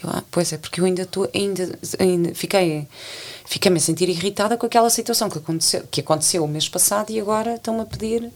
Eu, 0.04 0.10
ah, 0.10 0.22
pois 0.30 0.52
é, 0.52 0.58
porque 0.58 0.78
eu 0.78 0.84
ainda 0.84 1.02
estou, 1.02 1.26
ainda, 1.34 1.78
ainda 1.98 2.34
fiquei 2.34 2.86
fiquei-me 3.46 3.78
a 3.78 3.80
sentir 3.80 4.10
irritada 4.10 4.58
com 4.58 4.66
aquela 4.66 4.90
situação 4.90 5.30
que 5.30 5.38
aconteceu, 5.38 5.84
que 5.90 6.02
aconteceu 6.02 6.44
o 6.44 6.48
mês 6.48 6.68
passado 6.68 7.10
e 7.10 7.18
agora 7.18 7.54
estão-me 7.54 7.80
a 7.80 7.86
pedir. 7.86 8.30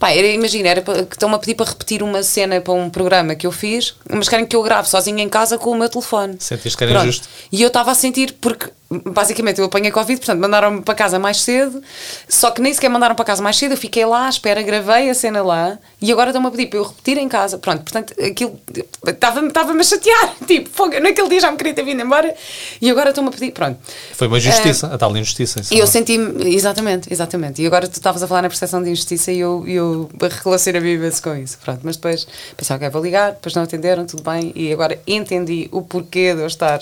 Pá, 0.00 0.10
era, 0.10 0.26
imagina, 0.26 0.68
era 0.68 0.82
que 0.82 1.14
estão-me 1.14 1.36
a 1.36 1.38
pedir 1.38 1.54
para 1.54 1.66
repetir 1.66 2.02
uma 2.02 2.24
cena 2.24 2.60
para 2.60 2.72
um 2.72 2.90
programa 2.90 3.36
que 3.36 3.46
eu 3.46 3.52
fiz, 3.52 3.94
mas 4.10 4.28
querem 4.28 4.46
que 4.46 4.56
eu 4.56 4.62
grave 4.62 4.88
sozinha 4.88 5.22
em 5.22 5.28
casa 5.28 5.58
com 5.58 5.70
o 5.70 5.76
meu 5.76 5.88
telefone. 5.88 6.36
Sentiste 6.40 6.76
que 6.76 6.82
era 6.82 7.04
injusto? 7.04 7.28
E 7.52 7.62
eu 7.62 7.68
estava 7.68 7.92
a 7.92 7.94
sentir, 7.94 8.34
porque 8.40 8.68
basicamente 8.90 9.58
eu 9.58 9.66
apanhei 9.66 9.90
Covid, 9.90 10.18
portanto 10.18 10.40
mandaram-me 10.40 10.80
para 10.80 10.94
casa 10.94 11.18
mais 11.18 11.40
cedo, 11.40 11.82
só 12.28 12.50
que 12.50 12.60
nem 12.60 12.72
sequer 12.72 12.88
mandaram 12.88 13.14
para 13.14 13.24
casa 13.24 13.42
mais 13.42 13.56
cedo, 13.56 13.72
eu 13.72 13.76
fiquei 13.76 14.04
lá 14.04 14.26
à 14.26 14.28
espera, 14.28 14.62
gravei 14.62 15.10
a 15.10 15.14
cena 15.14 15.42
lá 15.42 15.78
e 16.00 16.12
agora 16.12 16.30
estão-me 16.30 16.48
a 16.48 16.50
pedir 16.50 16.66
para 16.66 16.78
eu 16.78 16.84
repetir 16.84 17.18
em 17.18 17.28
casa. 17.28 17.58
Pronto, 17.58 17.82
portanto 17.82 18.14
aquilo 18.22 18.58
estava-me 19.04 19.80
a 19.80 19.84
chatear, 19.84 20.36
tipo, 20.46 20.70
fogo, 20.70 21.00
naquele 21.00 21.28
dia 21.28 21.40
já 21.40 21.50
me 21.50 21.56
queria 21.56 21.74
ter 21.74 21.84
vindo 21.84 22.00
embora 22.00 22.32
e 22.80 22.88
agora 22.88 23.08
estão-me 23.10 23.28
a 23.28 23.32
pedir, 23.32 23.52
pronto. 23.52 23.78
Foi 24.12 24.28
uma 24.28 24.38
injustiça, 24.38 24.88
uh, 24.88 24.94
a 24.94 24.98
tal 24.98 25.16
injustiça. 25.16 25.62
E 25.70 25.78
eu 25.78 25.86
senti-me, 25.86 26.54
exatamente, 26.54 27.12
exatamente. 27.12 27.62
E 27.62 27.66
agora 27.66 27.88
tu 27.88 27.94
estavas 27.94 28.22
a 28.22 28.28
falar 28.28 28.42
na 28.42 28.48
percepção 28.48 28.82
de 28.82 28.90
injustiça 28.90 29.32
e 29.32 29.40
eu, 29.40 29.64
eu 29.66 30.08
relacionei-me 30.44 31.10
com 31.20 31.34
isso. 31.36 31.58
Pronto, 31.64 31.80
mas 31.82 31.96
depois 31.96 32.26
pensei, 32.56 32.76
ok, 32.76 32.88
vou 32.90 33.02
ligar, 33.02 33.32
depois 33.32 33.54
não 33.54 33.62
atenderam, 33.62 34.06
tudo 34.06 34.22
bem, 34.22 34.52
e 34.54 34.72
agora 34.72 35.00
entendi 35.06 35.68
o 35.72 35.82
porquê 35.82 36.34
de 36.34 36.40
eu 36.40 36.46
estar. 36.46 36.80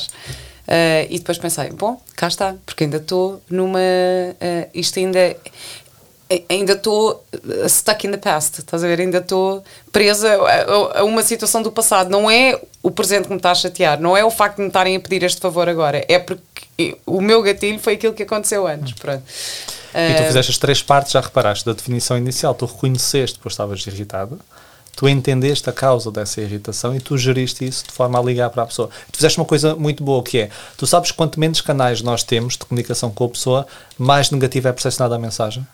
Uh, 0.66 1.06
e 1.10 1.18
depois 1.18 1.36
pensei, 1.36 1.70
bom, 1.70 2.00
cá 2.16 2.26
está, 2.26 2.54
porque 2.64 2.84
ainda 2.84 2.96
estou 2.96 3.42
numa. 3.50 3.78
Uh, 3.78 4.70
isto 4.74 4.98
ainda 4.98 5.36
ainda 6.48 6.72
estou 6.72 7.24
stuck 7.68 8.06
in 8.06 8.10
the 8.10 8.16
past, 8.16 8.60
estás 8.60 8.82
a 8.82 8.86
ver? 8.86 9.00
Ainda 9.00 9.18
estou 9.18 9.62
presa 9.92 10.34
a, 10.34 11.00
a, 11.00 11.04
uma 11.04 11.22
situação 11.22 11.62
do 11.62 11.70
passado. 11.70 12.10
Não 12.10 12.30
é 12.30 12.58
o 12.82 12.90
presente 12.90 13.24
que 13.24 13.30
me 13.30 13.36
está 13.36 13.50
a 13.50 13.54
chatear, 13.54 14.00
não 14.00 14.16
é 14.16 14.24
o 14.24 14.30
facto 14.30 14.56
de 14.56 14.62
me 14.62 14.68
estarem 14.68 14.96
a 14.96 15.00
pedir 15.00 15.22
este 15.22 15.40
favor 15.40 15.68
agora, 15.68 16.04
é 16.08 16.18
porque 16.18 16.96
o 17.06 17.20
meu 17.20 17.42
gatilho 17.42 17.78
foi 17.78 17.94
aquilo 17.94 18.14
que 18.14 18.22
aconteceu 18.22 18.66
antes. 18.66 18.94
Pronto. 18.94 19.22
E 19.94 20.14
tu 20.14 20.22
ah, 20.22 20.26
fizeste 20.26 20.50
as 20.50 20.58
três 20.58 20.82
partes, 20.82 21.12
já 21.12 21.20
reparaste, 21.20 21.64
da 21.64 21.72
definição 21.72 22.18
inicial. 22.18 22.52
Tu 22.54 22.66
reconheceste, 22.66 23.38
pois 23.40 23.52
estavas 23.52 23.86
irritada, 23.86 24.36
tu 24.96 25.08
entendeste 25.08 25.68
a 25.68 25.72
causa 25.72 26.10
dessa 26.10 26.40
irritação 26.40 26.94
e 26.94 27.00
tu 27.00 27.16
geriste 27.18 27.64
isso 27.64 27.84
de 27.86 27.92
forma 27.92 28.18
a 28.18 28.22
ligar 28.22 28.50
para 28.50 28.62
a 28.62 28.66
pessoa. 28.66 28.88
Tu 29.10 29.16
fizeste 29.16 29.38
uma 29.38 29.44
coisa 29.44 29.74
muito 29.74 30.02
boa 30.02 30.22
que 30.22 30.38
é, 30.38 30.50
tu 30.76 30.86
sabes 30.86 31.10
quanto 31.10 31.38
menos 31.38 31.60
canais 31.60 32.02
nós 32.02 32.22
temos 32.22 32.54
de 32.54 32.64
comunicação 32.64 33.10
com 33.10 33.24
a 33.24 33.28
pessoa, 33.28 33.66
mais 33.98 34.30
negativa 34.30 34.68
é 34.68 34.72
percepcionada 34.72 35.14
a 35.16 35.18
mensagem. 35.18 35.66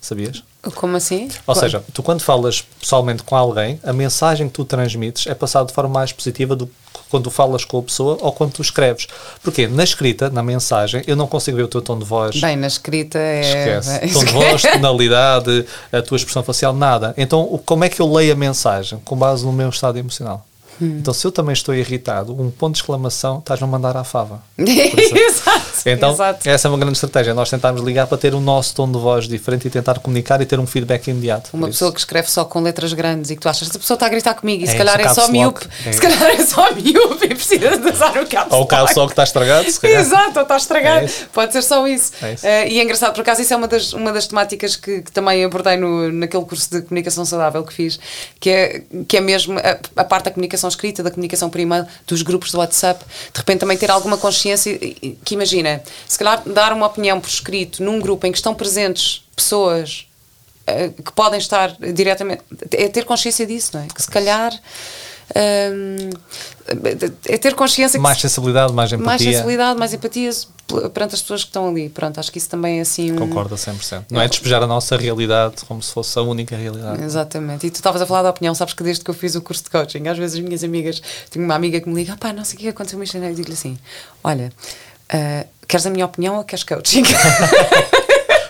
Sabias? 0.00 0.44
Como 0.76 0.96
assim? 0.96 1.28
Ou 1.44 1.54
seja, 1.56 1.82
tu 1.92 2.04
quando 2.04 2.20
falas 2.20 2.62
pessoalmente 2.62 3.24
com 3.24 3.34
alguém, 3.34 3.80
a 3.82 3.92
mensagem 3.92 4.46
que 4.46 4.54
tu 4.54 4.64
transmites 4.64 5.26
é 5.26 5.34
passada 5.34 5.66
de 5.66 5.72
forma 5.72 5.90
mais 5.90 6.12
positiva 6.12 6.54
do 6.54 6.68
que 6.68 6.72
quando 7.10 7.24
tu 7.24 7.30
falas 7.30 7.64
com 7.64 7.78
a 7.78 7.82
pessoa 7.82 8.18
ou 8.20 8.32
quando 8.32 8.52
tu 8.52 8.62
escreves. 8.62 9.06
Porque 9.42 9.66
na 9.66 9.84
escrita, 9.84 10.30
na 10.30 10.42
mensagem, 10.42 11.02
eu 11.06 11.16
não 11.16 11.26
consigo 11.26 11.56
ver 11.56 11.64
o 11.64 11.68
teu 11.68 11.82
tom 11.82 11.98
de 11.98 12.04
voz. 12.04 12.40
Bem, 12.40 12.56
na 12.56 12.66
escrita 12.66 13.18
é. 13.18 13.40
Esquece. 13.40 14.08
Tom 14.12 14.24
de 14.24 14.32
voz, 14.32 14.62
tonalidade, 14.62 15.66
a 15.92 16.02
tua 16.02 16.16
expressão 16.16 16.42
facial, 16.42 16.72
nada. 16.72 17.14
Então, 17.16 17.60
como 17.64 17.84
é 17.84 17.88
que 17.88 18.00
eu 18.00 18.12
leio 18.12 18.32
a 18.32 18.36
mensagem? 18.36 18.98
Com 19.04 19.16
base 19.16 19.44
no 19.44 19.52
meu 19.52 19.68
estado 19.68 19.98
emocional. 19.98 20.44
Hum. 20.80 20.98
Então, 21.00 21.12
se 21.12 21.26
eu 21.26 21.32
também 21.32 21.52
estou 21.52 21.74
irritado, 21.74 22.32
um 22.40 22.50
ponto 22.50 22.74
de 22.74 22.80
exclamação, 22.80 23.38
estás-me 23.38 23.64
a 23.64 23.68
mandar 23.68 23.96
à 23.96 24.04
fava. 24.04 24.42
Exato. 24.58 25.67
Então, 25.98 26.12
Exato. 26.12 26.48
essa 26.48 26.68
é 26.68 26.70
uma 26.70 26.78
grande 26.78 26.96
estratégia. 26.96 27.34
Nós 27.34 27.50
tentarmos 27.50 27.82
ligar 27.82 28.06
para 28.06 28.18
ter 28.18 28.34
o 28.34 28.40
nosso 28.40 28.74
tom 28.74 28.90
de 28.90 28.98
voz 28.98 29.26
diferente 29.26 29.66
e 29.66 29.70
tentar 29.70 29.98
comunicar 29.98 30.40
e 30.40 30.46
ter 30.46 30.60
um 30.60 30.66
feedback 30.66 31.08
imediato. 31.08 31.50
Uma 31.52 31.68
pessoa 31.68 31.92
que 31.92 31.98
escreve 31.98 32.30
só 32.30 32.44
com 32.44 32.60
letras 32.60 32.92
grandes 32.92 33.30
e 33.30 33.36
que 33.36 33.40
tu 33.40 33.48
achas 33.48 33.68
que 33.68 33.76
a 33.76 33.80
pessoa 33.80 33.96
está 33.96 34.06
a 34.06 34.08
gritar 34.08 34.34
comigo 34.34 34.62
e 34.62 34.68
é, 34.68 34.70
se 34.70 34.76
calhar 34.76 35.00
é 35.00 35.08
só 35.08 35.28
miúpe. 35.28 35.66
É. 35.84 35.92
Se 35.92 36.00
calhar 36.00 36.30
é 36.30 36.44
só 36.44 36.72
miúpe 36.72 37.26
e 37.26 37.34
precisa 37.34 37.78
de 37.78 37.90
usar 37.90 38.16
o 38.18 38.26
caps 38.26 38.52
Ou 38.52 38.62
o 38.62 38.66
caps 38.66 38.94
que 38.94 39.00
está 39.00 39.24
estragado. 39.24 39.70
Se 39.70 39.86
Exato, 39.86 40.38
ou 40.38 40.42
está 40.42 40.56
estragado. 40.56 41.06
É 41.06 41.10
Pode 41.32 41.52
ser 41.52 41.62
só 41.62 41.86
isso. 41.86 42.12
É 42.22 42.32
isso. 42.32 42.46
Uh, 42.46 42.68
e 42.68 42.80
é 42.80 42.82
engraçado, 42.82 43.14
por 43.14 43.20
acaso, 43.20 43.42
isso 43.42 43.52
é 43.52 43.56
uma 43.56 43.68
das, 43.68 43.92
uma 43.92 44.12
das 44.12 44.26
temáticas 44.26 44.76
que, 44.76 45.02
que 45.02 45.12
também 45.12 45.44
abordei 45.44 45.76
no, 45.76 46.12
naquele 46.12 46.44
curso 46.44 46.70
de 46.70 46.82
comunicação 46.82 47.24
saudável 47.24 47.62
que 47.64 47.72
fiz, 47.72 47.98
que 48.38 48.50
é, 48.50 48.82
que 49.06 49.16
é 49.16 49.20
mesmo 49.20 49.58
a, 49.58 49.78
a 50.00 50.04
parte 50.04 50.26
da 50.26 50.30
comunicação 50.30 50.68
escrita, 50.68 51.02
da 51.02 51.10
comunicação 51.10 51.50
por 51.50 51.60
e-mail, 51.60 51.86
dos 52.06 52.22
grupos 52.22 52.52
do 52.52 52.58
WhatsApp. 52.58 53.04
De 53.32 53.38
repente 53.38 53.60
também 53.60 53.76
ter 53.76 53.90
alguma 53.90 54.16
consciência 54.16 54.78
que 55.24 55.34
imagina, 55.34 55.77
se 56.06 56.18
calhar 56.18 56.42
dar 56.46 56.72
uma 56.72 56.86
opinião 56.86 57.20
por 57.20 57.28
escrito 57.28 57.82
num 57.82 58.00
grupo 58.00 58.26
em 58.26 58.32
que 58.32 58.38
estão 58.38 58.54
presentes 58.54 59.24
pessoas 59.34 60.06
uh, 60.68 61.02
que 61.02 61.12
podem 61.12 61.38
estar 61.38 61.76
diretamente. 61.92 62.42
É 62.72 62.88
ter 62.88 63.04
consciência 63.04 63.46
disso, 63.46 63.70
não 63.74 63.82
é? 63.82 63.86
Que 63.86 64.02
se 64.02 64.10
calhar. 64.10 64.52
Um, 65.36 66.08
é 67.26 67.36
ter 67.36 67.54
consciência 67.54 68.00
mais 68.00 68.18
sensibilidade, 68.18 68.72
mais 68.72 68.90
empatia 68.90 69.06
mais 69.06 69.22
sensibilidade, 69.22 69.78
mais 69.78 69.92
empatia 69.92 70.30
perante 70.92 71.14
as 71.14 71.22
pessoas 71.22 71.42
que 71.42 71.48
estão 71.48 71.68
ali 71.68 71.88
pronto, 71.88 72.18
acho 72.18 72.30
que 72.30 72.38
isso 72.38 72.48
também 72.48 72.78
é 72.78 72.80
assim 72.82 73.14
concordo 73.14 73.54
a 73.54 73.58
100% 73.58 74.04
não 74.10 74.20
é 74.20 74.28
despejar 74.28 74.62
a 74.62 74.66
nossa 74.66 74.96
realidade 74.96 75.64
como 75.66 75.82
se 75.82 75.92
fosse 75.92 76.18
a 76.18 76.22
única 76.22 76.56
realidade 76.56 77.02
exatamente, 77.02 77.66
e 77.66 77.70
tu 77.70 77.76
estavas 77.76 78.00
a 78.00 78.06
falar 78.06 78.22
da 78.22 78.30
opinião 78.30 78.54
sabes 78.54 78.74
que 78.74 78.82
desde 78.82 79.04
que 79.04 79.10
eu 79.10 79.14
fiz 79.14 79.34
o 79.34 79.42
curso 79.42 79.64
de 79.64 79.70
coaching 79.70 80.06
às 80.08 80.16
vezes 80.16 80.38
as 80.38 80.44
minhas 80.44 80.64
amigas, 80.64 81.02
tenho 81.30 81.44
uma 81.44 81.54
amiga 81.54 81.80
que 81.80 81.88
me 81.88 81.94
liga 81.94 82.16
pá, 82.16 82.32
não 82.32 82.44
sei 82.44 82.56
o 82.56 82.60
que 82.60 82.68
aconteceu, 82.68 82.98
mas 82.98 83.12
eu 83.14 83.20
digo-lhe 83.34 83.54
assim 83.54 83.78
olha, 84.24 84.52
uh, 85.12 85.48
queres 85.68 85.86
a 85.86 85.90
minha 85.90 86.06
opinião 86.06 86.36
ou 86.36 86.44
queres 86.44 86.64
coaching? 86.64 87.04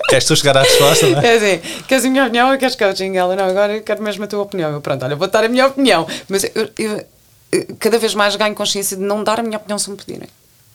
Queres 0.08 0.24
tu 0.24 0.34
chegar 0.34 0.56
à 0.56 0.62
resposta, 0.62 1.06
não 1.06 1.20
é? 1.20 1.26
É 1.26 1.36
assim, 1.36 1.82
queres 1.86 2.02
a 2.06 2.08
minha 2.08 2.22
opinião 2.22 2.50
ou 2.50 2.56
queres 2.56 2.74
coaching? 2.74 3.14
Ela, 3.14 3.36
não, 3.36 3.44
agora 3.44 3.76
eu 3.76 3.82
quero 3.82 4.02
mesmo 4.02 4.24
a 4.24 4.26
tua 4.26 4.40
opinião. 4.40 4.72
Eu, 4.72 4.80
pronto, 4.80 5.04
olha, 5.04 5.14
vou 5.14 5.28
dar 5.28 5.44
a 5.44 5.48
minha 5.48 5.66
opinião. 5.66 6.06
Mas 6.26 6.44
eu, 6.44 6.70
eu, 6.78 7.06
eu 7.52 7.76
cada 7.78 7.98
vez 7.98 8.14
mais 8.14 8.34
ganho 8.34 8.54
consciência 8.54 8.96
de 8.96 9.02
não 9.02 9.22
dar 9.22 9.38
a 9.38 9.42
minha 9.42 9.58
opinião 9.58 9.78
se 9.78 9.90
me 9.90 9.98
pedirem. 9.98 10.28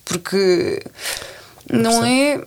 Porque 0.06 0.84
não 1.68 2.06
é. 2.06 2.42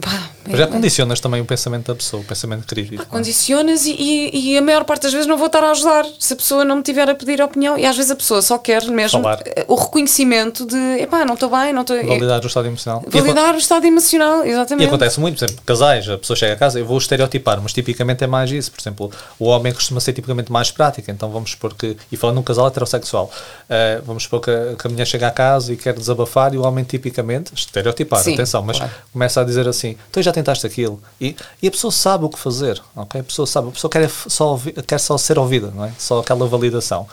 Pá, 0.00 0.30
já 0.56 0.66
condicionas 0.66 1.20
também 1.20 1.40
o 1.40 1.44
pensamento 1.44 1.86
da 1.86 1.94
pessoa, 1.94 2.22
o 2.22 2.24
pensamento 2.24 2.66
crítico. 2.66 3.02
é? 3.02 3.04
Condicionas 3.06 3.86
e, 3.86 3.92
e, 3.92 4.52
e 4.52 4.58
a 4.58 4.62
maior 4.62 4.84
parte 4.84 5.02
das 5.02 5.12
vezes 5.12 5.26
não 5.26 5.36
vou 5.36 5.46
estar 5.46 5.62
a 5.62 5.70
ajudar 5.70 6.04
se 6.18 6.32
a 6.32 6.36
pessoa 6.36 6.64
não 6.64 6.76
me 6.76 6.82
tiver 6.82 7.08
a 7.08 7.14
pedir 7.14 7.40
opinião. 7.42 7.78
E 7.78 7.86
às 7.86 7.96
vezes 7.96 8.10
a 8.10 8.16
pessoa 8.16 8.42
só 8.42 8.58
quer 8.58 8.84
mesmo 8.86 9.22
Falar. 9.22 9.42
o 9.68 9.74
reconhecimento 9.74 10.66
de 10.66 10.76
epá, 11.00 11.24
não 11.24 11.34
estou 11.34 11.50
bem, 11.50 11.72
não 11.72 11.82
estou. 11.82 11.96
Validar 12.04 12.42
o 12.42 12.46
estado 12.46 12.66
emocional. 12.66 13.04
E 13.06 13.20
Validar 13.20 13.54
o 13.54 13.58
estado 13.58 13.84
emocional, 13.86 14.44
E 14.44 14.50
exatamente. 14.50 14.88
acontece 14.88 15.20
muito, 15.20 15.38
por 15.38 15.44
exemplo, 15.44 15.62
casais, 15.64 16.08
a 16.08 16.18
pessoa 16.18 16.36
chega 16.36 16.54
a 16.54 16.56
casa, 16.56 16.78
eu 16.78 16.86
vou 16.86 16.98
estereotipar, 16.98 17.60
mas 17.62 17.72
tipicamente 17.72 18.24
é 18.24 18.26
mais 18.26 18.50
isso. 18.50 18.72
Por 18.72 18.80
exemplo, 18.80 19.10
o 19.38 19.46
homem 19.46 19.72
costuma 19.72 20.00
ser 20.00 20.12
tipicamente 20.12 20.50
mais 20.50 20.70
prático, 20.70 21.10
então 21.10 21.30
vamos 21.30 21.50
supor 21.52 21.74
que, 21.74 21.96
e 22.10 22.16
falando 22.16 22.36
num 22.36 22.42
casal 22.42 22.66
heterossexual, 22.66 23.30
eh, 23.68 24.00
vamos 24.04 24.24
supor 24.24 24.40
que 24.40 24.50
a, 24.50 24.74
que 24.76 24.86
a 24.86 24.90
mulher 24.90 25.06
chega 25.06 25.28
a 25.28 25.30
casa 25.30 25.72
e 25.72 25.76
quer 25.76 25.94
desabafar 25.94 26.54
e 26.54 26.58
o 26.58 26.62
homem 26.64 26.84
tipicamente, 26.84 27.52
estereotipar, 27.54 28.22
Sim, 28.22 28.34
atenção, 28.34 28.62
mas 28.62 28.78
claro. 28.78 28.92
começa 29.12 29.40
a 29.40 29.44
dizer 29.44 29.68
assim, 29.68 29.89
então 30.10 30.22
já 30.22 30.32
tentaste 30.32 30.66
aquilo, 30.66 31.00
e, 31.20 31.36
e 31.62 31.68
a 31.68 31.70
pessoa 31.70 31.90
sabe 31.90 32.24
o 32.24 32.28
que 32.28 32.38
fazer, 32.38 32.80
ok? 32.94 33.20
A 33.20 33.24
pessoa 33.24 33.46
sabe, 33.46 33.68
a 33.68 33.72
pessoa 33.72 33.90
quer, 33.90 34.08
só, 34.08 34.60
quer 34.86 34.98
só 34.98 35.16
ser 35.18 35.38
ouvida, 35.38 35.72
não 35.74 35.84
é? 35.84 35.92
Só 35.98 36.20
aquela 36.20 36.46
validação. 36.46 37.06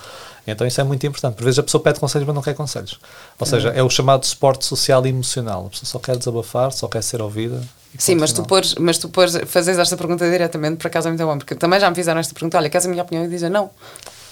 Então 0.48 0.66
isso 0.66 0.80
é 0.80 0.84
muito 0.84 1.06
importante. 1.06 1.36
Por 1.36 1.44
vezes 1.44 1.60
a 1.60 1.64
pessoa 1.64 1.84
pede 1.84 2.00
conselhos, 2.00 2.26
mas 2.26 2.34
não 2.34 2.42
quer 2.42 2.56
conselhos. 2.56 2.98
Ou 3.38 3.46
seja, 3.46 3.70
é 3.70 3.84
o 3.84 3.90
chamado 3.90 4.26
suporte 4.26 4.66
social 4.66 5.06
e 5.06 5.10
emocional. 5.10 5.66
A 5.68 5.70
pessoa 5.70 5.86
só 5.86 6.00
quer 6.00 6.16
desabafar, 6.16 6.72
só 6.72 6.88
quer 6.88 7.04
ser 7.04 7.22
ouvida. 7.22 7.62
Sim, 7.98 8.16
mas 8.16 8.32
tu, 8.32 8.44
pores, 8.44 8.76
mas 8.76 8.98
tu 8.98 9.10
pores, 9.10 9.38
fazes 9.46 9.78
esta 9.78 9.98
pergunta 9.98 10.30
diretamente, 10.30 10.78
por 10.78 10.88
acaso 10.88 11.08
é 11.08 11.12
muito 11.12 11.26
bom, 11.26 11.38
porque 11.38 11.56
também 11.56 11.80
já 11.80 11.90
me 11.90 11.96
fizeram 11.96 12.20
esta 12.20 12.34
pergunta: 12.34 12.58
olha, 12.58 12.70
queres 12.70 12.86
a 12.86 12.90
minha 12.90 13.04
opinião? 13.04 13.26
E 13.26 13.30
dizem 13.30 13.50
não. 13.50 13.70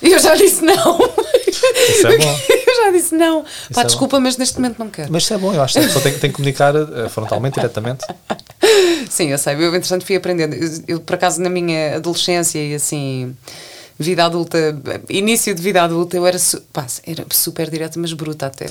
E 0.02 0.12
eu 0.12 0.20
já 0.20 0.36
disse 0.36 0.62
não. 0.64 1.00
Isso 1.90 2.08
é 2.08 2.18
bom. 2.18 2.40
eu 2.78 2.86
já 2.86 2.92
disse 2.92 3.16
não. 3.16 3.44
Pá, 3.44 3.48
é 3.70 3.74
bom. 3.74 3.84
desculpa, 3.84 4.20
mas 4.20 4.38
neste 4.38 4.58
momento 4.58 4.80
não 4.80 4.90
quero. 4.90 5.12
Mas 5.12 5.24
isso 5.24 5.34
é 5.34 5.38
bom, 5.38 5.54
eu 5.54 5.62
acho 5.62 5.74
que 5.74 5.80
a 5.80 5.84
pessoa 5.84 6.04
tem, 6.04 6.14
tem 6.14 6.30
que 6.30 6.36
comunicar 6.36 6.76
eh, 6.76 7.10
frontalmente, 7.10 7.56
diretamente. 7.56 8.06
Sim, 9.10 9.30
eu 9.30 9.38
sei. 9.38 9.56
Eu, 9.56 9.76
entretanto, 9.76 10.06
fui 10.06 10.16
aprendendo. 10.16 10.56
Eu, 10.56 10.70
eu, 10.88 11.00
por 11.00 11.16
acaso, 11.16 11.42
na 11.42 11.50
minha 11.50 11.96
adolescência 11.96 12.60
e 12.60 12.76
assim, 12.76 13.36
vida 13.98 14.26
adulta, 14.26 14.58
início 15.10 15.54
de 15.54 15.62
vida 15.62 15.84
adulta, 15.84 16.18
eu 16.18 16.26
era, 16.26 16.38
pá, 16.74 16.86
era 17.06 17.26
super 17.32 17.70
direta, 17.70 18.00
mas 18.00 18.14
bruta 18.14 18.48
até. 18.48 18.66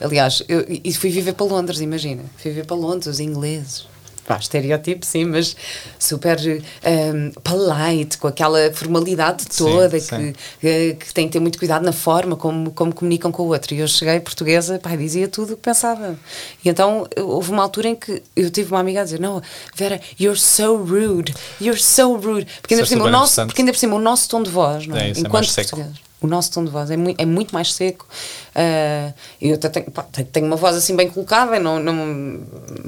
Aliás, 0.00 0.42
eu, 0.48 0.64
e 0.68 0.92
fui 0.92 1.10
viver 1.10 1.34
para 1.34 1.46
Londres, 1.46 1.80
imagina. 1.80 2.22
Fui 2.36 2.50
viver 2.50 2.66
para 2.66 2.76
Londres, 2.76 3.06
os 3.06 3.20
ingleses. 3.20 3.86
Pá, 4.26 4.38
estereotipo, 4.38 5.04
sim, 5.04 5.26
mas 5.26 5.54
super 5.98 6.38
um, 6.40 7.30
polite, 7.42 8.16
com 8.16 8.26
aquela 8.26 8.72
formalidade 8.72 9.44
toda, 9.54 10.00
sim. 10.00 10.32
que, 10.32 10.34
que, 10.60 10.94
que 11.06 11.14
tem 11.14 11.26
que 11.26 11.32
ter 11.32 11.40
muito 11.40 11.58
cuidado 11.58 11.84
na 11.84 11.92
forma 11.92 12.34
como, 12.34 12.70
como 12.70 12.94
comunicam 12.94 13.30
com 13.30 13.42
o 13.42 13.48
outro. 13.48 13.74
E 13.74 13.80
eu 13.80 13.88
cheguei 13.88 14.18
portuguesa, 14.20 14.78
pá, 14.78 14.96
dizia 14.96 15.28
tudo 15.28 15.52
o 15.52 15.56
que 15.56 15.62
pensava. 15.62 16.18
E 16.64 16.68
então 16.68 17.06
houve 17.18 17.50
uma 17.50 17.62
altura 17.62 17.88
em 17.88 17.94
que 17.94 18.22
eu 18.34 18.50
tive 18.50 18.72
uma 18.72 18.80
amiga 18.80 19.02
a 19.02 19.04
dizer: 19.04 19.20
Não, 19.20 19.42
Vera, 19.74 20.00
you're 20.18 20.38
so 20.38 20.76
rude, 20.76 21.34
you're 21.60 21.80
so 21.80 22.14
rude. 22.16 22.46
Porque 22.62 22.74
ainda, 22.74 22.84
por 22.84 22.92
é 22.92 22.96
cima, 22.96 23.04
o 23.04 23.10
nosso, 23.10 23.46
porque 23.46 23.62
ainda 23.62 23.72
por 23.72 23.78
cima 23.78 23.96
o 23.96 24.00
nosso 24.00 24.28
tom 24.28 24.42
de 24.42 24.50
voz, 24.50 24.86
não 24.86 24.96
é? 24.96 25.08
É, 25.08 25.10
é 25.10 25.18
enquanto 25.18 25.48
seco. 25.48 25.70
portugueses. 25.70 26.04
O 26.20 26.26
nosso 26.26 26.50
tom 26.52 26.64
de 26.64 26.70
voz 26.70 26.90
é 26.90 26.96
muito, 26.96 27.20
é 27.20 27.26
muito 27.26 27.52
mais 27.52 27.74
seco. 27.74 28.08
Ah, 28.54 29.12
eu 29.42 29.54
até 29.56 29.68
tenho, 29.68 29.90
pá, 29.90 30.04
tenho- 30.32 30.46
uma 30.46 30.54
voz 30.56 30.76
assim 30.76 30.94
bem 30.94 31.08
colocada, 31.10 31.58
não, 31.58 31.80
não, 31.80 32.40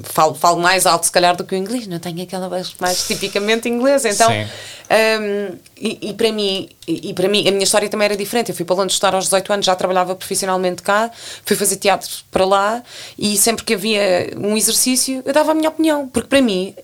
falo, 0.04 0.34
falo 0.34 0.60
mais 0.60 0.86
alto 0.86 1.06
se 1.06 1.12
calhar 1.12 1.34
do 1.36 1.42
que 1.44 1.54
o 1.54 1.58
inglês, 1.58 1.86
não 1.88 1.98
tenho 1.98 2.22
aquela 2.22 2.48
voz 2.48 2.74
mais 2.78 3.06
tipicamente 3.06 3.68
inglesa. 3.68 4.08
Então, 4.08 4.30
um, 5.20 5.56
e, 5.76 6.10
e 6.10 6.14
para 6.14 6.30
mim, 6.30 6.68
e, 6.86 7.10
e 7.10 7.14
para 7.14 7.28
mim, 7.28 7.46
a 7.48 7.50
minha 7.50 7.64
história 7.64 7.88
também 7.88 8.04
era 8.06 8.16
diferente. 8.16 8.50
Eu 8.50 8.54
fui 8.54 8.64
para 8.64 8.76
Londres 8.76 8.94
estudar 8.94 9.14
aos 9.14 9.24
18 9.24 9.52
anos, 9.52 9.66
já 9.66 9.74
trabalhava 9.74 10.14
profissionalmente 10.14 10.82
cá, 10.82 11.10
fui 11.44 11.56
fazer 11.56 11.76
teatro 11.76 12.08
para 12.30 12.44
lá 12.44 12.82
e 13.18 13.36
sempre 13.36 13.64
que 13.64 13.74
havia 13.74 14.32
um 14.36 14.56
exercício, 14.56 15.22
eu 15.24 15.32
dava 15.32 15.50
a 15.50 15.54
minha 15.54 15.68
opinião, 15.68 16.06
porque 16.08 16.28
para 16.28 16.40
mim. 16.40 16.74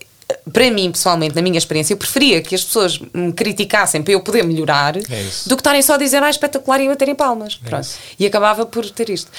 Para 0.51 0.71
mim, 0.71 0.91
pessoalmente, 0.91 1.35
na 1.37 1.43
minha 1.43 1.59
experiência, 1.59 1.93
eu 1.93 1.97
preferia 1.97 2.41
que 2.43 2.55
as 2.55 2.65
pessoas 2.65 2.99
me 3.15 3.33
criticassem 3.33 4.03
para 4.03 4.13
eu 4.13 4.21
poder 4.21 4.43
melhorar 4.43 4.97
É 4.97 5.01
do 5.47 5.57
que 5.57 5.61
estarem 5.61 5.83
só 5.83 5.95
a 5.95 5.99
dizer, 5.99 6.23
ah, 6.23 6.31
espetacular 6.31 6.81
e 6.81 6.89
baterem 6.89 7.15
palmas. 7.15 7.57
Pronto. 7.57 7.83
isso. 7.83 7.99
E 8.19 8.27
acabava 8.27 8.67
por 8.67 8.89
ter 8.91 9.09
isto. 9.11 9.31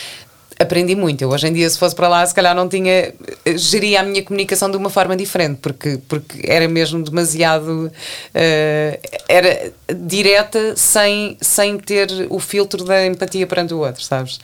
Aprendi 0.59 0.95
muito. 0.95 1.21
Eu 1.21 1.29
hoje 1.29 1.47
em 1.47 1.53
dia, 1.53 1.69
se 1.69 1.77
fosse 1.77 1.95
para 1.95 2.07
lá, 2.07 2.25
se 2.25 2.33
calhar 2.33 2.55
não 2.55 2.69
tinha. 2.69 3.13
geria 3.55 4.01
a 4.01 4.03
minha 4.03 4.23
comunicação 4.23 4.69
de 4.69 4.77
uma 4.77 4.89
forma 4.89 5.15
diferente, 5.15 5.57
porque, 5.61 5.99
porque 6.07 6.41
era 6.45 6.67
mesmo 6.67 7.03
demasiado. 7.03 7.91
eh, 8.33 8.99
era 9.27 9.73
direta, 9.93 10.75
sem, 10.75 11.37
sem 11.41 11.77
ter 11.77 12.27
o 12.29 12.39
filtro 12.39 12.85
da 12.85 13.05
empatia 13.05 13.47
perante 13.47 13.73
o 13.73 13.79
outro, 13.79 14.03
sabes? 14.03 14.39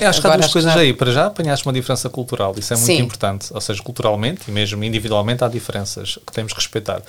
Eu 0.00 0.08
acho 0.08 0.20
que 0.20 0.26
há 0.26 0.36
duas 0.36 0.52
coisas 0.52 0.72
já- 0.72 0.80
aí. 0.80 0.92
Para 0.92 1.10
já 1.12 1.26
apanhaste 1.26 1.66
uma 1.66 1.72
diferença 1.72 2.08
cultural, 2.08 2.54
isso 2.56 2.72
é 2.72 2.76
muito 2.76 2.86
Sim. 2.86 2.98
importante. 3.02 3.48
Ou 3.52 3.60
seja, 3.60 3.82
culturalmente 3.82 4.42
e 4.48 4.50
mesmo 4.52 4.82
individualmente 4.84 5.44
há 5.44 5.48
diferenças 5.48 6.18
que 6.26 6.32
temos 6.32 6.52
que 6.52 6.58
respeitar. 6.58 7.02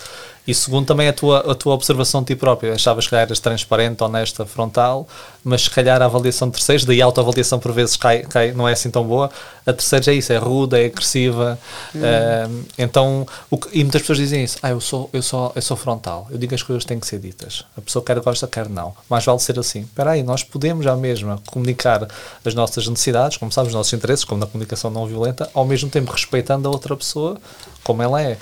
E 0.48 0.56
segundo, 0.56 0.88
também 0.88 1.08
a 1.08 1.14
tua, 1.14 1.52
a 1.52 1.56
tua 1.56 1.74
observação 1.76 2.22
de 2.22 2.28
ti 2.28 2.36
próprio. 2.36 2.74
Achavas 2.74 3.08
que 3.08 3.16
eras 3.16 3.40
transparente, 3.40 4.04
honesta, 4.04 4.44
frontal, 4.46 5.08
mas 5.44 5.62
se 5.64 5.70
calhar 5.70 6.02
a 6.02 6.06
avaliação 6.06 6.48
de 6.50 6.56
terceiros, 6.56 6.84
daí 6.84 7.00
a 7.02 7.06
autoavaliação 7.06 7.60
por 7.60 7.72
vezes 7.72 7.96
cai, 7.96 8.24
cai, 8.24 8.52
não 8.52 8.68
é 8.68 8.74
assim 8.74 8.90
tão 8.90 9.04
boa. 9.06 9.30
A 9.66 9.72
terceira 9.72 10.12
é 10.12 10.16
isso, 10.16 10.34
é 10.34 10.38
rude, 10.38 10.76
é 10.82 10.86
agressiva. 10.86 11.60
eh, 11.96 12.48
então, 12.78 13.26
o 13.50 13.58
que- 13.58 13.70
e 13.78 13.84
muitas 13.84 14.02
pessoas 14.02 14.18
dizem 14.18 14.44
isso. 14.44 14.58
Ah, 14.64 14.72
eu 14.72 14.82
sou, 14.82 15.10
eu, 15.14 15.22
sou, 15.22 15.52
eu 15.56 15.62
sou 15.62 15.78
frontal. 15.78 16.28
Eu 16.32 16.38
digo 16.40 16.50
que 16.50 16.56
as 16.56 16.64
coisas 16.64 16.86
têm 16.86 17.00
que 17.00 17.06
ser 17.08 17.20
ditas. 17.20 17.64
A 17.78 17.82
pessoa 17.82 18.04
quer 18.04 18.20
gosta, 18.20 18.48
quer 18.48 18.68
não. 18.68 18.94
Mais 19.10 19.24
vale 19.24 19.40
ser 19.40 19.60
assim. 19.60 19.82
Espera 19.82 20.12
aí, 20.12 20.24
nós 20.24 20.44
podemos 20.44 20.84
já 20.84 20.96
mesmo 20.96 21.40
comunicar 21.46 22.08
as 22.43 22.54
nossas 22.54 22.88
necessidades, 22.88 23.38
como 23.38 23.51
sabes, 23.51 23.69
os 23.69 23.75
nossos 23.75 23.93
interesses, 23.93 24.25
como 24.25 24.39
na 24.39 24.47
comunicação 24.47 24.89
não 24.89 25.06
violenta, 25.06 25.49
ao 25.54 25.65
mesmo 25.65 25.89
tempo 25.89 26.12
respeitando 26.12 26.67
a 26.67 26.71
outra 26.71 26.95
pessoa 26.95 27.38
como 27.84 28.01
ela 28.01 28.21
é. 28.21 28.38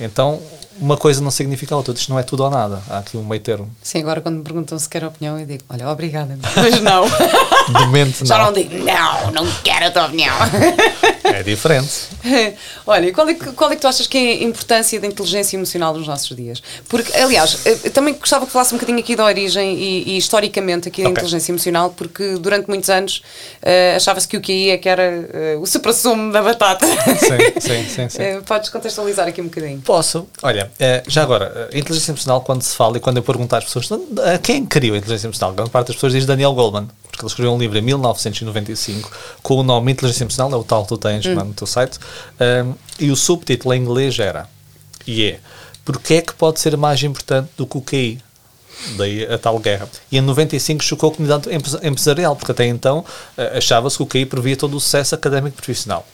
Então, 0.00 0.40
uma 0.80 0.96
coisa 0.96 1.20
não 1.20 1.30
significa 1.30 1.74
a 1.74 1.78
outra. 1.78 1.94
Isto 1.94 2.10
não 2.10 2.18
é 2.18 2.22
tudo 2.22 2.44
ou 2.44 2.50
nada. 2.50 2.82
Há 2.88 2.98
aqui 2.98 3.16
um 3.16 3.24
meio 3.24 3.40
termo. 3.42 3.70
Sim, 3.82 4.00
agora 4.00 4.20
quando 4.20 4.36
me 4.38 4.42
perguntam 4.42 4.78
se 4.78 4.88
quer 4.88 5.04
opinião, 5.04 5.38
eu 5.38 5.46
digo, 5.46 5.62
olha, 5.68 5.88
obrigada, 5.88 6.38
mas 6.56 6.80
não. 6.82 7.04
De 7.06 7.86
mente, 7.90 8.26
Já 8.26 8.38
não. 8.38 8.46
não 8.46 8.52
digo, 8.52 8.74
não, 8.84 9.30
não 9.32 9.52
quero 9.62 9.86
a 9.86 9.90
tua 9.90 10.06
opinião. 10.06 10.34
É 11.24 11.42
diferente. 11.42 11.90
Olha, 12.86 13.06
e 13.08 13.12
qual 13.12 13.28
é, 13.28 13.34
que, 13.34 13.52
qual 13.52 13.70
é 13.70 13.74
que 13.76 13.80
tu 13.80 13.88
achas 13.88 14.06
que 14.06 14.18
é 14.18 14.20
a 14.20 14.44
importância 14.44 15.00
da 15.00 15.06
inteligência 15.06 15.56
emocional 15.56 15.94
nos 15.94 16.06
nossos 16.06 16.36
dias? 16.36 16.62
Porque, 16.88 17.12
aliás, 17.16 17.58
eu 17.64 17.90
também 17.90 18.14
gostava 18.14 18.44
que 18.46 18.52
falasse 18.52 18.74
um 18.74 18.78
bocadinho 18.78 18.98
aqui 18.98 19.16
da 19.16 19.24
origem 19.24 19.74
e, 19.74 20.10
e 20.10 20.16
historicamente 20.18 20.88
aqui 20.88 21.02
da 21.02 21.08
Ok. 21.08 21.12
inteligência 21.22 21.50
emocional, 21.52 21.90
porque 21.96 22.34
durante 22.38 22.68
muitos 22.68 22.90
anos 22.90 23.22
eh, 23.62 23.94
achava-se 23.96 24.28
que 24.28 24.36
o 24.36 24.40
QI 24.40 24.70
é 24.70 24.78
que 24.78 24.88
era 24.88 25.02
eh, 25.02 25.56
o 25.58 25.66
supra-sumo 25.66 26.30
da 26.30 26.42
batata. 26.42 26.86
Sim, 26.86 27.60
sim, 27.60 27.88
sim. 27.88 28.08
sim. 28.08 28.18
Eh, 28.24 28.40
podes 28.46 28.68
contextualizar 28.70 29.26
aqui 29.28 29.40
um 29.40 29.44
bocadinho. 29.44 29.80
Posso. 29.80 30.26
Olha, 30.42 30.63
eh, 30.78 31.02
já 31.06 31.22
agora, 31.22 31.68
a 31.72 31.76
inteligência 31.78 32.12
emocional, 32.12 32.40
quando 32.42 32.62
se 32.62 32.74
fala 32.74 32.96
e 32.96 33.00
quando 33.00 33.16
eu 33.18 33.22
pergunto 33.22 33.54
às 33.56 33.64
pessoas 33.64 33.88
"Ah, 33.92 34.38
quem 34.38 34.64
criou 34.66 34.94
a 34.94 34.98
inteligência 34.98 35.26
emocional, 35.26 35.52
a 35.52 35.54
grande 35.54 35.70
parte 35.70 35.86
das 35.88 35.96
pessoas 35.96 36.12
diz 36.12 36.26
Daniel 36.26 36.52
Goleman, 36.54 36.88
porque 37.10 37.22
ele 37.22 37.28
escreveu 37.28 37.52
um 37.54 37.58
livro 37.58 37.78
em 37.78 37.82
1995 37.82 39.10
com 39.42 39.54
o 39.56 39.62
nome 39.62 39.92
Inteligência 39.92 40.24
Emocional, 40.24 40.52
é 40.52 40.56
o 40.60 40.64
tal 40.64 40.82
que 40.82 40.88
tu 40.88 40.98
tens 40.98 41.24
lá 41.26 41.44
no 41.44 41.54
teu 41.54 41.66
site, 41.66 41.98
um, 42.66 42.74
e 42.98 43.10
o 43.10 43.16
subtítulo 43.16 43.74
em 43.74 43.80
inglês 43.82 44.18
era, 44.18 44.48
e 45.06 45.24
é, 45.24 45.40
porque 45.84 46.14
é 46.14 46.20
que 46.22 46.34
pode 46.34 46.60
ser 46.60 46.76
mais 46.76 47.02
importante 47.02 47.50
do 47.56 47.66
que 47.66 47.76
o 47.76 47.82
QI? 47.82 48.22
Daí 48.96 49.24
a 49.32 49.38
tal 49.38 49.58
guerra. 49.60 49.88
E 50.10 50.18
em 50.18 50.20
95 50.20 50.82
chocou 50.82 51.10
a 51.10 51.14
comunidade 51.14 51.48
empresa- 51.54 51.80
empresarial, 51.86 52.34
porque 52.34 52.50
até 52.50 52.66
então 52.66 53.04
eh, 53.38 53.58
achava-se 53.58 53.96
que 53.96 54.02
o 54.02 54.06
QI 54.06 54.26
previa 54.26 54.56
todo 54.56 54.76
o 54.76 54.80
sucesso 54.80 55.14
académico 55.14 55.54
e 55.54 55.62
profissional. 55.62 56.04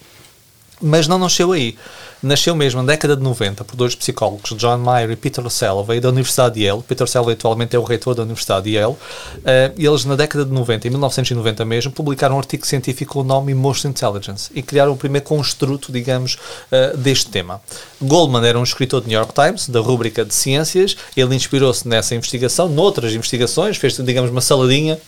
Mas 0.81 1.07
não 1.07 1.19
nasceu 1.19 1.53
aí. 1.53 1.77
Nasceu 2.23 2.55
mesmo 2.55 2.83
na 2.83 2.93
década 2.93 3.16
de 3.16 3.23
90 3.23 3.64
por 3.64 3.77
dois 3.77 3.95
psicólogos, 3.95 4.53
John 4.57 4.77
Mayer 4.77 5.11
e 5.11 5.16
Peter 5.16 5.49
Selvey, 5.49 6.01
da 6.01 6.11
Universidade 6.11 6.57
de 6.57 6.66
Yale. 6.66 6.83
Peter 6.83 7.07
Selvey 7.09 7.33
atualmente 7.33 7.75
é 7.75 7.79
o 7.79 7.83
reitor 7.83 8.14
da 8.14 8.23
Universidade 8.23 8.64
de 8.64 8.77
Yale. 8.77 8.95
Eh, 9.43 9.73
e 9.79 9.87
eles, 9.87 10.05
na 10.05 10.16
década 10.16 10.45
de 10.45 10.53
90, 10.53 10.87
em 10.87 10.90
1990 10.90 11.64
mesmo, 11.64 11.93
publicaram 11.93 12.37
um 12.37 12.38
artigo 12.38 12.66
científico 12.66 13.14
com 13.14 13.21
o 13.21 13.25
nome 13.25 13.53
Emotional 13.53 13.90
Intelligence 13.90 14.51
e 14.55 14.62
criaram 14.62 14.93
o 14.93 14.97
primeiro 14.97 15.27
construto, 15.27 15.90
digamos, 15.90 16.37
eh, 16.71 16.95
deste 16.95 17.31
tema. 17.31 17.61
Goldman 18.03 18.47
era 18.47 18.59
um 18.59 18.62
escritor 18.62 19.01
do 19.01 19.09
New 19.09 19.19
York 19.19 19.33
Times, 19.33 19.69
da 19.69 19.81
rúbrica 19.81 20.23
de 20.23 20.35
ciências. 20.35 20.97
Ele 21.16 21.35
inspirou-se 21.35 21.88
nessa 21.88 22.14
investigação, 22.14 22.69
noutras 22.69 23.14
investigações, 23.14 23.79
fez, 23.79 23.97
digamos, 23.97 24.31
uma 24.31 24.43
saladinha 24.43 24.99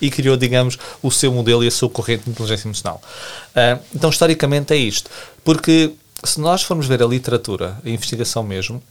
e 0.00 0.10
criou, 0.10 0.36
digamos, 0.36 0.78
o 1.02 1.10
seu 1.10 1.32
modelo 1.32 1.64
e 1.64 1.68
a 1.68 1.70
sua 1.70 1.88
corrente 1.88 2.24
de 2.24 2.30
inteligência 2.30 2.66
emocional. 2.66 3.00
Ah, 3.54 3.78
então, 3.94 4.10
historicamente, 4.10 4.72
é 4.72 4.76
isto. 4.76 5.10
Porque 5.44 5.92
se 6.24 6.40
nós 6.40 6.62
formos 6.62 6.86
ver 6.86 7.02
a 7.02 7.06
literatura, 7.06 7.78
a 7.84 7.88
investigação 7.88 8.42
mesmo, 8.42 8.82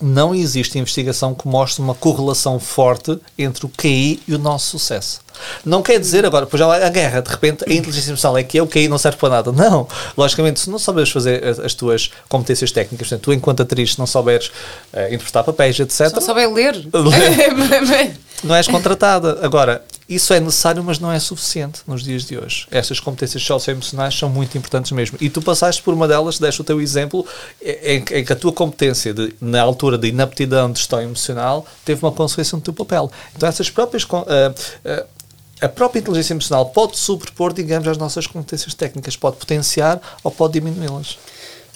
não 0.00 0.34
existe 0.34 0.78
investigação 0.78 1.34
que 1.34 1.46
mostre 1.46 1.82
uma 1.82 1.94
correlação 1.94 2.58
forte 2.58 3.18
entre 3.38 3.64
o 3.64 3.68
QI 3.68 4.20
e 4.26 4.34
o 4.34 4.38
nosso 4.38 4.78
sucesso. 4.78 5.20
Não 5.64 5.82
quer 5.82 5.98
dizer 5.98 6.24
agora, 6.24 6.46
pois 6.46 6.60
a 6.62 6.88
guerra, 6.88 7.20
de 7.20 7.30
repente 7.30 7.64
a 7.64 7.72
inteligência 7.72 8.10
emocional 8.10 8.38
é 8.38 8.42
que 8.42 8.58
é, 8.58 8.62
o 8.62 8.66
QI 8.66 8.88
não 8.88 8.98
serve 8.98 9.18
para 9.18 9.28
nada. 9.30 9.52
Não. 9.52 9.86
Logicamente, 10.16 10.60
se 10.60 10.70
não 10.70 10.78
souberes 10.78 11.10
fazer 11.10 11.44
as, 11.44 11.58
as 11.58 11.74
tuas 11.74 12.10
competências 12.28 12.70
técnicas, 12.70 13.08
portanto, 13.08 13.24
tu 13.24 13.32
enquanto 13.32 13.62
atriz, 13.62 13.94
se 13.94 13.98
não 13.98 14.06
souberes 14.06 14.50
eh, 14.92 15.14
interpretar 15.14 15.42
papéis, 15.44 15.78
etc., 15.78 16.08
Só 16.10 16.20
souber 16.20 16.52
ler. 16.52 16.86
não 18.44 18.54
és 18.54 18.68
contratada. 18.68 19.40
Agora, 19.42 19.84
isso 20.08 20.34
é 20.34 20.40
necessário, 20.40 20.84
mas 20.84 20.98
não 20.98 21.10
é 21.10 21.18
suficiente 21.18 21.80
nos 21.86 22.02
dias 22.02 22.24
de 22.24 22.36
hoje. 22.36 22.66
Estas 22.70 23.00
competências 23.00 23.42
socioemocionais 23.42 24.14
são 24.16 24.28
muito 24.28 24.56
importantes 24.58 24.92
mesmo. 24.92 25.16
E 25.20 25.30
tu 25.30 25.40
passaste 25.40 25.82
por 25.82 25.94
uma 25.94 26.06
delas, 26.06 26.38
deste 26.38 26.60
o 26.60 26.64
teu 26.64 26.80
exemplo, 26.80 27.26
em, 27.62 28.04
em 28.10 28.24
que 28.24 28.32
a 28.32 28.36
tua 28.36 28.52
competência 28.52 29.14
de, 29.14 29.34
na 29.40 29.62
altura 29.62 29.96
de 29.96 30.08
inaptidão 30.08 30.70
de 30.70 30.78
gestão 30.78 31.00
emocional 31.00 31.66
teve 31.84 32.04
uma 32.04 32.12
consequência 32.12 32.54
no 32.56 32.62
teu 32.62 32.74
papel. 32.74 33.10
Então 33.34 33.48
essas 33.48 33.70
próprias... 33.70 34.04
Uh, 34.04 34.16
uh, 34.16 35.14
a 35.60 35.68
própria 35.68 36.00
inteligência 36.00 36.34
emocional 36.34 36.66
pode 36.66 36.98
sobrepor, 36.98 37.54
digamos, 37.54 37.88
as 37.88 37.96
nossas 37.96 38.26
competências 38.26 38.74
técnicas, 38.74 39.16
pode 39.16 39.36
potenciar 39.36 40.00
ou 40.22 40.30
pode 40.30 40.54
diminuí-las. 40.54 41.16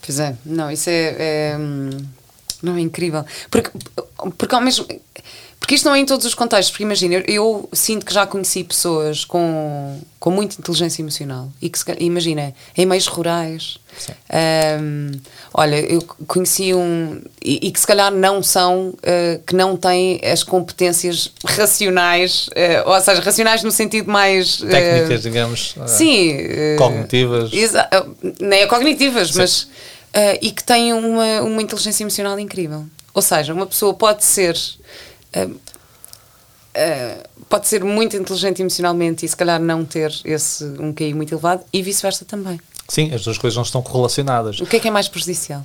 Pois 0.04 0.18
é, 0.18 0.36
não, 0.44 0.70
isso 0.70 0.90
é, 0.90 1.52
é, 1.52 1.56
hum, 1.58 1.90
não 2.62 2.76
é 2.76 2.80
incrível. 2.80 3.24
Porque, 3.50 3.70
porque 4.36 4.54
ao 4.54 4.60
mesmo 4.60 4.86
porque 5.60 5.74
isto 5.74 5.84
não 5.84 5.94
é 5.94 5.98
em 5.98 6.06
todos 6.06 6.24
os 6.24 6.34
contextos, 6.34 6.70
porque 6.70 6.84
imagina, 6.84 7.16
eu, 7.16 7.24
eu, 7.26 7.68
sinto 7.72 8.06
que 8.06 8.14
já 8.14 8.26
conheci 8.26 8.64
pessoas 8.64 9.24
com, 9.24 10.00
com 10.18 10.30
muita 10.30 10.56
inteligência 10.58 11.02
emocional 11.02 11.50
e 11.60 11.68
que, 11.68 11.78
imagina, 11.98 12.54
em 12.76 12.86
meios 12.86 13.06
rurais. 13.06 13.78
Um, 14.80 15.10
olha, 15.52 15.76
eu 15.76 16.00
conheci 16.26 16.72
um. 16.72 17.20
E, 17.42 17.66
e, 17.68 17.70
que 17.72 17.80
se 17.80 17.86
calhar 17.86 18.12
não 18.12 18.42
são, 18.42 18.90
uh, 18.90 19.42
que 19.44 19.54
não 19.54 19.76
têm 19.76 20.20
as 20.24 20.42
competências 20.42 21.32
racionais, 21.44 22.48
uh, 22.48 22.88
ou 22.88 23.00
seja, 23.00 23.20
racionais 23.20 23.62
no 23.62 23.70
sentido 23.70 24.10
mais. 24.10 24.60
Uh, 24.60 24.68
Técnicas, 24.68 25.22
digamos. 25.22 25.74
sim. 25.86 26.36
cognitivas. 26.78 27.50
nem 28.40 28.60
é 28.60 28.66
cognitivas, 28.66 29.30
sim. 29.32 29.38
mas. 29.38 29.68
e 30.40 30.50
que 30.52 30.62
têm 30.62 30.92
uma, 30.92 31.42
uma 31.42 31.60
inteligência 31.60 32.04
emocional 32.04 32.38
incrível. 32.38 32.86
Ou 33.12 33.22
seja, 33.22 33.52
uma 33.52 33.66
pessoa 33.66 33.92
pode 33.92 34.24
ser 34.24 34.56
Uh, 35.46 35.50
uh, 35.52 37.28
pode 37.48 37.66
ser 37.66 37.82
muito 37.84 38.16
inteligente 38.16 38.60
emocionalmente 38.60 39.24
e 39.24 39.28
se 39.28 39.36
calhar 39.36 39.60
não 39.60 39.84
ter 39.84 40.12
esse 40.24 40.64
um 40.78 40.92
QI 40.92 41.14
muito 41.14 41.32
elevado 41.32 41.64
e 41.72 41.82
vice-versa 41.82 42.24
também. 42.24 42.60
Sim, 42.88 43.12
as 43.14 43.22
duas 43.22 43.36
coisas 43.36 43.56
não 43.56 43.62
estão 43.62 43.82
correlacionadas. 43.82 44.60
O 44.60 44.66
que 44.66 44.76
é 44.76 44.80
que 44.80 44.88
é 44.88 44.90
mais 44.90 45.08
prejudicial? 45.08 45.64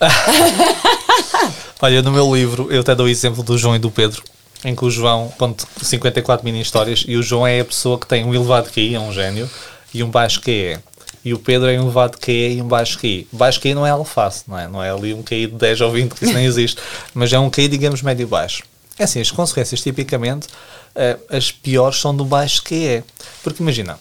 Olha, 1.82 2.02
no 2.02 2.12
meu 2.12 2.34
livro 2.34 2.68
eu 2.70 2.80
até 2.80 2.94
dou 2.94 3.06
o 3.06 3.08
exemplo 3.08 3.42
do 3.42 3.58
João 3.58 3.76
e 3.76 3.78
do 3.78 3.90
Pedro, 3.90 4.22
em 4.64 4.74
que 4.74 4.84
o 4.84 4.90
João 4.90 5.32
conta 5.36 5.66
54 5.82 6.44
mini 6.44 6.60
histórias 6.60 7.04
e 7.06 7.16
o 7.16 7.22
João 7.22 7.46
é 7.46 7.60
a 7.60 7.64
pessoa 7.64 7.98
que 7.98 8.06
tem 8.06 8.24
um 8.24 8.34
elevado 8.34 8.70
QI, 8.70 8.94
é 8.94 9.00
um 9.00 9.12
gênio, 9.12 9.50
e 9.92 10.02
um 10.02 10.10
baixo 10.10 10.40
QE. 10.40 10.78
E 11.22 11.34
o 11.34 11.38
Pedro 11.38 11.68
é 11.68 11.78
um 11.78 11.82
elevado 11.82 12.18
QE 12.18 12.56
e 12.56 12.62
um 12.62 12.68
baixo 12.68 12.98
QI. 12.98 13.28
Baixo 13.30 13.60
QI 13.60 13.74
não 13.74 13.86
é 13.86 13.90
alface, 13.90 14.44
não 14.48 14.58
é? 14.58 14.68
Não 14.68 14.82
é 14.82 14.90
ali 14.90 15.12
um 15.12 15.22
QI 15.22 15.48
de 15.48 15.54
10 15.54 15.80
ou 15.82 15.90
20, 15.90 16.14
que 16.14 16.24
isso 16.24 16.32
nem 16.32 16.46
existe, 16.46 16.80
mas 17.12 17.32
é 17.32 17.38
um 17.38 17.50
QI, 17.50 17.68
digamos, 17.68 18.00
médio-baixo. 18.00 18.62
É 19.00 19.04
assim, 19.04 19.18
as 19.18 19.30
consequências, 19.30 19.80
tipicamente, 19.80 20.46
uh, 20.46 21.34
as 21.34 21.50
piores 21.50 21.98
são 21.98 22.14
do 22.14 22.22
baixo 22.22 22.62
que 22.62 22.86
é. 22.86 23.04
Porque 23.42 23.62
imagina, 23.62 23.98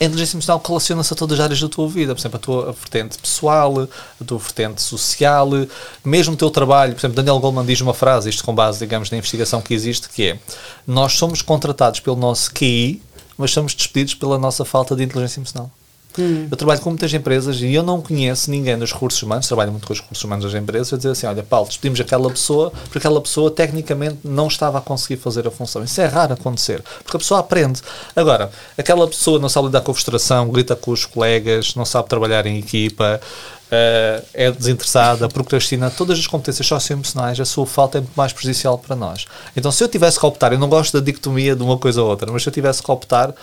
a 0.00 0.04
inteligência 0.04 0.36
emocional 0.36 0.62
relaciona-se 0.64 1.12
a 1.12 1.16
todas 1.16 1.36
as 1.36 1.44
áreas 1.44 1.60
da 1.60 1.68
tua 1.68 1.88
vida, 1.88 2.14
por 2.14 2.20
exemplo, 2.20 2.36
a 2.36 2.40
tua 2.40 2.72
vertente 2.72 3.18
pessoal, 3.18 3.88
a 4.20 4.24
tua 4.24 4.38
vertente 4.38 4.80
social, 4.80 5.48
mesmo 6.04 6.34
o 6.34 6.36
teu 6.36 6.48
trabalho. 6.48 6.92
Por 6.92 7.00
exemplo, 7.00 7.16
Daniel 7.16 7.40
Goleman 7.40 7.66
diz 7.66 7.80
uma 7.80 7.92
frase, 7.92 8.30
isto 8.30 8.44
com 8.44 8.54
base, 8.54 8.78
digamos, 8.78 9.10
na 9.10 9.18
investigação 9.18 9.60
que 9.60 9.74
existe, 9.74 10.08
que 10.08 10.28
é: 10.28 10.38
Nós 10.86 11.14
somos 11.14 11.42
contratados 11.42 11.98
pelo 11.98 12.14
nosso 12.14 12.52
QI, 12.54 13.02
mas 13.36 13.50
somos 13.50 13.74
despedidos 13.74 14.14
pela 14.14 14.38
nossa 14.38 14.64
falta 14.64 14.94
de 14.94 15.02
inteligência 15.02 15.40
emocional. 15.40 15.72
Hum. 16.18 16.46
Eu 16.50 16.56
trabalho 16.56 16.80
com 16.80 16.90
muitas 16.90 17.12
empresas 17.12 17.60
e 17.60 17.74
eu 17.74 17.82
não 17.82 18.00
conheço 18.00 18.50
ninguém 18.50 18.78
dos 18.78 18.92
recursos 18.92 19.22
humanos, 19.22 19.46
trabalho 19.46 19.72
muito 19.72 19.86
com 19.86 19.92
os 19.92 20.00
recursos 20.00 20.24
humanos 20.24 20.44
das 20.44 20.54
empresas, 20.54 20.92
a 20.92 20.96
dizer 20.96 21.10
assim: 21.10 21.26
olha, 21.26 21.42
Paulo, 21.42 21.66
despedimos 21.66 22.00
aquela 22.00 22.30
pessoa 22.30 22.72
porque 22.84 22.98
aquela 22.98 23.20
pessoa 23.20 23.50
tecnicamente 23.50 24.18
não 24.22 24.46
estava 24.46 24.78
a 24.78 24.80
conseguir 24.80 25.16
fazer 25.16 25.46
a 25.46 25.50
função. 25.50 25.82
Isso 25.82 26.00
é 26.00 26.06
raro 26.06 26.34
acontecer, 26.34 26.82
porque 27.02 27.16
a 27.16 27.20
pessoa 27.20 27.40
aprende. 27.40 27.80
Agora, 28.14 28.50
aquela 28.78 29.06
pessoa 29.08 29.38
não 29.38 29.48
sabe 29.48 29.66
lidar 29.66 29.80
com 29.80 29.90
a 29.90 29.94
frustração, 29.94 30.48
grita 30.48 30.76
com 30.76 30.90
os 30.92 31.04
colegas, 31.04 31.74
não 31.74 31.84
sabe 31.84 32.08
trabalhar 32.08 32.46
em 32.46 32.58
equipa. 32.58 33.20
Uh, 33.64 34.22
é 34.34 34.52
desinteressada, 34.52 35.26
procrastina, 35.28 35.90
todas 35.90 36.18
as 36.18 36.26
competências 36.28 36.64
socioemocionais, 36.64 37.40
a 37.40 37.44
sua 37.44 37.66
falta 37.66 37.98
é 37.98 38.00
muito 38.02 38.14
mais 38.14 38.32
prejudicial 38.32 38.78
para 38.78 38.94
nós. 38.94 39.26
Então, 39.56 39.72
se 39.72 39.82
eu 39.82 39.88
tivesse 39.88 40.20
que 40.20 40.24
optar, 40.24 40.52
eu 40.52 40.58
não 40.58 40.68
gosto 40.68 40.92
da 40.92 41.04
dicotomia 41.04 41.56
de 41.56 41.62
uma 41.62 41.76
coisa 41.76 42.00
ou 42.00 42.08
outra, 42.08 42.30
mas 42.30 42.42
se 42.42 42.48
eu 42.48 42.52
tivesse 42.52 42.82
que 42.82 42.90
optar, 42.90 43.34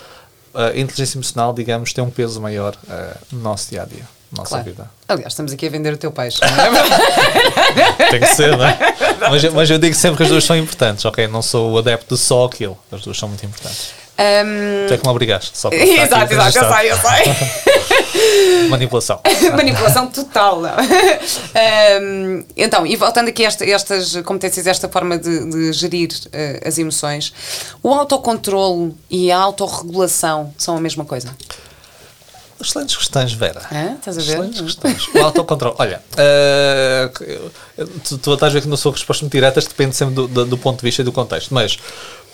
a 0.53 0.77
inteligência 0.77 1.17
emocional, 1.17 1.53
digamos, 1.53 1.93
tem 1.93 2.03
um 2.03 2.09
peso 2.09 2.41
maior 2.41 2.75
uh, 2.83 3.17
no 3.31 3.41
nosso 3.41 3.69
dia 3.69 3.83
a 3.83 3.85
dia, 3.85 4.03
nossa 4.31 4.49
claro. 4.49 4.63
vida. 4.65 4.91
Aliás, 5.07 5.33
estamos 5.33 5.51
aqui 5.51 5.67
a 5.67 5.69
vender 5.69 5.93
o 5.93 5.97
teu 5.97 6.11
peixe. 6.11 6.39
É 8.01 8.09
tem 8.09 8.19
que 8.19 8.27
ser, 8.27 8.57
não 8.57 8.65
é? 8.65 8.77
Mas, 9.29 9.43
mas, 9.53 9.69
eu 9.69 9.77
digo 9.77 9.95
sempre 9.95 10.17
que 10.17 10.23
as 10.23 10.29
duas 10.29 10.43
são 10.43 10.57
importantes, 10.57 11.05
ok? 11.05 11.27
Não 11.27 11.41
sou 11.41 11.71
o 11.71 11.77
adepto 11.77 12.15
de 12.15 12.19
só 12.19 12.45
aquilo, 12.45 12.77
as 12.91 13.01
duas 13.01 13.17
são 13.17 13.29
muito 13.29 13.45
importantes. 13.45 13.91
Um... 14.17 14.87
Tu 14.87 14.93
é 14.93 14.97
que 14.97 15.03
me 15.03 15.09
obrigaste. 15.09 15.57
Só 15.57 15.69
para 15.69 15.77
exato, 15.85 16.33
exato, 16.33 16.57
eu 16.57 16.73
sei, 16.73 16.91
eu 16.91 16.97
sei. 16.97 18.00
Manipulação. 18.69 19.19
Manipulação 19.55 20.07
total. 20.07 20.61
Um, 20.61 22.43
então, 22.55 22.85
e 22.85 22.95
voltando 22.95 23.29
aqui 23.29 23.43
a 23.43 23.47
esta, 23.47 23.65
estas 23.65 24.15
competências, 24.23 24.67
esta 24.67 24.87
forma 24.89 25.17
de, 25.17 25.49
de 25.49 25.73
gerir 25.73 26.09
uh, 26.09 26.67
as 26.67 26.77
emoções, 26.77 27.33
o 27.81 27.89
autocontrole 27.89 28.93
e 29.09 29.31
a 29.31 29.37
autorregulação 29.37 30.53
são 30.57 30.77
a 30.77 30.81
mesma 30.81 31.05
coisa? 31.05 31.35
Excelentes 32.61 32.95
questões, 32.95 33.33
Vera. 33.33 33.61
É? 33.71 33.93
Estás 33.93 34.17
a 34.17 34.21
ver? 34.21 34.33
Excelentes 34.33 34.61
questões. 34.61 35.07
O 35.07 35.17
autocontrole. 35.19 35.75
Olha, 35.79 36.01
uh, 36.13 37.51
tu, 38.07 38.17
tu 38.19 38.33
estás 38.33 38.51
a 38.51 38.53
ver 38.53 38.61
que 38.61 38.67
não 38.67 38.77
sou 38.77 38.91
respostas 38.91 39.23
muito 39.23 39.33
diretas, 39.33 39.65
depende 39.65 39.95
sempre 39.95 40.13
do, 40.13 40.27
do, 40.27 40.45
do 40.45 40.57
ponto 40.57 40.77
de 40.77 40.83
vista 40.83 41.01
e 41.01 41.05
do 41.05 41.11
contexto. 41.11 41.53
Mas 41.53 41.79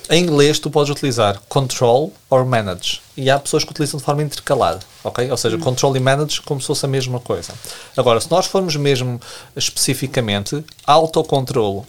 em 0.09 0.23
inglês, 0.23 0.59
tu 0.59 0.69
podes 0.69 0.91
utilizar 0.91 1.41
control 1.49 2.13
or 2.29 2.45
manage. 2.45 3.01
E 3.15 3.29
há 3.29 3.37
pessoas 3.37 3.63
que 3.63 3.71
utilizam 3.71 3.97
de 3.97 4.05
forma 4.05 4.23
intercalada, 4.23 4.79
ok? 5.03 5.29
Ou 5.29 5.37
seja, 5.37 5.57
hum. 5.57 5.59
control 5.59 5.95
e 5.97 5.99
manage 5.99 6.41
como 6.41 6.61
se 6.61 6.67
fosse 6.67 6.85
a 6.85 6.89
mesma 6.89 7.19
coisa. 7.19 7.53
Agora, 7.95 8.21
se 8.21 8.29
nós 8.31 8.45
formos 8.45 8.75
mesmo 8.75 9.19
especificamente, 9.55 10.63
autocontrole 10.85 11.83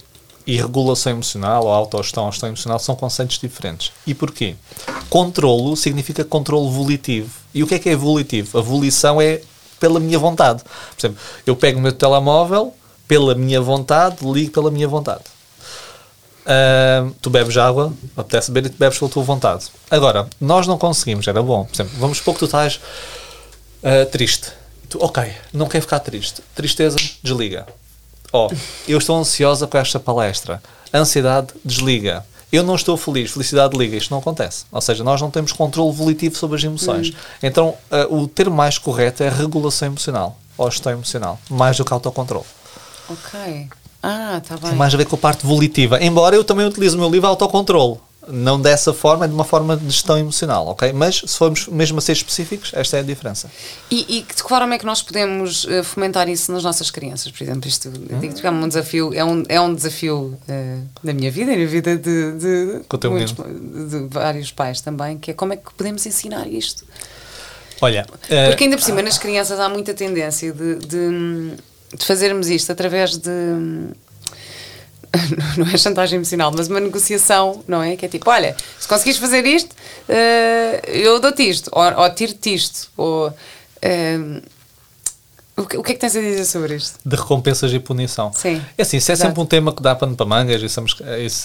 e 0.47 0.57
regulação 0.57 1.13
emocional 1.13 1.67
ou 1.67 1.73
autogestão 1.73 2.25
ou 2.25 2.33
gestão 2.33 2.49
emocional 2.49 2.79
são 2.79 2.97
conceitos 2.97 3.39
diferentes. 3.39 3.93
E 4.07 4.15
porquê? 4.15 4.57
Controlo 5.11 5.77
significa 5.77 6.25
controle 6.25 6.71
volitivo. 6.71 7.31
E 7.55 7.63
o 7.63 7.67
que 7.67 7.75
é 7.75 7.79
que 7.79 7.91
é 7.91 7.95
volitivo? 7.95 8.59
A 8.59 8.63
volição 8.63 9.21
é 9.21 9.43
pela 9.79 10.01
minha 10.01 10.19
vontade. 10.19 10.63
Por 10.63 11.07
exemplo, 11.07 11.23
eu 11.47 11.55
pego 11.55 11.79
o 11.79 11.83
meu 11.83 11.93
telemóvel, 11.93 12.75
pela 13.07 13.35
minha 13.35 13.61
vontade, 13.61 14.17
ligo 14.23 14.51
pela 14.51 14.71
minha 14.71 14.89
vontade. 14.89 15.25
Uh, 16.49 17.11
tu 17.21 17.29
bebes 17.29 17.59
água, 17.59 17.93
apetece 18.17 18.51
beber 18.51 18.71
e 18.71 18.73
tu 18.73 18.79
bebes 18.79 18.99
pela 18.99 19.11
tua 19.11 19.23
vontade. 19.23 19.67
Agora, 19.91 20.27
nós 20.41 20.67
não 20.67 20.79
conseguimos, 20.79 21.29
era 21.29 21.43
bom. 21.43 21.67
Por 21.67 21.75
exemplo, 21.75 21.93
vamos 21.99 22.19
supor 22.19 22.35
que 22.35 22.39
tu 22.41 22.45
estás 22.47 22.81
uh, 23.83 24.07
triste. 24.11 24.53
Tu, 24.89 24.99
ok, 24.99 25.31
não 25.53 25.67
quer 25.69 25.83
ficar 25.83 26.01
triste. 26.01 26.43
Tristeza, 26.55 26.97
desliga. 27.23 27.67
Oh, 28.33 28.49
eu 28.87 28.97
estou 28.97 29.19
ansiosa 29.19 29.67
com 29.67 29.77
esta 29.77 30.01
palestra. 30.01 30.63
Ansiedade, 30.93 31.49
desliga. 31.63 32.25
Eu 32.51 32.63
não 32.63 32.77
estou 32.77 32.97
feliz, 32.97 33.31
felicidade, 33.31 33.77
liga. 33.77 33.95
Isto 33.97 34.11
não 34.11 34.19
acontece. 34.19 34.65
Ou 34.73 34.81
seja, 34.81 35.05
nós 35.05 35.21
não 35.21 35.31
temos 35.31 35.53
controle 35.53 35.93
volitivo 35.93 36.35
sobre 36.35 36.57
as 36.57 36.65
emoções. 36.65 37.11
Hum. 37.11 37.15
Então, 37.43 37.75
uh, 37.91 38.23
o 38.23 38.27
termo 38.27 38.57
mais 38.57 38.79
correto 38.79 39.23
é 39.23 39.29
regulação 39.29 39.89
emocional 39.89 40.39
ou 40.57 40.71
gestão 40.71 40.93
emocional, 40.93 41.39
mais 41.51 41.77
do 41.77 41.85
que 41.85 41.93
autocontrole. 41.93 42.47
Ok. 43.09 43.69
Ah, 44.03 44.41
tá 44.47 44.57
bem. 44.57 44.71
Tem 44.71 44.79
mais 44.79 44.95
a 44.95 44.97
ver 44.97 45.07
com 45.07 45.17
a 45.17 45.19
parte 45.19 45.47
volitiva. 45.47 46.03
Embora 46.03 46.37
eu 46.37 46.45
também 46.45 46.67
utilize 46.67 46.95
o 46.97 46.99
meu 46.99 47.11
livro 47.11 47.29
autocontrole. 47.29 47.99
Não 48.31 48.61
dessa 48.61 48.93
forma, 48.93 49.25
é 49.25 49.29
de 49.29 49.33
uma 49.33 49.45
forma 49.45 49.75
de 49.75 49.87
gestão 49.87 50.19
emocional, 50.19 50.67
ok? 50.67 50.93
Mas 50.93 51.23
se 51.27 51.39
formos 51.39 51.67
mesmo 51.67 51.97
a 51.97 52.01
ser 52.03 52.13
específicos, 52.13 52.71
esta 52.75 52.99
é 52.99 53.01
a 53.01 53.03
diferença. 53.03 53.51
E, 53.91 54.19
e 54.19 54.23
de 54.23 54.35
que 54.35 54.43
forma 54.43 54.75
é 54.75 54.79
que 54.79 54.85
nós 54.85 55.01
podemos 55.01 55.65
uh, 55.65 55.83
fomentar 55.83 56.29
isso 56.29 56.53
nas 56.53 56.63
nossas 56.63 56.91
crianças? 56.91 57.33
Por 57.33 57.43
exemplo, 57.43 57.67
isto 57.67 57.89
hum. 57.89 58.21
digo 58.21 58.35
que 58.35 58.47
é 58.47 58.51
um 58.51 58.69
desafio, 58.69 59.15
é 59.15 59.25
um, 59.25 59.45
é 59.49 59.59
um 59.59 59.75
desafio 59.75 60.39
uh, 60.47 60.89
na 61.03 61.15
minha 61.15 61.31
vida 61.31 61.55
e 61.55 61.65
na 61.65 61.71
vida 61.71 61.97
de, 61.97 62.33
de, 62.33 63.09
muitos, 63.09 63.33
de 63.33 64.09
vários 64.11 64.53
pais 64.53 64.83
também, 64.83 65.17
que 65.17 65.31
é 65.31 65.35
como 65.35 65.55
é 65.55 65.57
que 65.57 65.73
podemos 65.73 66.05
ensinar 66.05 66.47
isto? 66.47 66.85
Olha, 67.81 68.05
uh, 68.11 68.49
porque 68.49 68.65
ainda 68.65 68.77
por 68.77 68.83
cima 68.83 69.01
nas 69.01 69.17
crianças 69.17 69.59
há 69.59 69.71
muita 69.71 69.95
tendência 69.95 70.53
de, 70.53 70.75
de 70.81 71.57
de 71.95 72.05
fazermos 72.05 72.49
isto 72.49 72.71
através 72.71 73.17
de 73.17 73.31
não 75.57 75.67
é 75.67 75.77
chantagem 75.77 76.17
emocional, 76.17 76.53
mas 76.55 76.69
uma 76.69 76.81
negociação, 76.81 77.63
não 77.67 77.83
é? 77.83 77.97
Que 77.97 78.07
é 78.07 78.09
tipo, 78.09 78.31
olha, 78.31 78.57
se 78.79 78.87
conseguires 78.87 79.19
fazer 79.19 79.45
isto, 79.47 79.73
uh, 79.73 80.87
eu 80.87 81.19
dou-te 81.21 81.49
isto, 81.49 81.71
ou, 81.73 81.83
ou 81.83 82.11
tiro-te 82.11 82.55
isto, 82.55 82.91
ou... 82.97 83.29
Uh, 83.29 84.43
o 85.57 85.67
que, 85.67 85.77
o 85.77 85.83
que 85.83 85.91
é 85.91 85.95
que 85.95 86.01
tens 86.01 86.15
a 86.15 86.21
dizer 86.21 86.45
sobre 86.45 86.77
isto? 86.77 87.01
De 87.05 87.17
recompensas 87.17 87.73
e 87.73 87.81
punição. 87.81 88.33
Sim. 88.33 88.63
É 88.77 88.83
assim, 88.83 88.99
isso 88.99 89.11
é 89.11 89.15
exato. 89.15 89.31
sempre 89.31 89.43
um 89.43 89.47
tema 89.47 89.75
que 89.75 89.83
dá 89.83 89.93
pano 89.93 90.15
para 90.15 90.25
mangas, 90.25 90.63
e 90.63 90.69
somos, 90.69 90.97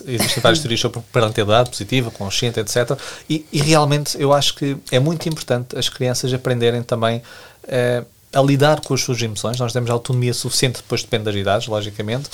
existem 0.05 0.39
várias 0.39 0.59
teorias 0.61 0.79
sobre 0.79 1.01
parentalidade 1.11 1.71
positiva, 1.71 2.11
consciente, 2.11 2.59
etc. 2.59 2.91
E, 3.27 3.43
e, 3.51 3.59
realmente 3.59 4.15
eu 4.21 4.31
acho 4.31 4.53
que 4.53 4.77
é 4.91 4.99
muito 4.99 5.27
importante 5.27 5.75
as 5.75 5.89
crianças 5.89 6.31
aprenderem 6.31 6.83
também 6.83 7.23
uh, 7.63 8.05
a 8.33 8.41
lidar 8.41 8.81
com 8.81 8.93
as 8.93 9.01
suas 9.01 9.21
emoções. 9.21 9.59
Nós 9.59 9.73
temos 9.73 9.89
autonomia 9.89 10.33
suficiente, 10.33 10.77
depois 10.77 11.03
depende 11.03 11.25
das 11.25 11.35
idades, 11.35 11.67
logicamente, 11.67 12.29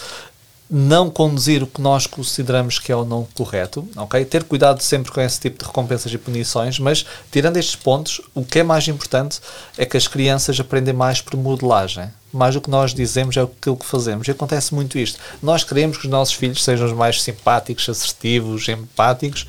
não 0.70 1.10
conduzir 1.10 1.64
o 1.64 1.68
que 1.68 1.82
nós 1.82 2.06
consideramos 2.06 2.78
que 2.78 2.92
é 2.92 2.96
o 2.96 3.04
não 3.04 3.28
correto, 3.34 3.88
ok? 3.96 4.24
Ter 4.24 4.44
cuidado 4.44 4.82
sempre 4.82 5.12
com 5.12 5.20
esse 5.20 5.40
tipo 5.40 5.58
de 5.58 5.66
recompensas 5.66 6.14
e 6.14 6.18
punições, 6.18 6.78
mas 6.78 7.04
tirando 7.32 7.58
estes 7.58 7.76
pontos, 7.76 8.22
o 8.36 8.46
que 8.46 8.60
é 8.60 8.64
mais 8.64 8.88
importante 8.88 9.40
é 9.76 9.86
que 9.86 9.98
as 9.98 10.08
crianças 10.08 10.60
aprendem 10.60 10.94
mais 10.94 11.22
por 11.22 11.36
modelagem. 11.36 12.10
Mais 12.32 12.54
do 12.54 12.62
que 12.62 12.70
nós 12.70 12.94
dizemos 12.94 13.36
é 13.36 13.42
aquilo 13.42 13.78
que 13.78 13.86
fazemos. 13.86 14.28
E 14.28 14.32
acontece 14.32 14.76
muito 14.76 15.00
isto. 15.00 15.18
Nós 15.42 15.64
queremos 15.64 15.98
que 15.98 16.06
os 16.06 16.12
nossos 16.12 16.36
filhos 16.36 16.64
sejam 16.64 16.86
os 16.86 16.94
mais 16.94 17.24
simpáticos, 17.24 17.90
assertivos, 17.90 18.70
empáticos, 18.70 19.48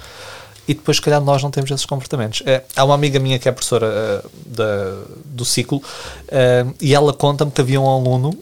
e 0.70 0.74
depois, 0.74 0.98
se 0.98 1.02
calhar, 1.02 1.20
nós 1.20 1.42
não 1.42 1.50
temos 1.50 1.68
esses 1.68 1.84
comportamentos. 1.84 2.44
É, 2.46 2.62
há 2.76 2.84
uma 2.84 2.94
amiga 2.94 3.18
minha 3.18 3.40
que 3.40 3.48
é 3.48 3.52
professora 3.52 4.22
uh, 4.24 4.30
da, 4.46 5.02
do 5.24 5.44
ciclo 5.44 5.78
uh, 5.78 6.74
e 6.80 6.94
ela 6.94 7.12
conta-me 7.12 7.50
que 7.50 7.60
havia 7.60 7.80
um 7.80 7.88
aluno 7.88 8.38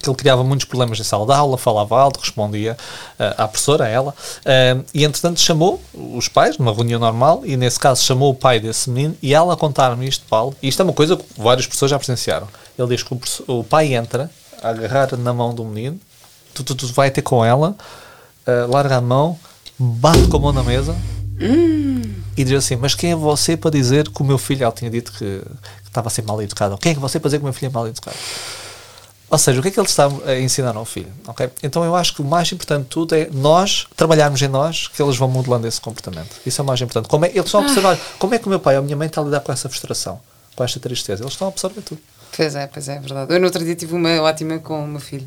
que 0.00 0.08
ele 0.08 0.16
criava 0.16 0.42
muitos 0.42 0.66
problemas 0.66 0.98
em 0.98 1.02
sala 1.02 1.26
de 1.26 1.32
aula, 1.32 1.58
falava 1.58 2.00
alto, 2.00 2.18
respondia 2.18 2.78
uh, 3.20 3.42
à 3.42 3.46
professora, 3.46 3.84
a 3.84 3.88
ela, 3.88 4.10
uh, 4.10 4.84
e 4.94 5.04
entretanto 5.04 5.38
chamou 5.38 5.78
os 5.92 6.28
pais, 6.28 6.56
numa 6.56 6.72
reunião 6.72 6.98
normal, 6.98 7.42
e 7.44 7.58
nesse 7.58 7.78
caso 7.78 8.02
chamou 8.02 8.30
o 8.30 8.34
pai 8.34 8.58
desse 8.58 8.88
menino, 8.88 9.14
e 9.22 9.34
ela 9.34 9.54
contar-me 9.54 10.08
isto, 10.08 10.24
Paulo, 10.26 10.56
e 10.62 10.68
isto 10.68 10.80
é 10.80 10.82
uma 10.82 10.94
coisa 10.94 11.14
que 11.14 11.24
várias 11.36 11.66
pessoas 11.66 11.90
já 11.90 11.98
presenciaram. 11.98 12.48
Ele 12.78 12.88
diz 12.88 13.02
que 13.02 13.14
o, 13.14 13.58
o 13.58 13.64
pai 13.64 13.94
entra 13.94 14.30
a 14.62 14.70
agarrar 14.70 15.14
na 15.18 15.32
mão 15.34 15.54
do 15.54 15.62
menino, 15.62 16.00
tu, 16.54 16.64
tu, 16.64 16.74
tu 16.74 16.86
vai 16.88 17.10
ter 17.10 17.22
com 17.22 17.44
ela, 17.44 17.76
uh, 18.46 18.70
larga 18.70 18.96
a 18.96 19.00
mão, 19.02 19.38
bate 19.78 20.26
com 20.28 20.36
a 20.36 20.40
mão 20.40 20.52
na 20.52 20.62
mesa, 20.62 20.96
hum. 21.40 22.02
e 22.36 22.44
diz 22.44 22.54
assim, 22.54 22.76
mas 22.76 22.94
quem 22.94 23.12
é 23.12 23.16
você 23.16 23.56
para 23.56 23.70
dizer 23.70 24.08
que 24.08 24.22
o 24.22 24.24
meu 24.24 24.38
filho, 24.38 24.64
ela 24.64 24.72
tinha 24.72 24.90
dito 24.90 25.12
que, 25.12 25.40
que 25.40 25.88
estava 25.88 26.08
a 26.08 26.10
ser 26.10 26.22
mal 26.22 26.40
educado, 26.42 26.76
quem 26.78 26.92
é 26.92 26.94
você 26.94 27.18
para 27.18 27.28
dizer 27.28 27.38
que 27.38 27.44
o 27.44 27.46
meu 27.46 27.52
filho 27.52 27.68
é 27.68 27.72
mal 27.72 27.86
educado? 27.86 28.16
Ou 29.34 29.38
seja, 29.38 29.58
o 29.58 29.62
que 29.62 29.68
é 29.68 29.70
que 29.72 29.80
ele 29.80 29.88
está 29.88 30.08
a 30.26 30.38
ensinar 30.38 30.76
ao 30.76 30.84
filho? 30.84 31.12
Okay? 31.26 31.50
Então 31.62 31.84
eu 31.84 31.96
acho 31.96 32.14
que 32.14 32.22
o 32.22 32.24
mais 32.24 32.52
importante 32.52 32.84
de 32.84 32.88
tudo 32.88 33.16
é 33.16 33.28
nós 33.32 33.86
trabalharmos 33.96 34.40
em 34.40 34.48
nós 34.48 34.86
que 34.86 35.02
eles 35.02 35.16
vão 35.16 35.28
modelando 35.28 35.66
esse 35.66 35.80
comportamento. 35.80 36.36
Isso 36.46 36.60
é 36.60 36.62
o 36.62 36.66
mais 36.66 36.80
importante. 36.80 37.08
Como 37.08 37.24
é, 37.24 37.30
eles 37.30 37.46
estão 37.46 37.60
a 37.60 37.64
observar 37.64 37.94
ah. 37.94 38.14
como 38.18 38.34
é 38.34 38.38
que 38.38 38.46
o 38.46 38.48
meu 38.48 38.60
pai 38.60 38.76
ou 38.76 38.80
a 38.80 38.84
minha 38.84 38.96
mãe 38.96 39.08
está 39.08 39.20
a 39.20 39.24
lidar 39.24 39.40
com 39.40 39.50
essa 39.50 39.68
frustração, 39.68 40.20
com 40.54 40.62
esta 40.62 40.78
tristeza. 40.78 41.24
Eles 41.24 41.32
estão 41.32 41.48
a 41.48 41.50
absorver 41.50 41.80
tudo. 41.80 42.00
Pois 42.36 42.54
é, 42.54 42.66
pois 42.66 42.88
é, 42.88 42.96
é 42.96 43.00
verdade. 43.00 43.32
Eu 43.32 43.40
no 43.40 43.46
outro 43.46 43.64
dia 43.64 43.74
tive 43.74 43.94
uma 43.94 44.20
ótima 44.22 44.58
com 44.58 44.84
o 44.84 44.86
meu 44.86 45.00
filho. 45.00 45.26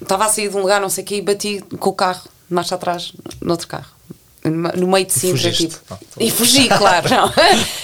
Estava 0.00 0.24
a 0.24 0.28
sair 0.28 0.48
de 0.48 0.56
um 0.56 0.60
lugar, 0.60 0.80
não 0.80 0.88
sei 0.88 1.04
o 1.04 1.06
quê, 1.06 1.16
e 1.16 1.22
bati 1.22 1.60
com 1.78 1.90
o 1.90 1.92
carro, 1.92 2.28
marcha 2.48 2.74
atrás, 2.74 3.12
no 3.40 3.52
outro 3.52 3.68
carro 3.68 3.99
no 4.44 4.86
meio 4.86 5.06
de 5.06 5.12
Sintra, 5.12 5.52
tipo. 5.52 5.76
Não, 5.90 5.98
e 6.18 6.30
fugi, 6.30 6.68
claro, 6.76 7.08
não. 7.10 7.32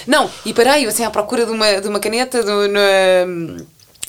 não, 0.07 0.31
e 0.45 0.53
parei, 0.53 0.85
assim, 0.85 1.03
à 1.03 1.09
procura 1.11 1.45
de 1.45 1.51
uma, 1.51 1.81
de 1.81 1.87
uma 1.87 1.99
caneta 1.99 2.43
do, 2.43 2.67
no, 2.67 3.65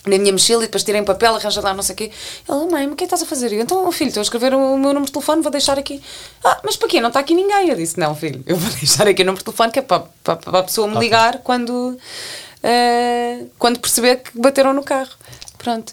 na 0.06 0.18
minha 0.18 0.32
mochila 0.32 0.62
e 0.62 0.66
depois 0.66 0.82
tirei 0.82 1.00
um 1.00 1.04
papel, 1.04 1.34
arranja 1.34 1.60
lá, 1.60 1.74
não 1.74 1.82
sei 1.82 1.92
o 1.92 1.96
quê. 1.96 2.10
Ele, 2.48 2.70
mãe, 2.70 2.86
o 2.86 2.90
que 2.90 2.94
é 2.94 2.96
que 2.96 3.04
estás 3.04 3.22
a 3.22 3.26
fazer? 3.26 3.52
Eu, 3.52 3.60
então, 3.60 3.90
filho, 3.92 4.08
estou 4.08 4.20
a 4.20 4.22
escrever 4.22 4.54
o 4.54 4.76
meu 4.76 4.92
número 4.92 5.06
de 5.06 5.12
telefone, 5.12 5.42
vou 5.42 5.50
deixar 5.50 5.78
aqui. 5.78 6.02
Ah, 6.42 6.60
mas 6.64 6.76
para 6.76 6.88
quê? 6.88 7.00
Não 7.00 7.08
está 7.08 7.20
aqui 7.20 7.34
ninguém. 7.34 7.68
Eu 7.68 7.76
disse, 7.76 7.98
não, 7.98 8.14
filho, 8.14 8.42
eu 8.46 8.56
vou 8.56 8.70
deixar 8.78 9.06
aqui 9.06 9.22
o 9.22 9.26
número 9.26 9.40
de 9.40 9.44
telefone 9.44 9.72
que 9.72 9.78
é 9.78 9.82
para, 9.82 10.04
para, 10.24 10.36
para 10.36 10.58
a 10.60 10.62
pessoa 10.62 10.86
me 10.86 10.94
okay. 10.94 11.08
ligar 11.08 11.38
quando, 11.38 11.98
uh, 11.98 13.50
quando 13.58 13.78
perceber 13.78 14.16
que 14.16 14.38
bateram 14.38 14.72
no 14.72 14.82
carro. 14.82 15.10
Pronto. 15.58 15.92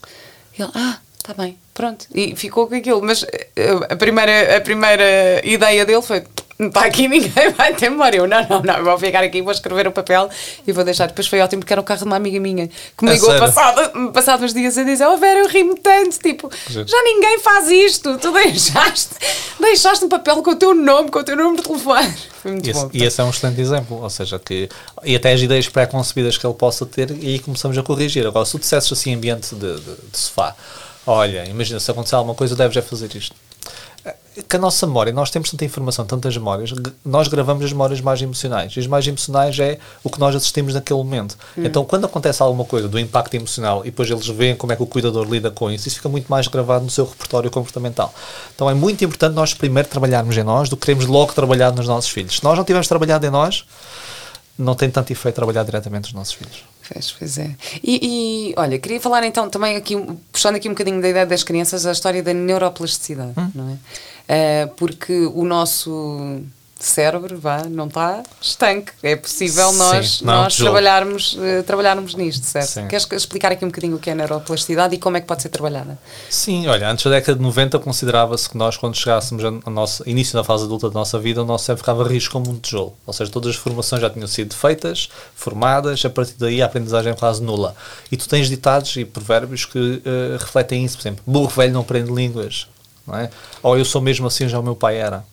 Ele, 0.57 0.69
ah, 0.73 0.99
está 1.17 1.33
bem, 1.33 1.57
pronto. 1.75 2.07
E 2.15 2.35
ficou 2.35 2.67
com 2.67 2.73
aquilo. 2.73 3.01
Mas 3.03 3.23
eh, 3.55 3.69
a 3.89 3.95
primeira, 3.95 4.57
a 4.57 4.61
primeira 4.61 5.41
ideia 5.45 5.85
dele 5.85 6.01
foi 6.01 6.23
não 6.57 6.69
está 6.69 6.85
aqui 6.85 7.07
ninguém, 7.09 7.51
vai 7.55 7.73
ter 7.73 7.89
memória. 7.89 8.17
Eu, 8.17 8.27
não, 8.27 8.47
não, 8.47 8.61
não, 8.61 8.83
vou 8.83 8.97
ficar 8.97 9.23
aqui, 9.23 9.41
vou 9.41 9.51
escrever 9.51 9.87
o 9.87 9.91
papel 9.91 10.29
e 10.65 10.71
vou 10.71 10.83
deixar. 10.83 11.07
Depois 11.07 11.27
foi 11.27 11.41
ótimo 11.41 11.59
porque 11.61 11.73
era 11.73 11.81
o 11.81 11.83
carro 11.83 11.99
de 11.99 12.05
uma 12.05 12.15
amiga 12.15 12.39
minha 12.39 12.69
que 12.97 13.05
me 13.05 13.11
ligou 13.11 13.29
passado, 13.37 14.11
passado 14.11 14.43
uns 14.43 14.53
dias 14.53 14.77
a 14.77 14.83
dizer: 14.83 15.05
Oh 15.05 15.17
Vera, 15.17 15.39
eu 15.39 15.47
ri-me 15.47 15.75
tanto. 15.75 16.17
Tipo, 16.19 16.49
já 16.69 17.03
ninguém 17.03 17.39
faz 17.39 17.69
isto. 17.69 18.17
Tu 18.17 18.31
deixaste, 18.31 19.15
deixaste 19.59 20.05
um 20.05 20.09
papel 20.09 20.41
com 20.41 20.51
o 20.51 20.55
teu 20.55 20.73
nome, 20.73 21.11
com 21.11 21.19
o 21.19 21.23
teu 21.23 21.35
número 21.35 21.57
de 21.57 21.63
telefone. 21.63 22.13
Foi 22.41 22.51
muito 22.51 22.69
esse, 22.69 22.79
bom. 22.79 22.89
E 22.93 23.03
esse 23.03 23.19
é 23.19 23.23
um 23.23 23.29
excelente 23.29 23.59
exemplo. 23.59 24.01
Ou 24.01 24.09
seja, 24.09 24.39
que. 24.39 24.69
E 25.03 25.15
até 25.15 25.33
as 25.33 25.41
ideias 25.41 25.67
pré-concebidas 25.67 26.37
que 26.37 26.45
ele 26.45 26.53
possa 26.53 26.85
ter 26.85 27.11
e 27.11 27.33
aí 27.33 27.39
começamos 27.39 27.77
a 27.77 27.83
corrigir. 27.83 28.25
Agora, 28.25 28.45
se 28.45 28.53
tu 28.53 28.59
dissesses 28.59 28.91
assim, 28.91 29.13
ambiente 29.13 29.53
de, 29.55 29.75
de, 29.75 29.95
de 30.11 30.17
sofá, 30.17 30.55
olha, 31.05 31.45
imagina 31.45 31.79
se 31.79 31.89
acontecer 31.91 32.15
alguma 32.15 32.35
coisa, 32.35 32.55
deves 32.55 32.75
já 32.75 32.81
fazer 32.81 33.15
isto 33.15 33.35
que 34.47 34.55
a 34.55 34.59
nossa 34.59 34.85
memória, 34.85 35.13
nós 35.13 35.29
temos 35.29 35.49
tanta 35.49 35.63
informação, 35.63 36.05
tantas 36.05 36.35
memórias, 36.35 36.73
nós 37.03 37.27
gravamos 37.27 37.63
as 37.63 37.71
memórias 37.71 38.01
mais 38.01 38.21
emocionais. 38.21 38.75
E 38.75 38.79
as 38.79 38.87
mais 38.87 39.07
emocionais 39.07 39.57
é 39.59 39.79
o 40.03 40.09
que 40.09 40.19
nós 40.19 40.35
assistimos 40.35 40.73
naquele 40.73 40.97
momento. 40.97 41.37
Hum. 41.57 41.63
Então, 41.65 41.85
quando 41.85 42.05
acontece 42.05 42.43
alguma 42.43 42.65
coisa 42.65 42.87
do 42.87 42.99
impacto 42.99 43.33
emocional 43.35 43.81
e 43.81 43.85
depois 43.85 44.09
eles 44.09 44.27
veem 44.27 44.55
como 44.55 44.73
é 44.73 44.75
que 44.75 44.83
o 44.83 44.85
cuidador 44.85 45.25
lida 45.27 45.49
com 45.49 45.71
isso, 45.71 45.87
isso 45.87 45.97
fica 45.97 46.09
muito 46.09 46.27
mais 46.27 46.47
gravado 46.47 46.83
no 46.83 46.91
seu 46.91 47.05
repertório 47.05 47.49
comportamental. 47.49 48.13
Então, 48.53 48.69
é 48.69 48.73
muito 48.73 49.03
importante 49.03 49.33
nós 49.33 49.53
primeiro 49.53 49.87
trabalharmos 49.87 50.35
em 50.35 50.43
nós 50.43 50.67
do 50.67 50.75
que 50.75 50.85
queremos 50.85 51.05
logo 51.05 51.33
trabalhar 51.33 51.71
nos 51.71 51.87
nossos 51.87 52.09
filhos. 52.09 52.37
Se 52.37 52.43
nós 52.43 52.57
não 52.57 52.65
tivermos 52.65 52.87
trabalhado 52.87 53.25
em 53.25 53.29
nós, 53.29 53.63
não 54.57 54.75
tem 54.75 54.89
tanto 54.89 55.11
efeito 55.11 55.35
trabalhar 55.35 55.63
diretamente 55.63 56.05
nos 56.05 56.13
nossos 56.13 56.33
filhos. 56.33 56.74
Pois, 56.87 57.11
pois 57.11 57.37
é. 57.37 57.55
E, 57.83 58.51
e, 58.51 58.53
olha, 58.57 58.77
queria 58.77 59.01
falar 59.01 59.25
então 59.25 59.49
também 59.49 59.75
aqui, 59.75 59.95
puxando 60.31 60.55
aqui 60.55 60.67
um 60.67 60.73
bocadinho 60.73 61.01
da 61.01 61.09
ideia 61.09 61.25
das 61.25 61.43
crianças, 61.43 61.85
a 61.85 61.91
história 61.91 62.21
da 62.21 62.33
neuroplasticidade, 62.33 63.33
hum? 63.37 63.51
não 63.55 63.69
é? 63.69 64.65
Uh, 64.65 64.67
porque 64.75 65.13
o 65.33 65.43
nosso 65.45 66.41
cérebro 66.79 67.37
vá, 67.37 67.63
não 67.69 67.87
está 67.87 68.21
estanque. 68.41 68.91
É 69.01 69.15
possível 69.15 69.71
nós, 69.73 70.17
Sim, 70.17 70.25
não, 70.25 70.43
nós 70.43 70.55
trabalharmos, 70.55 71.33
uh, 71.33 71.63
trabalharmos 71.65 72.15
nisto, 72.15 72.45
certo? 72.45 72.67
Sim. 72.67 72.87
Queres 72.87 73.07
explicar 73.11 73.51
aqui 73.51 73.63
um 73.63 73.69
bocadinho 73.69 73.95
o 73.95 73.99
que 73.99 74.09
é 74.09 74.13
a 74.13 74.15
neuroplasticidade 74.15 74.95
e 74.95 74.99
como 74.99 75.17
é 75.17 75.21
que 75.21 75.27
pode 75.27 75.41
ser 75.41 75.49
trabalhada? 75.49 75.97
Sim, 76.29 76.67
olha, 76.67 76.89
antes 76.89 77.05
da 77.05 77.11
década 77.11 77.37
de 77.37 77.43
90 77.43 77.79
considerava-se 77.79 78.49
que 78.49 78.57
nós, 78.57 78.75
quando 78.77 78.95
chegássemos 78.95 79.43
ao 79.43 79.71
nosso 79.71 80.07
início 80.07 80.33
da 80.33 80.43
fase 80.43 80.65
adulta 80.65 80.89
da 80.89 80.93
nossa 80.93 81.17
vida, 81.17 81.41
o 81.41 81.45
nosso 81.45 81.65
cérebro 81.65 81.83
ficava 81.83 82.07
rijo 82.07 82.29
como 82.29 82.51
um 82.51 82.59
tijolo. 82.59 82.93
Ou 83.05 83.13
seja, 83.13 83.31
todas 83.31 83.51
as 83.51 83.55
formações 83.55 84.01
já 84.01 84.09
tinham 84.09 84.27
sido 84.27 84.53
feitas, 84.55 85.09
formadas, 85.35 86.03
a 86.03 86.09
partir 86.09 86.35
daí 86.37 86.61
a 86.61 86.65
aprendizagem 86.65 87.13
é 87.13 87.15
quase 87.15 87.41
nula. 87.41 87.75
E 88.11 88.17
tu 88.17 88.27
tens 88.27 88.49
ditados 88.49 88.95
e 88.97 89.05
provérbios 89.05 89.65
que 89.65 89.79
uh, 89.79 90.37
refletem 90.39 90.83
isso, 90.83 90.97
por 90.97 91.03
exemplo, 91.03 91.23
burro 91.25 91.49
velho 91.49 91.73
não 91.73 91.81
aprende 91.81 92.11
línguas 92.11 92.67
não 93.05 93.17
é? 93.17 93.29
Ou 93.61 93.77
eu 93.77 93.85
sou 93.85 94.01
mesmo 94.01 94.27
assim, 94.27 94.47
já 94.47 94.59
o 94.59 94.63
meu 94.63 94.75
pai 94.75 94.97
era. 94.97 95.23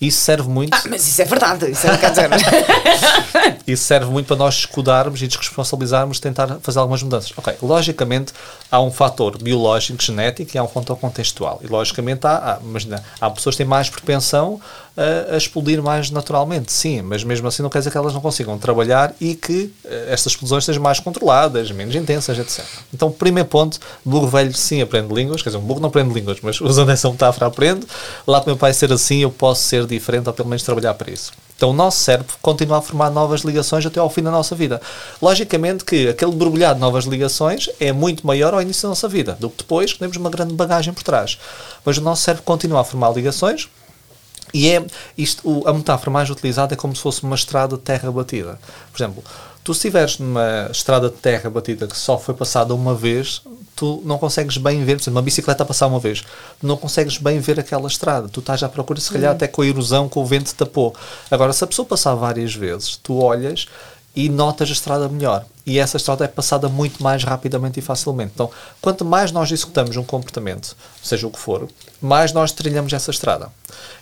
Isso 0.00 0.20
serve 0.20 0.48
muito. 0.48 0.74
Ah, 0.74 0.82
mas 0.88 1.06
isso 1.06 1.22
é 1.22 1.24
verdade, 1.24 1.70
isso 1.70 1.86
é, 1.86 1.96
quer 1.96 2.10
dizer. 2.10 2.30
isso 3.66 3.84
serve 3.84 4.10
muito 4.10 4.26
para 4.26 4.36
nós 4.36 4.54
escudarmos 4.54 5.22
e 5.22 5.26
desresponsabilizarmos, 5.26 6.20
tentar 6.20 6.58
fazer 6.60 6.78
algumas 6.78 7.02
mudanças. 7.02 7.32
Ok, 7.36 7.54
logicamente 7.62 8.32
há 8.70 8.80
um 8.80 8.90
fator 8.90 9.40
biológico, 9.40 10.02
genético 10.02 10.50
e 10.54 10.58
há 10.58 10.64
um 10.64 10.68
fator 10.68 10.96
contextual. 10.96 11.60
E 11.62 11.66
logicamente 11.66 12.26
há, 12.26 12.54
há, 12.54 12.58
imagina, 12.62 13.02
há 13.20 13.30
pessoas 13.30 13.54
que 13.54 13.58
têm 13.58 13.66
mais 13.66 13.88
propensão 13.88 14.60
a, 14.96 15.34
a, 15.34 15.36
explodir 15.36 15.82
mais 15.82 16.10
naturalmente, 16.10 16.72
sim, 16.72 17.02
mas 17.02 17.24
mesmo 17.24 17.48
assim 17.48 17.62
não 17.62 17.70
quer 17.70 17.78
dizer 17.78 17.90
que 17.90 17.96
elas 17.96 18.14
não 18.14 18.20
consigam 18.20 18.56
trabalhar 18.58 19.14
e 19.20 19.34
que 19.34 19.72
uh, 19.84 19.88
estas 20.08 20.32
explosões 20.32 20.64
sejam 20.64 20.82
mais 20.82 21.00
controladas, 21.00 21.70
menos 21.70 21.94
intensas, 21.94 22.38
etc. 22.38 22.64
Então, 22.92 23.10
primeiro 23.10 23.48
ponto, 23.48 23.78
burro 24.04 24.28
velho 24.28 24.54
sim 24.54 24.80
aprende 24.80 25.12
línguas, 25.12 25.42
quer 25.42 25.50
dizer, 25.50 25.58
um 25.58 25.66
burro 25.66 25.80
não 25.80 25.88
aprende 25.88 26.14
línguas, 26.14 26.38
mas 26.42 26.60
usando 26.60 26.90
essa 26.90 27.10
metáfora 27.10 27.46
aprende. 27.46 27.86
Lá 28.26 28.40
para 28.40 28.48
o 28.48 28.50
meu 28.50 28.56
pai 28.56 28.72
ser 28.72 28.92
assim, 28.92 29.18
eu 29.18 29.30
posso 29.30 29.62
ser 29.62 29.84
diferente 29.86 30.28
ou 30.28 30.32
pelo 30.32 30.48
menos 30.48 30.62
trabalhar 30.62 30.94
para 30.94 31.10
isso. 31.12 31.32
Então 31.56 31.70
o 31.70 31.72
nosso 31.72 31.98
cérebro 31.98 32.34
continua 32.42 32.78
a 32.78 32.82
formar 32.82 33.10
novas 33.10 33.42
ligações 33.42 33.86
até 33.86 34.00
ao 34.00 34.10
fim 34.10 34.22
da 34.22 34.30
nossa 34.30 34.54
vida. 34.54 34.80
Logicamente 35.22 35.84
que 35.84 36.08
aquele 36.08 36.32
borbulhado 36.32 36.74
de 36.74 36.80
novas 36.80 37.04
ligações 37.04 37.68
é 37.78 37.92
muito 37.92 38.26
maior 38.26 38.54
ao 38.54 38.62
início 38.62 38.82
da 38.82 38.88
nossa 38.90 39.08
vida 39.08 39.36
do 39.38 39.48
que 39.48 39.58
depois, 39.58 39.92
que 39.92 39.98
temos 39.98 40.16
uma 40.16 40.30
grande 40.30 40.52
bagagem 40.54 40.92
por 40.92 41.02
trás. 41.02 41.38
Mas 41.84 41.96
o 41.96 42.00
nosso 42.00 42.22
cérebro 42.22 42.44
continua 42.44 42.80
a 42.80 42.84
formar 42.84 43.10
ligações, 43.12 43.68
e 44.54 44.70
é 44.70 44.86
isto, 45.18 45.42
o, 45.46 45.68
a 45.68 45.72
metáfora 45.72 46.12
mais 46.12 46.30
utilizada 46.30 46.74
é 46.74 46.76
como 46.76 46.94
se 46.94 47.02
fosse 47.02 47.24
uma 47.24 47.34
estrada 47.34 47.76
de 47.76 47.82
terra 47.82 48.10
batida. 48.12 48.56
Por 48.92 48.96
exemplo, 48.96 49.24
tu 49.64 49.74
se 49.74 49.78
estiveres 49.78 50.18
numa 50.18 50.68
estrada 50.70 51.10
de 51.10 51.16
terra 51.16 51.50
batida 51.50 51.88
que 51.88 51.98
só 51.98 52.16
foi 52.16 52.34
passada 52.34 52.72
uma 52.72 52.94
vez, 52.94 53.42
tu 53.74 54.00
não 54.04 54.16
consegues 54.16 54.56
bem 54.56 54.84
ver, 54.84 54.94
por 54.94 55.02
exemplo, 55.02 55.16
uma 55.16 55.22
bicicleta 55.22 55.64
a 55.64 55.66
passar 55.66 55.88
uma 55.88 55.98
vez, 55.98 56.20
tu 56.60 56.66
não 56.66 56.76
consegues 56.76 57.18
bem 57.18 57.40
ver 57.40 57.58
aquela 57.58 57.88
estrada. 57.88 58.28
Tu 58.28 58.38
estás 58.38 58.62
à 58.62 58.68
procura, 58.68 59.00
se 59.00 59.10
calhar, 59.10 59.32
até 59.32 59.48
com 59.48 59.62
a 59.62 59.66
erosão, 59.66 60.08
com 60.08 60.22
o 60.22 60.26
vento 60.26 60.54
tapou. 60.54 60.94
Agora, 61.28 61.52
se 61.52 61.64
a 61.64 61.66
pessoa 61.66 61.84
passar 61.84 62.14
várias 62.14 62.54
vezes, 62.54 62.96
tu 63.02 63.18
olhas 63.18 63.66
e 64.14 64.28
notas 64.28 64.68
a 64.68 64.72
estrada 64.72 65.08
melhor. 65.08 65.44
E 65.66 65.78
essa 65.78 65.96
estrada 65.96 66.24
é 66.24 66.28
passada 66.28 66.68
muito 66.68 67.02
mais 67.02 67.24
rapidamente 67.24 67.80
e 67.80 67.82
facilmente. 67.82 68.32
Então, 68.34 68.50
quanto 68.80 69.04
mais 69.04 69.32
nós 69.32 69.50
executamos 69.50 69.96
um 69.96 70.04
comportamento, 70.04 70.76
seja 71.02 71.26
o 71.26 71.30
que 71.30 71.38
for, 71.38 71.68
mais 72.00 72.32
nós 72.32 72.52
trilhamos 72.52 72.92
essa 72.92 73.10
estrada. 73.10 73.48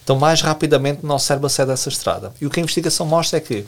Então, 0.02 0.18
mais 0.18 0.42
rapidamente 0.42 1.04
o 1.04 1.06
nosso 1.06 1.26
cérebro 1.26 1.46
acede 1.46 1.70
a 1.70 1.74
essa 1.74 1.88
estrada. 1.88 2.32
E 2.40 2.46
o 2.46 2.50
que 2.50 2.58
a 2.58 2.62
investigação 2.62 3.06
mostra 3.06 3.38
é 3.38 3.40
que, 3.40 3.64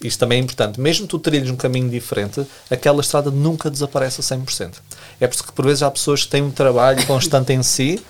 isto 0.00 0.18
também 0.18 0.38
é 0.38 0.42
importante, 0.42 0.80
mesmo 0.80 1.06
tu 1.06 1.18
trilhas 1.18 1.50
um 1.50 1.56
caminho 1.56 1.90
diferente, 1.90 2.46
aquela 2.70 3.00
estrada 3.00 3.30
nunca 3.30 3.68
desaparece 3.68 4.20
a 4.20 4.24
100%. 4.24 4.74
É 5.20 5.26
por 5.26 5.34
isso 5.34 5.44
que, 5.44 5.52
por 5.52 5.66
vezes, 5.66 5.82
há 5.82 5.90
pessoas 5.90 6.24
que 6.24 6.30
têm 6.30 6.42
um 6.42 6.50
trabalho 6.50 7.04
constante 7.06 7.52
em 7.52 7.62
si 7.62 8.02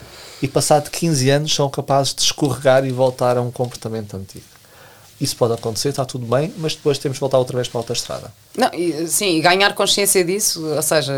e, 0.42 0.46
passado 0.46 0.90
15 0.90 1.30
anos, 1.30 1.54
são 1.54 1.70
capazes 1.70 2.14
de 2.14 2.20
escorregar 2.20 2.84
e 2.84 2.92
voltar 2.92 3.38
a 3.38 3.40
um 3.40 3.50
comportamento 3.50 4.14
antigo. 4.14 4.44
Isso 5.20 5.36
pode 5.36 5.54
acontecer, 5.54 5.88
está 5.88 6.04
tudo 6.04 6.26
bem, 6.26 6.52
mas 6.58 6.74
depois 6.74 6.98
temos 6.98 7.16
de 7.16 7.20
voltar 7.20 7.38
outra 7.38 7.56
vez 7.56 7.68
para 7.68 7.78
a 7.78 7.80
autoestrada. 7.80 8.32
Não, 8.56 8.70
e, 8.72 9.06
sim, 9.06 9.36
e 9.36 9.40
ganhar 9.40 9.74
consciência 9.74 10.24
disso, 10.24 10.66
ou 10.66 10.82
seja, 10.82 11.14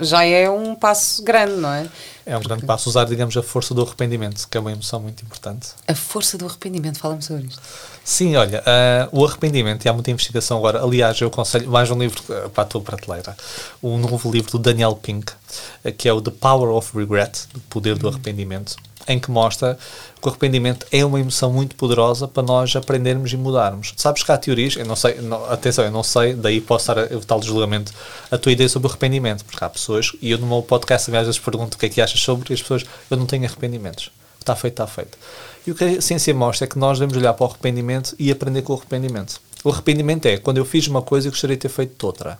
já 0.00 0.24
é 0.24 0.48
um 0.50 0.74
passo 0.74 1.22
grande, 1.22 1.56
não 1.56 1.72
é? 1.72 1.88
É 2.24 2.36
um 2.36 2.40
grande 2.40 2.66
passo 2.66 2.88
usar, 2.88 3.04
digamos, 3.04 3.36
a 3.36 3.42
força 3.42 3.72
do 3.72 3.82
arrependimento, 3.82 4.46
que 4.48 4.56
é 4.58 4.60
uma 4.60 4.72
emoção 4.72 5.00
muito 5.00 5.22
importante. 5.22 5.68
A 5.86 5.94
força 5.94 6.36
do 6.36 6.44
arrependimento, 6.44 6.98
fala-me 6.98 7.22
sobre 7.22 7.46
isto. 7.46 7.62
Sim, 8.04 8.36
olha, 8.36 8.62
uh, 8.62 9.18
o 9.18 9.24
arrependimento, 9.24 9.84
e 9.84 9.88
há 9.88 9.92
muita 9.92 10.10
investigação 10.10 10.58
agora. 10.58 10.82
Aliás, 10.82 11.20
eu 11.20 11.28
aconselho 11.28 11.70
mais 11.70 11.90
um 11.90 11.98
livro 11.98 12.20
uh, 12.28 12.50
para 12.50 12.64
a 12.64 12.66
tua 12.66 12.80
prateleira, 12.80 13.36
um 13.82 13.96
novo 13.98 14.30
livro 14.30 14.50
do 14.52 14.58
Daniel 14.58 14.94
Pink, 14.96 15.32
uh, 15.32 15.92
que 15.92 16.08
é 16.08 16.12
o 16.12 16.20
The 16.20 16.32
Power 16.32 16.70
of 16.70 16.96
Regret, 16.96 17.46
o 17.54 17.60
poder 17.60 17.96
do 17.96 18.08
arrependimento, 18.08 18.76
em 19.08 19.18
que 19.18 19.30
mostra 19.30 19.78
que 20.20 20.26
o 20.26 20.30
arrependimento 20.30 20.86
é 20.90 21.04
uma 21.04 21.20
emoção 21.20 21.52
muito 21.52 21.76
poderosa 21.76 22.26
para 22.26 22.42
nós 22.42 22.74
aprendermos 22.74 23.32
e 23.32 23.36
mudarmos. 23.36 23.92
Sabes 23.96 24.22
que 24.22 24.32
há 24.32 24.38
teorias, 24.38 24.76
eu 24.76 24.84
não 24.84 24.96
sei, 24.96 25.20
não, 25.20 25.44
atenção, 25.50 25.84
eu 25.84 25.90
não 25.90 26.02
sei, 26.02 26.34
daí 26.34 26.60
posso 26.60 26.90
estar 26.90 26.98
a 26.98 27.20
tal 27.20 27.42
julgamento, 27.42 27.92
a 28.30 28.38
tua 28.38 28.52
ideia 28.52 28.68
sobre 28.68 28.88
o 28.88 28.90
arrependimento, 28.90 29.44
porque 29.44 29.62
há 29.64 29.68
pessoas, 29.68 30.12
e 30.20 30.30
eu 30.30 30.38
no 30.38 30.46
meu 30.46 30.62
podcast 30.62 31.10
às 31.14 31.26
vezes 31.26 31.38
pergunto 31.38 31.76
o 31.76 31.78
que 31.78 31.86
é 31.86 31.88
que 31.88 32.00
achas 32.00 32.20
sobre, 32.20 32.52
e 32.52 32.54
as 32.54 32.62
pessoas, 32.62 32.84
eu 33.10 33.16
não 33.16 33.26
tenho 33.26 33.44
arrependimentos. 33.44 34.10
Está 34.40 34.54
feito, 34.54 34.74
está 34.74 34.86
feito. 34.86 35.18
E 35.66 35.72
o 35.72 35.74
que 35.74 35.82
a 35.82 36.00
ciência 36.00 36.32
mostra 36.32 36.66
é 36.66 36.68
que 36.68 36.78
nós 36.78 36.98
devemos 36.98 37.16
olhar 37.16 37.34
para 37.34 37.44
o 37.44 37.48
arrependimento 37.48 38.14
e 38.18 38.30
aprender 38.30 38.62
com 38.62 38.72
o 38.72 38.76
arrependimento. 38.76 39.40
O 39.64 39.70
arrependimento 39.70 40.26
é 40.26 40.36
quando 40.36 40.58
eu 40.58 40.64
fiz 40.64 40.86
uma 40.86 41.02
coisa 41.02 41.26
e 41.26 41.30
gostaria 41.30 41.56
de 41.56 41.62
ter 41.62 41.68
feito 41.68 42.06
outra. 42.06 42.38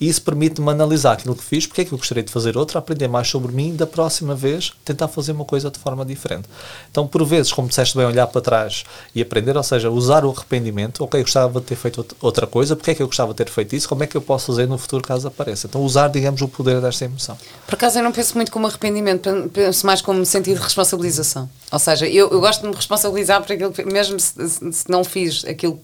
E 0.00 0.08
isso 0.08 0.22
permite-me 0.22 0.70
analisar 0.70 1.12
aquilo 1.12 1.34
que 1.34 1.42
fiz, 1.42 1.66
porque 1.66 1.82
é 1.82 1.84
que 1.84 1.92
eu 1.92 1.98
gostaria 1.98 2.22
de 2.22 2.32
fazer 2.32 2.56
outra, 2.56 2.78
aprender 2.78 3.08
mais 3.08 3.28
sobre 3.28 3.52
mim 3.52 3.74
da 3.74 3.86
próxima 3.86 4.34
vez 4.34 4.72
tentar 4.84 5.08
fazer 5.08 5.32
uma 5.32 5.44
coisa 5.44 5.70
de 5.70 5.78
forma 5.78 6.04
diferente. 6.04 6.48
Então, 6.90 7.06
por 7.06 7.24
vezes, 7.24 7.52
como 7.52 7.68
disseste 7.68 7.96
bem, 7.96 8.06
olhar 8.06 8.26
para 8.26 8.40
trás 8.40 8.84
e 9.14 9.22
aprender, 9.22 9.56
ou 9.56 9.62
seja, 9.62 9.90
usar 9.90 10.24
o 10.24 10.30
arrependimento, 10.30 11.04
ok, 11.04 11.20
eu 11.20 11.24
gostava 11.24 11.60
de 11.60 11.66
ter 11.66 11.76
feito 11.76 12.06
outra 12.20 12.46
coisa, 12.46 12.74
porque 12.74 12.90
é 12.90 12.94
que 12.94 13.02
eu 13.02 13.06
gostava 13.06 13.32
de 13.32 13.36
ter 13.36 13.48
feito 13.48 13.74
isso, 13.74 13.88
como 13.88 14.02
é 14.02 14.06
que 14.06 14.16
eu 14.16 14.22
posso 14.22 14.46
fazer 14.46 14.66
no 14.66 14.78
futuro 14.78 15.02
caso 15.02 15.28
apareça. 15.28 15.66
Então, 15.66 15.82
usar, 15.82 16.08
digamos, 16.08 16.40
o 16.42 16.48
poder 16.48 16.80
desta 16.80 17.04
emoção. 17.04 17.36
Por 17.66 17.74
acaso, 17.74 17.98
eu 17.98 18.02
não 18.02 18.12
penso 18.12 18.34
muito 18.34 18.50
como 18.50 18.66
arrependimento, 18.66 19.30
penso 19.52 19.86
mais 19.86 20.00
como 20.00 20.24
sentido 20.26 20.58
de 20.58 20.62
responsabilização. 20.64 21.48
Ou 21.70 21.78
seja, 21.78 22.06
eu, 22.06 22.30
eu 22.30 22.40
gosto 22.40 22.62
de 22.62 22.68
me 22.68 22.74
responsabilizar 22.74 23.42
por 23.42 23.52
aquilo 23.52 23.72
que, 23.72 23.84
mesmo 23.84 24.18
se, 24.18 24.72
se 24.72 24.90
não 24.90 25.04
fiz 25.04 25.44
aquilo 25.44 25.80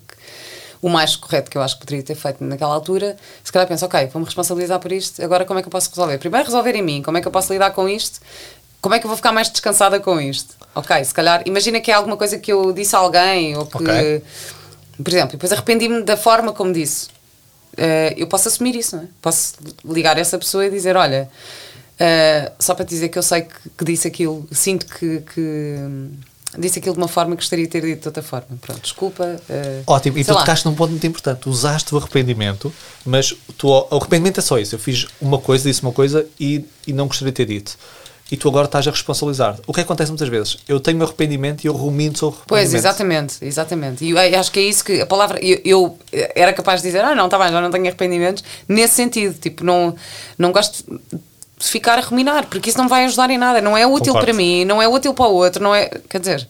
o 0.83 0.89
mais 0.89 1.15
correto 1.17 1.51
que 1.51 1.59
eu 1.59 1.63
acho 1.63 1.79
que 1.79 1.87
poderia 1.87 2.03
ter 2.03 2.15
feito 2.15 2.43
naquela 2.43 2.73
altura, 2.73 3.17
se 3.45 3.53
calhar 3.53 3.69
penso, 3.69 3.85
ok, 3.85 4.07
vou-me 4.07 4.25
responsabilizar 4.25 4.79
por 4.79 4.91
isto, 4.93 5.23
agora 5.23 5.45
como 5.45 5.59
é 5.59 5.63
que 5.63 5.69
eu 5.69 5.73
posso 5.73 5.91
resolver? 5.91 6.19
Primeiro 6.19 6.47
resolver 6.47 6.75
em 6.75 6.83
mim, 6.83 7.03
como 7.03 7.19
é 7.19 7.21
que 7.21 7.29
eu 7.29 7.33
posso 7.33 7.53
lidar 7.53 7.71
com 7.73 7.89
isto? 7.89 8.21
Como 8.81 8.95
é 8.95 8.99
que 8.99 9.05
eu 9.05 9.09
vou 9.09 9.17
ficar 9.17 9.33
mais 9.33 9.51
descansada 9.51 10.01
com 10.01 10.19
isto? 10.21 10.57
Ok, 10.75 11.05
se 11.05 11.13
calhar, 11.13 11.43
imagina 11.45 11.81
que 11.81 11.91
é 11.91 11.95
alguma 11.95 12.17
coisa 12.17 12.39
que 12.39 12.51
eu 12.51 12.73
disse 12.73 12.97
a 12.97 12.99
alguém, 12.99 13.57
ou 13.57 13.67
que, 13.67 13.77
okay. 13.77 14.23
por 14.97 15.09
exemplo, 15.13 15.33
depois 15.33 15.53
arrependi-me 15.53 16.03
da 16.03 16.17
forma 16.17 16.53
como 16.53 16.73
disse. 16.73 17.09
Uh, 17.75 18.13
eu 18.17 18.27
posso 18.27 18.49
assumir 18.49 18.75
isso, 18.75 18.97
não 18.97 19.05
é? 19.05 19.07
Posso 19.21 19.55
ligar 19.85 20.17
essa 20.19 20.39
pessoa 20.39 20.65
e 20.65 20.71
dizer, 20.71 20.97
olha, 20.97 21.31
uh, 22.01 22.53
só 22.59 22.75
para 22.75 22.85
te 22.87 22.89
dizer 22.89 23.11
que 23.11 23.19
eu 23.19 23.23
sei 23.23 23.43
que, 23.43 23.71
que 23.77 23.85
disse 23.85 24.09
aquilo, 24.09 24.49
sinto 24.51 24.87
que, 24.87 25.21
que 25.21 25.77
disse 26.59 26.79
aquilo 26.79 26.95
de 26.95 27.01
uma 27.01 27.09
forma 27.09 27.37
que 27.37 27.43
gostaria 27.43 27.65
de 27.65 27.71
ter 27.71 27.83
dito 27.83 28.03
de 28.03 28.09
outra 28.09 28.23
forma. 28.23 28.49
Pronto, 28.61 28.81
desculpa. 28.81 29.41
Uh, 29.49 29.83
Ótimo, 29.87 30.19
e 30.19 30.25
tu 30.25 30.35
tocaste 30.35 30.67
num 30.67 30.75
ponto 30.75 30.91
muito 30.91 31.07
importante. 31.07 31.49
Usaste 31.49 31.95
o 31.95 31.99
arrependimento, 31.99 32.73
mas 33.05 33.35
tu, 33.57 33.69
o 33.69 33.97
arrependimento 33.97 34.39
é 34.39 34.43
só 34.43 34.59
isso. 34.59 34.75
Eu 34.75 34.79
fiz 34.79 35.07
uma 35.21 35.39
coisa, 35.39 35.69
disse 35.69 35.83
uma 35.83 35.93
coisa 35.93 36.27
e, 36.39 36.65
e 36.87 36.93
não 36.93 37.07
gostaria 37.07 37.33
de 37.33 37.37
ter 37.37 37.47
dito. 37.47 37.77
E 38.31 38.37
tu 38.37 38.49
agora 38.49 38.67
estás 38.67 38.87
a 38.87 38.91
responsabilizar. 38.93 39.59
O 39.67 39.73
que 39.73 39.81
acontece 39.81 40.11
muitas 40.11 40.29
vezes? 40.29 40.59
Eu 40.69 40.79
tenho 40.79 41.01
o 41.01 41.03
arrependimento 41.03 41.65
e 41.65 41.67
eu 41.67 41.73
rumino 41.73 42.17
sobre 42.17 42.39
arrependimento. 42.39 42.71
Pois, 42.71 42.75
exatamente, 42.75 43.45
exatamente. 43.45 44.05
E 44.05 44.11
eu 44.11 44.39
acho 44.39 44.53
que 44.53 44.61
é 44.61 44.63
isso 44.63 44.85
que 44.85 45.01
a 45.01 45.07
palavra. 45.07 45.41
Eu, 45.45 45.61
eu 45.65 45.99
era 46.13 46.53
capaz 46.53 46.81
de 46.81 46.89
dizer, 46.89 47.05
ah, 47.05 47.15
não, 47.15 47.25
está 47.25 47.37
bem, 47.37 47.51
já 47.51 47.61
não 47.61 47.71
tenho 47.71 47.87
arrependimentos, 47.87 48.45
nesse 48.69 48.95
sentido. 48.95 49.37
Tipo, 49.37 49.65
não, 49.65 49.97
não 50.39 50.53
gosto 50.53 50.85
ficar 51.61 51.99
a 51.99 52.01
ruminar, 52.01 52.47
porque 52.47 52.71
isso 52.71 52.79
não 52.79 52.89
vai 52.89 53.05
ajudar 53.05 53.31
em 53.31 53.39
nada, 53.39 53.61
não 53.61 53.77
é 53.77 53.87
útil 53.87 54.13
Concordo. 54.13 54.27
para 54.27 54.35
mim, 54.35 54.65
não 54.65 54.81
é 54.81 54.89
útil 54.89 55.15
para 55.15 55.27
o 55.27 55.35
outro, 55.35 55.63
não 55.63 55.75
é, 55.75 55.91
quer 56.09 56.19
dizer, 56.19 56.49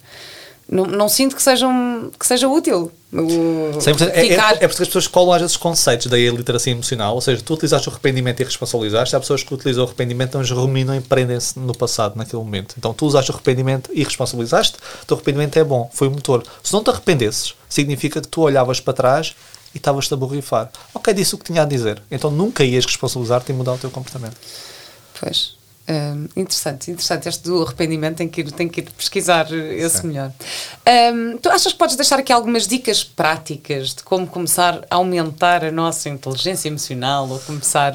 não, 0.71 0.87
não 0.87 1.09
sinto 1.09 1.35
que, 1.35 1.43
sejam, 1.43 2.13
que 2.17 2.25
seja 2.25 2.47
útil. 2.47 2.93
É, 3.13 4.21
é, 4.21 4.65
é, 4.65 4.69
porque 4.69 4.83
as 4.83 4.89
pessoas 4.89 5.09
colam 5.09 5.33
às 5.33 5.41
vezes 5.41 5.57
conceitos 5.57 6.07
da 6.07 6.17
literacia 6.17 6.73
emocional, 6.73 7.17
ou 7.17 7.21
seja, 7.21 7.43
tu 7.45 7.55
utilizaste 7.55 7.89
o 7.89 7.93
arrependimento 7.93 8.41
e 8.41 8.45
responsabilizaste, 8.45 9.17
há 9.17 9.21
pessoas 9.21 9.43
que 9.43 9.53
utilizam 9.53 9.83
o 9.83 9.87
arrependimento, 9.89 10.39
mas 10.39 10.49
ruminam 10.49 10.95
e 10.95 11.01
prendem-se 11.01 11.59
no 11.59 11.77
passado, 11.77 12.15
naquele 12.17 12.41
momento. 12.41 12.77
Então 12.79 12.95
tu 12.95 13.05
usaste 13.05 13.33
o 13.33 13.35
arrependimento 13.35 13.91
e 13.93 14.05
responsabilizaste, 14.05 14.77
o 15.03 15.07
teu 15.07 15.17
arrependimento 15.17 15.57
é 15.57 15.65
bom, 15.65 15.91
foi 15.93 16.07
o 16.07 16.13
motor. 16.13 16.45
Se 16.63 16.73
não 16.73 16.85
te 16.85 16.91
arrependesses, 16.91 17.55
significa 17.69 18.21
que 18.21 18.29
tu 18.29 18.43
olhavas 18.43 18.79
para 18.79 18.93
trás 18.93 19.35
e 19.75 19.79
estavas-te 19.79 20.15
a 20.15 20.17
borrifar. 20.17 20.71
Ok, 20.95 21.13
disse 21.13 21.35
o 21.35 21.39
que 21.39 21.47
tinha 21.47 21.63
a 21.63 21.65
dizer. 21.65 22.01
Então 22.09 22.31
nunca 22.31 22.63
ias 22.63 22.87
responsabilizar-te 22.87 23.51
e 23.51 23.55
mudar 23.55 23.73
o 23.73 23.79
teu 23.79 23.91
comportamento. 23.91 24.37
Pois. 25.21 25.61
Um, 25.89 26.29
interessante, 26.37 26.91
interessante. 26.91 27.29
Este 27.29 27.43
do 27.43 27.63
arrependimento 27.63 28.17
tem 28.19 28.29
que 28.29 28.43
ir, 28.43 28.53
tem 28.53 28.69
que 28.69 28.81
ir 28.81 28.91
pesquisar 28.93 29.51
esse 29.53 29.99
Sim. 29.99 30.09
melhor. 30.09 30.33
Um, 31.13 31.37
tu 31.37 31.49
achas 31.49 31.73
que 31.73 31.79
podes 31.79 31.97
deixar 31.97 32.21
aqui 32.21 32.33
algumas 32.33 32.69
dicas 32.69 33.03
práticas 33.03 33.95
de 33.95 34.03
como 34.05 34.25
começar 34.27 34.87
a 34.89 34.95
aumentar 34.95 35.65
a 35.65 35.73
nossa 35.73 36.09
inteligência 36.09 36.69
emocional 36.69 37.29
ou 37.29 37.41
começar 37.41 37.95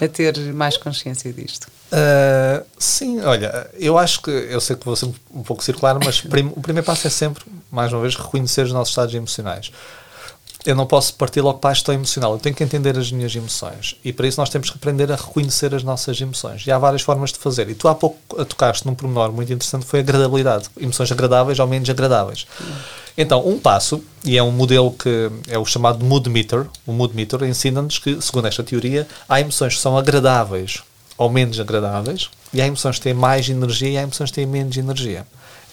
a 0.00 0.08
ter 0.08 0.38
mais 0.54 0.78
consciência 0.78 1.30
disto? 1.30 1.68
Uh, 1.92 2.64
sim, 2.78 3.20
olha, 3.20 3.70
eu 3.74 3.98
acho 3.98 4.22
que 4.22 4.30
eu 4.30 4.60
sei 4.60 4.74
que 4.74 4.84
vou 4.86 4.96
ser 4.96 5.06
um 5.32 5.42
pouco 5.42 5.62
circular, 5.62 5.98
mas 6.02 6.22
prim, 6.24 6.50
o 6.56 6.60
primeiro 6.62 6.86
passo 6.86 7.06
é 7.06 7.10
sempre, 7.10 7.44
mais 7.70 7.92
uma 7.92 8.00
vez, 8.00 8.16
reconhecer 8.16 8.62
os 8.62 8.72
nossos 8.72 8.92
estados 8.92 9.14
emocionais 9.14 9.70
eu 10.66 10.74
não 10.74 10.84
posso 10.84 11.14
partir 11.14 11.40
logo 11.40 11.58
para 11.58 11.70
a 11.70 11.74
gestão 11.74 11.94
emocional, 11.94 12.32
eu 12.32 12.38
tenho 12.38 12.54
que 12.54 12.64
entender 12.64 12.98
as 12.98 13.12
minhas 13.12 13.34
emoções. 13.34 13.96
E 14.04 14.12
para 14.12 14.26
isso 14.26 14.40
nós 14.40 14.50
temos 14.50 14.68
que 14.68 14.76
aprender 14.76 15.10
a 15.12 15.16
reconhecer 15.16 15.74
as 15.74 15.82
nossas 15.82 16.20
emoções. 16.20 16.66
E 16.66 16.72
há 16.72 16.78
várias 16.78 17.02
formas 17.02 17.32
de 17.32 17.38
fazer. 17.38 17.68
E 17.70 17.74
tu 17.74 17.86
há 17.86 17.94
pouco 17.94 18.18
tocaste 18.44 18.86
num 18.86 18.94
pormenor 18.94 19.32
muito 19.32 19.52
interessante, 19.52 19.86
foi 19.86 20.00
a 20.00 20.02
agradabilidade. 20.02 20.68
Emoções 20.78 21.10
agradáveis 21.12 21.58
ou 21.58 21.66
menos 21.66 21.88
agradáveis. 21.88 22.46
Então, 23.16 23.46
um 23.48 23.58
passo, 23.58 24.02
e 24.24 24.36
é 24.36 24.42
um 24.42 24.50
modelo 24.50 24.90
que 24.90 25.30
é 25.48 25.58
o 25.58 25.64
chamado 25.64 26.04
Mood 26.04 26.28
Meter, 26.28 26.66
o 26.86 26.92
Mood 26.92 27.14
Meter 27.14 27.42
ensina-nos 27.44 27.98
que, 27.98 28.20
segundo 28.20 28.46
esta 28.46 28.62
teoria, 28.62 29.06
há 29.28 29.40
emoções 29.40 29.76
que 29.76 29.80
são 29.80 29.96
agradáveis 29.96 30.82
ou 31.16 31.30
menos 31.30 31.58
agradáveis, 31.58 32.28
e 32.52 32.60
há 32.60 32.66
emoções 32.66 32.96
que 32.96 33.04
têm 33.04 33.14
mais 33.14 33.48
energia 33.48 33.88
e 33.88 33.96
há 33.96 34.02
emoções 34.02 34.30
que 34.30 34.34
têm 34.34 34.46
menos 34.46 34.76
energia. 34.76 35.26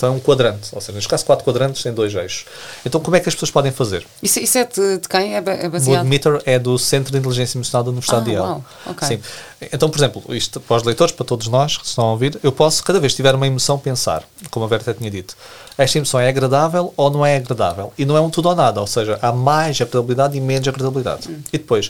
É 0.07 0.09
um 0.09 0.19
quadrante, 0.19 0.69
ou 0.73 0.81
seja, 0.81 0.93
neste 0.93 1.09
caso 1.09 1.25
quatro 1.25 1.45
quadrantes 1.45 1.81
têm 1.81 1.93
dois 1.93 2.13
eixos. 2.13 2.45
Então 2.85 2.99
como 2.99 3.15
é 3.15 3.19
que 3.19 3.29
as 3.29 3.35
pessoas 3.35 3.51
podem 3.51 3.71
fazer? 3.71 4.05
Isso, 4.21 4.39
isso 4.39 4.57
é 4.57 4.65
de, 4.65 4.97
de 4.99 5.07
quem? 5.07 5.35
É, 5.35 5.37
é 5.37 5.69
baseado? 5.69 6.05
O 6.05 6.07
Meter 6.07 6.41
é 6.45 6.59
do 6.59 6.77
Centro 6.77 7.11
de 7.11 7.17
Inteligência 7.17 7.57
Emocional 7.57 7.83
da 7.83 7.89
Universidade 7.91 8.21
ah, 8.21 8.25
de 8.25 8.31
Yale. 8.31 8.63
Okay. 8.87 9.07
Sim. 9.07 9.21
Então, 9.71 9.89
por 9.89 9.97
exemplo, 9.97 10.23
isto 10.29 10.59
para 10.59 10.77
os 10.77 10.83
leitores, 10.83 11.13
para 11.13 11.25
todos 11.25 11.47
nós 11.47 11.77
que 11.77 11.85
estão 11.85 12.05
a 12.05 12.11
ouvir, 12.11 12.37
eu 12.43 12.51
posso, 12.51 12.83
cada 12.83 12.99
vez 12.99 13.13
que 13.13 13.17
tiver 13.17 13.33
uma 13.35 13.47
emoção, 13.47 13.79
pensar, 13.79 14.23
como 14.51 14.65
a 14.65 14.67
Berta 14.67 14.93
tinha 14.93 15.09
dito, 15.09 15.35
esta 15.77 15.97
emoção 15.97 16.19
é 16.19 16.27
agradável 16.27 16.93
ou 16.97 17.09
não 17.09 17.25
é 17.25 17.37
agradável? 17.37 17.93
E 17.97 18.05
não 18.05 18.17
é 18.17 18.21
um 18.21 18.29
tudo 18.29 18.49
ou 18.49 18.55
nada, 18.55 18.81
ou 18.81 18.87
seja, 18.87 19.17
há 19.21 19.31
mais 19.31 19.79
agradabilidade 19.79 20.37
e 20.37 20.41
menos 20.41 20.67
agradabilidade. 20.67 21.29
Hum. 21.29 21.41
E 21.51 21.57
depois, 21.57 21.89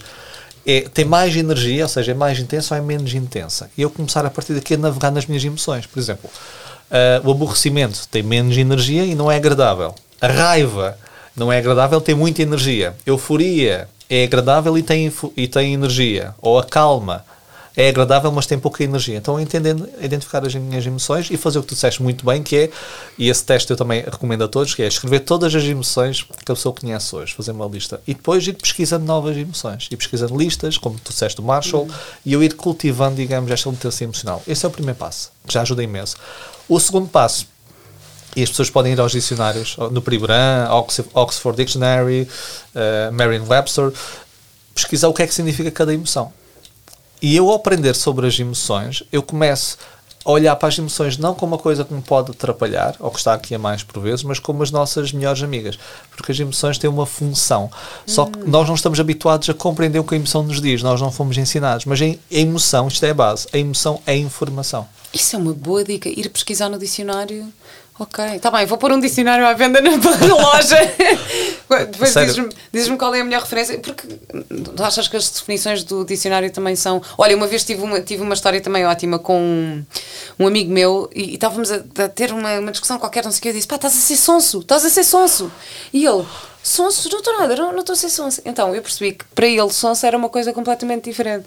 é, 0.66 0.82
tem 0.82 1.06
mais 1.06 1.36
energia, 1.36 1.84
ou 1.84 1.90
seja, 1.90 2.12
é 2.12 2.16
mais 2.16 2.40
intensa 2.40 2.76
ou 2.76 2.82
é 2.82 2.84
menos 2.84 3.14
intensa? 3.14 3.70
E 3.78 3.82
eu 3.82 3.90
começar 3.90 4.26
a 4.26 4.30
partir 4.30 4.54
daqui 4.54 4.76
a 4.76 4.78
navegar 4.78 5.12
nas 5.12 5.26
minhas 5.26 5.44
emoções. 5.44 5.86
Por 5.86 6.00
exemplo, 6.00 6.30
Uh, 6.94 7.28
o 7.28 7.32
aborrecimento 7.32 8.08
tem 8.08 8.22
menos 8.22 8.56
energia 8.56 9.04
e 9.04 9.16
não 9.16 9.32
é 9.32 9.38
agradável. 9.38 9.96
A 10.22 10.28
raiva 10.28 10.96
não 11.36 11.52
é 11.52 11.58
agradável, 11.58 12.00
tem 12.00 12.14
muita 12.14 12.44
energia. 12.44 12.96
Euforia 13.04 13.90
é 14.08 14.24
agradável 14.26 14.78
e 14.78 14.84
tem, 14.84 15.12
e 15.36 15.48
tem 15.48 15.74
energia. 15.74 16.36
Ou 16.40 16.60
a 16.60 16.64
calma 16.64 17.26
é 17.76 17.90
agradável, 17.90 18.32
mas 18.32 18.46
tem 18.46 18.60
pouca 18.60 18.84
energia. 18.84 19.18
Então, 19.18 19.40
entendendo, 19.40 19.90
identificar 20.00 20.46
as 20.46 20.54
minhas 20.54 20.86
emoções 20.86 21.32
e 21.32 21.38
fazer 21.38 21.60
o 21.60 21.64
que 21.64 21.70
tu 21.70 21.74
disseste 21.74 22.04
muito 22.04 22.24
bem, 22.24 22.44
que 22.44 22.56
é, 22.56 22.70
e 23.18 23.30
esse 23.30 23.44
teste 23.44 23.72
eu 23.72 23.78
também 23.78 24.04
recomendo 24.04 24.44
a 24.44 24.48
todos, 24.48 24.76
que 24.76 24.84
é 24.84 24.88
escrever 24.88 25.22
todas 25.22 25.54
as 25.56 25.64
emoções 25.64 26.22
que 26.22 26.52
a 26.52 26.56
pessoa 26.56 26.74
conhece 26.74 27.16
hoje, 27.16 27.34
fazer 27.34 27.52
uma 27.52 27.66
lista. 27.66 28.00
E 28.08 28.14
depois 28.14 28.46
ir 28.48 28.54
pesquisando 28.54 29.06
novas 29.06 29.36
emoções, 29.36 29.88
ir 29.90 29.98
pesquisando 29.98 30.38
listas, 30.38 30.78
como 30.78 31.00
tu 31.00 31.12
disseste 31.12 31.38
do 31.38 31.44
Marshall, 31.44 31.84
uhum. 31.86 31.92
e 32.24 32.34
eu 32.34 32.44
ir 32.44 32.54
cultivando, 32.54 33.16
digamos, 33.16 33.50
esta 33.50 33.70
literacia 33.70 34.06
emocional. 34.06 34.44
Esse 34.48 34.66
é 34.66 34.70
o 34.70 34.72
primeiro 34.72 35.00
passo, 35.00 35.32
que 35.48 35.54
já 35.54 35.62
ajuda 35.62 35.82
imenso. 35.82 36.18
O 36.68 36.80
segundo 36.80 37.10
passo, 37.10 37.48
e 38.36 38.42
as 38.42 38.50
pessoas 38.50 38.70
podem 38.70 38.94
ir 38.94 39.00
aos 39.00 39.12
dicionários, 39.12 39.78
no 39.92 40.02
Priburan, 40.02 40.68
Oxford 41.14 41.58
Dictionary, 41.58 42.28
uh, 42.74 43.14
Merriam-Webster, 43.14 43.92
pesquisar 44.74 45.08
o 45.08 45.14
que 45.14 45.24
é 45.24 45.28
que 45.28 45.34
significa 45.34 45.70
cada 45.70 45.94
emoção. 45.94 46.32
E 47.22 47.36
eu, 47.36 47.50
ao 47.50 47.56
aprender 47.56 47.94
sobre 47.94 48.28
as 48.28 48.38
emoções, 48.40 49.04
eu 49.12 49.22
começo 49.22 49.78
a 50.26 50.32
olhar 50.32 50.56
para 50.56 50.70
as 50.70 50.78
emoções 50.78 51.18
não 51.18 51.36
como 51.36 51.54
uma 51.54 51.62
coisa 51.62 51.84
que 51.84 51.94
me 51.94 52.02
pode 52.02 52.32
atrapalhar, 52.32 52.96
ou 53.00 53.12
que 53.12 53.18
está 53.18 53.34
aqui 53.34 53.54
a 53.54 53.60
mais 53.60 53.84
por 53.84 54.02
vezes, 54.02 54.24
mas 54.24 54.40
como 54.40 54.64
as 54.64 54.72
nossas 54.72 55.12
melhores 55.12 55.44
amigas. 55.44 55.78
Porque 56.16 56.32
as 56.32 56.40
emoções 56.40 56.78
têm 56.78 56.90
uma 56.90 57.06
função. 57.06 57.70
Só 58.06 58.26
que 58.26 58.40
nós 58.50 58.68
não 58.68 58.76
estamos 58.76 59.00
habituados 59.00 59.50
a 59.50 59.54
compreender 59.54 60.00
o 60.00 60.04
que 60.04 60.16
a 60.16 60.18
emoção 60.18 60.44
nos 60.44 60.62
diz, 60.62 60.82
nós 60.82 61.00
não 61.00 61.12
fomos 61.12 61.38
ensinados. 61.38 61.86
Mas 61.86 62.02
a 62.02 62.06
emoção, 62.32 62.88
isto 62.88 63.06
é 63.06 63.12
a 63.12 63.14
base, 63.14 63.48
a 63.54 63.58
emoção 63.58 64.02
é 64.06 64.16
informação. 64.16 64.88
Isso 65.14 65.36
é 65.36 65.40
uma 65.40 65.54
boa 65.54 65.84
dica, 65.84 66.10
ir 66.10 66.30
pesquisar 66.30 66.70
no 66.70 66.80
dicionário 66.80 67.54
Ok, 68.00 68.26
está 68.26 68.50
bem, 68.50 68.66
vou 68.66 68.80
pôr 68.80 68.92
um 68.92 69.00
dicionário 69.00 69.46
à 69.46 69.54
venda 69.54 69.80
na, 69.80 69.92
loja. 70.34 70.78
Depois 71.92 72.12
dizes-me 72.12 72.50
dizes 72.72 72.98
qual 72.98 73.14
é 73.14 73.22
a 73.22 73.24
melhor 73.24 73.42
referência. 73.42 73.78
Porque 73.78 74.08
achas 74.80 75.08
que 75.08 75.16
as 75.16 75.30
definições 75.30 75.84
do 75.84 76.04
dicionário 76.04 76.50
também 76.52 76.76
são. 76.76 77.04
Olha, 77.16 77.36
uma 77.38 77.46
vez 77.46 77.64
tive 77.64 77.84
uma, 77.84 78.02
tive 78.02 78.24
uma 78.24 78.34
história 78.34 78.60
também 78.60 78.84
ótima 78.84 79.20
com 79.20 79.40
um, 79.40 79.86
um 80.40 80.48
amigo 80.48 80.72
meu 80.72 81.08
e, 81.14 81.32
e 81.32 81.34
estávamos 81.36 81.72
a, 81.72 81.84
a 82.04 82.10
ter 82.10 82.34
uma, 82.34 82.60
uma 82.60 82.72
discussão 82.72 82.98
qualquer, 82.98 83.24
não 83.24 83.32
sei 83.32 83.40
o 83.40 83.42
que. 83.44 83.50
Eu 83.50 83.54
disse: 83.54 83.68
pá, 83.68 83.76
estás 83.76 83.96
a 83.96 84.00
ser 84.00 84.18
sonso, 84.18 84.60
estás 84.62 84.84
a 84.84 84.90
ser 84.90 85.04
sonso. 85.04 85.52
E 85.94 86.04
ele: 86.04 86.26
sonso, 86.64 87.10
não 87.12 87.20
estou 87.20 87.40
nada, 87.40 87.56
não 87.56 87.80
estou 87.80 87.94
a 87.94 87.98
ser 87.98 88.10
sonso. 88.10 88.42
Então 88.44 88.74
eu 88.74 88.82
percebi 88.82 89.12
que 89.12 89.26
para 89.36 89.46
ele 89.46 89.72
sonso 89.72 90.04
era 90.04 90.18
uma 90.18 90.30
coisa 90.30 90.52
completamente 90.52 91.04
diferente. 91.12 91.46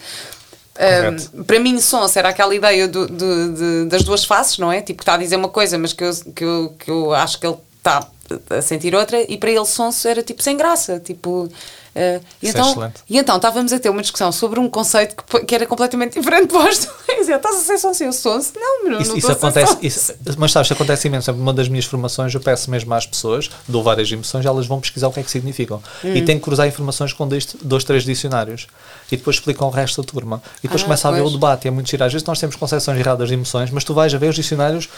Um, 0.79 1.43
para 1.45 1.59
mim, 1.59 1.81
sonso 1.81 2.18
era 2.18 2.29
aquela 2.29 2.55
ideia 2.55 2.87
do, 2.87 3.07
do- 3.07 3.53
de- 3.55 3.85
das 3.89 4.03
duas 4.05 4.24
faces, 4.24 4.59
não 4.59 4.70
é? 4.70 4.81
Tipo, 4.83 4.99
que 4.99 5.03
está 5.03 5.14
a 5.14 5.18
dizer 5.18 5.37
uma 5.37 5.49
coisa, 5.49 5.79
mas 5.79 5.93
que 5.93 6.05
eu, 6.05 6.11
que 6.35 6.45
eu, 6.45 6.74
que 6.79 6.91
eu 6.91 7.14
acho 7.14 7.41
que 7.41 7.47
ele 7.47 7.57
está 7.79 8.07
a 8.51 8.61
sentir 8.62 8.95
outra, 8.95 9.20
e 9.31 9.39
para 9.39 9.51
ele, 9.51 9.64
sonso 9.64 10.07
era 10.09 10.22
tipo 10.22 10.43
sem 10.43 10.57
graça. 10.57 11.01
Tipo, 11.01 11.49
uh, 11.97 12.25
e, 12.43 12.49
então, 12.49 12.71
excelente. 12.71 12.95
e 13.09 13.19
então 13.19 13.37
estávamos 13.37 13.73
a 13.73 13.79
ter 13.79 13.89
uma 13.91 14.03
discussão 14.03 14.31
sobre 14.31 14.61
um 14.61 14.69
conceito 14.69 15.17
que, 15.17 15.41
que 15.41 15.55
era 15.55 15.67
completamente 15.67 16.19
diferente 16.19 16.49
de 16.49 16.53
vós 16.53 16.79
dois. 17.07 17.29
Eu, 17.29 17.37
estás 17.39 17.57
a 17.57 17.59
ser 17.61 17.79
sonso? 17.79 18.05
Eu 18.05 18.13
sonso? 18.13 18.53
Não, 18.55 18.85
não, 18.91 19.01
Isso, 19.01 19.11
não 19.11 19.19
isso 19.19 19.33
acontece, 19.33 19.73
sonso. 19.73 19.85
isso- 19.87 20.15
mas 20.39 20.53
sabes, 20.53 20.71
acontece 20.71 21.09
imenso. 21.09 21.33
Uma 21.33 21.53
das 21.53 21.69
minhas 21.69 21.85
formações, 21.87 22.33
eu 22.35 22.41
peço 22.41 22.71
mesmo 22.71 22.93
às 22.95 23.05
pessoas, 23.07 23.51
dou 23.67 23.83
várias 23.83 24.11
emoções, 24.13 24.45
elas 24.47 24.67
vão 24.67 24.81
pesquisar 24.81 25.09
o 25.09 25.13
que 25.13 25.21
é 25.21 25.23
que 25.23 25.31
significam. 25.31 25.83
Hum. 26.05 26.15
E 26.15 26.23
têm 26.23 26.37
que 26.39 26.45
cruzar 26.45 26.69
informações 26.69 27.13
com 27.13 27.27
dois, 27.27 27.47
dois, 27.63 27.83
três 27.85 28.05
dicionários. 28.05 28.67
E 29.11 29.17
depois 29.17 29.37
explicam 29.37 29.67
o 29.67 29.71
resto 29.71 30.03
da 30.03 30.07
turma. 30.09 30.43
E 30.59 30.63
depois 30.63 30.83
Ah, 30.83 30.85
começa 30.85 31.09
a 31.09 31.11
haver 31.11 31.23
pois. 31.23 31.33
o 31.33 31.37
debate. 31.37 31.65
E 31.65 31.69
é 31.69 31.71
muito 31.71 31.89
giro. 31.91 32.05
Às 32.05 32.13
vezes 32.13 32.27
nós 32.27 32.39
temos 32.39 32.55
concepções 32.55 32.99
erradas 32.99 33.29
de 33.29 33.35
emoções, 33.35 33.71
mas 33.71 33.83
tu 33.83 33.95
vais 33.95 34.15
a 34.15 34.19
ver 34.19 34.29
os 34.29 34.37
dicionários 34.37 34.89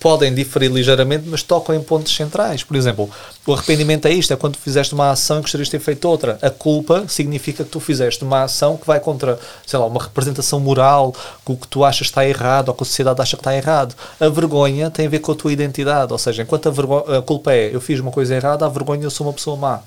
podem 0.00 0.34
diferir 0.34 0.70
ligeiramente, 0.70 1.24
mas 1.28 1.42
tocam 1.42 1.74
em 1.74 1.82
pontos 1.82 2.14
centrais. 2.14 2.62
Por 2.62 2.76
exemplo, 2.76 3.10
o 3.46 3.52
arrependimento 3.52 4.06
é 4.06 4.12
isto, 4.12 4.32
é 4.32 4.36
quando 4.36 4.54
tu 4.54 4.60
fizeste 4.60 4.94
uma 4.94 5.10
ação 5.10 5.38
e 5.38 5.40
gostarias 5.42 5.68
de 5.68 5.72
ter 5.72 5.80
feito 5.80 6.04
outra. 6.08 6.38
A 6.40 6.50
culpa 6.50 7.04
significa 7.08 7.64
que 7.64 7.70
tu 7.70 7.80
fizeste 7.80 8.24
uma 8.24 8.42
ação 8.42 8.76
que 8.76 8.86
vai 8.86 9.00
contra, 9.00 9.38
sei 9.66 9.78
lá, 9.78 9.86
uma 9.86 10.02
representação 10.02 10.60
moral, 10.60 11.14
que 11.44 11.52
o 11.52 11.56
que 11.56 11.68
tu 11.68 11.84
achas 11.84 12.06
está 12.08 12.26
errado 12.26 12.68
ou 12.68 12.74
que 12.74 12.82
a 12.82 12.86
sociedade 12.86 13.20
acha 13.20 13.36
que 13.36 13.40
está 13.40 13.54
errado. 13.54 13.94
A 14.18 14.28
vergonha 14.28 14.90
tem 14.90 15.06
a 15.06 15.10
ver 15.10 15.18
com 15.20 15.32
a 15.32 15.34
tua 15.34 15.52
identidade, 15.52 16.12
ou 16.12 16.18
seja, 16.18 16.42
enquanto 16.42 16.68
a, 16.68 17.18
a 17.18 17.22
culpa 17.22 17.52
é 17.52 17.74
eu 17.74 17.80
fiz 17.80 18.00
uma 18.00 18.10
coisa 18.10 18.34
errada, 18.34 18.66
a 18.66 18.68
vergonha 18.68 19.04
eu 19.04 19.10
sou 19.10 19.26
uma 19.26 19.32
pessoa 19.32 19.56
má. 19.56 19.80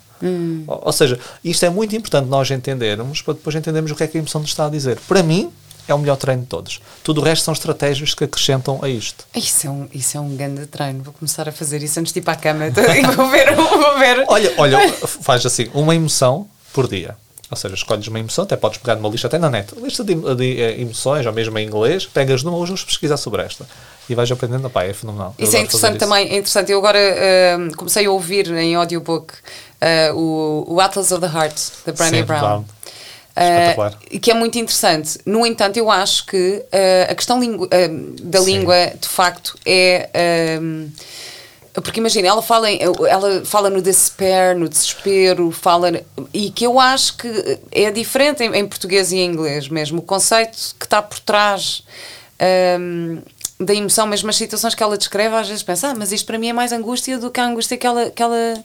Ou, 0.68 0.82
ou 0.86 0.92
seja, 0.92 1.20
isto 1.44 1.66
é 1.66 1.70
muito 1.70 1.96
importante 1.96 2.28
nós 2.28 2.50
entendermos 2.50 3.22
para 3.22 3.34
depois 3.34 3.56
entendermos 3.56 3.92
o 3.92 3.96
que 3.96 4.04
é 4.04 4.08
que 4.08 4.18
a 4.18 4.20
emoção 4.20 4.42
nos 4.42 4.50
está 4.50 4.66
a 4.66 4.70
dizer. 4.70 5.00
Para 5.08 5.22
mim, 5.22 5.52
é 5.88 5.94
o 5.94 5.98
melhor 5.98 6.18
treino 6.18 6.42
de 6.42 6.48
todos. 6.48 6.82
Tudo 7.04 7.22
o 7.22 7.24
resto 7.24 7.46
são 7.46 7.54
estratégias 7.54 8.14
que 8.14 8.24
acrescentam 8.24 8.80
a 8.82 8.90
isto. 8.90 9.26
Isso 9.36 9.68
é, 9.68 9.70
um, 9.70 9.88
isso 9.94 10.18
é 10.18 10.20
um 10.20 10.36
grande 10.36 10.66
treino. 10.66 11.04
Vou 11.04 11.14
começar 11.14 11.48
a 11.48 11.52
fazer 11.52 11.82
isso 11.82 12.00
antes 12.00 12.12
de 12.12 12.20
ir 12.20 12.22
para 12.22 12.34
a 12.34 12.38
cama. 12.38 12.66
Vou 13.16 13.30
ver, 13.30 13.56
vou 13.56 14.00
ver. 14.00 14.26
Olha, 14.28 14.54
olha, 14.58 14.94
faz 15.22 15.46
assim, 15.46 15.70
uma 15.74 15.96
emoção 15.96 16.48
por 16.74 16.88
dia. 16.88 17.16
Ou 17.50 17.56
seja, 17.56 17.76
escolhes 17.76 18.08
uma 18.08 18.20
emoção, 18.20 18.44
até 18.44 18.58
podes 18.58 18.78
pegar 18.78 18.96
numa 18.96 19.08
lista, 19.08 19.28
até 19.28 19.38
na 19.38 19.50
net, 19.50 19.74
lista 19.82 20.04
de, 20.04 20.16
de, 20.36 20.62
eh, 20.62 20.82
emoções, 20.82 21.26
ou 21.26 21.32
mesmo 21.32 21.58
em 21.58 21.66
inglês, 21.66 22.06
pegas 22.06 22.44
numa, 22.44 22.58
hoje 22.58 22.72
vamos 22.72 22.84
pesquisar 22.84 23.16
sobre 23.16 23.42
esta. 23.42 23.66
E 24.10 24.16
vais 24.16 24.30
aprendendo, 24.30 24.70
pá, 24.70 24.84
é 24.84 24.94
fenomenal. 24.94 25.34
Eu 25.38 25.46
Isso 25.46 25.56
é 25.56 25.62
interessante 25.62 25.98
também. 25.98 26.30
É 26.30 26.38
interessante. 26.38 26.72
Eu 26.72 26.78
agora 26.80 27.00
ah, 27.00 27.76
comecei 27.76 28.06
a 28.06 28.12
ouvir 28.12 28.52
em 28.52 28.76
audiobook 28.76 29.34
ah, 29.82 30.14
o, 30.14 30.66
o 30.68 30.80
Atlas 30.82 31.12
of 31.12 31.22
the 31.22 31.28
Heart, 31.28 31.56
da 31.86 31.94
Brené 31.94 32.24
Brown. 32.24 32.40
Brown. 32.40 32.66
E 34.12 34.20
que 34.20 34.32
é 34.32 34.34
muito 34.34 34.58
interessante. 34.58 35.20
No 35.26 35.46
entanto, 35.46 35.78
eu 35.78 35.90
acho 35.92 36.26
que 36.26 36.64
ah, 36.72 37.12
a 37.12 37.16
questão 37.16 37.40
ah, 37.42 37.78
da 38.22 38.40
Sim. 38.40 38.46
língua, 38.46 38.76
de 39.00 39.08
facto, 39.08 39.58
é. 39.66 40.10
porque 41.74 42.00
imagina, 42.00 42.28
ela 42.28 42.42
fala, 42.42 42.72
em- 42.72 42.80
ela 42.82 43.46
fala 43.46 43.70
no 43.70 43.82
despair, 43.82 44.58
no 44.58 44.68
desespero, 44.68 45.52
fala. 45.52 46.02
E 46.34 46.50
que 46.50 46.66
eu 46.66 46.80
acho 46.80 47.18
que 47.18 47.60
é 47.72 47.92
diferente 47.92 48.44
em, 48.44 48.56
em 48.56 48.68
português 48.68 49.12
e 49.12 49.18
em 49.18 49.26
inglês 49.32 49.68
mesmo. 49.70 50.00
O 50.00 50.02
conceito 50.02 50.76
que 50.80 50.86
está 50.86 51.02
por 51.02 51.20
trás. 51.20 51.84
ah, 52.40 53.22
da 53.60 53.74
emoção, 53.74 54.06
mesmo 54.06 54.30
as 54.30 54.36
situações 54.36 54.76
que 54.76 54.84
ela 54.84 54.96
descreve, 54.96 55.34
às 55.36 55.48
vezes 55.48 55.64
pensa, 55.64 55.88
ah, 55.88 55.96
mas 55.98 56.12
isto 56.12 56.28
para 56.28 56.38
mim 56.38 56.50
é 56.50 56.54
mais 56.54 56.72
angústia 56.72 57.18
do 57.18 57.32
que 57.32 57.40
a 57.40 57.46
angústia 57.46 57.76
que 57.76 57.88
ela, 57.88 58.12
que 58.12 58.22
ela 58.22 58.64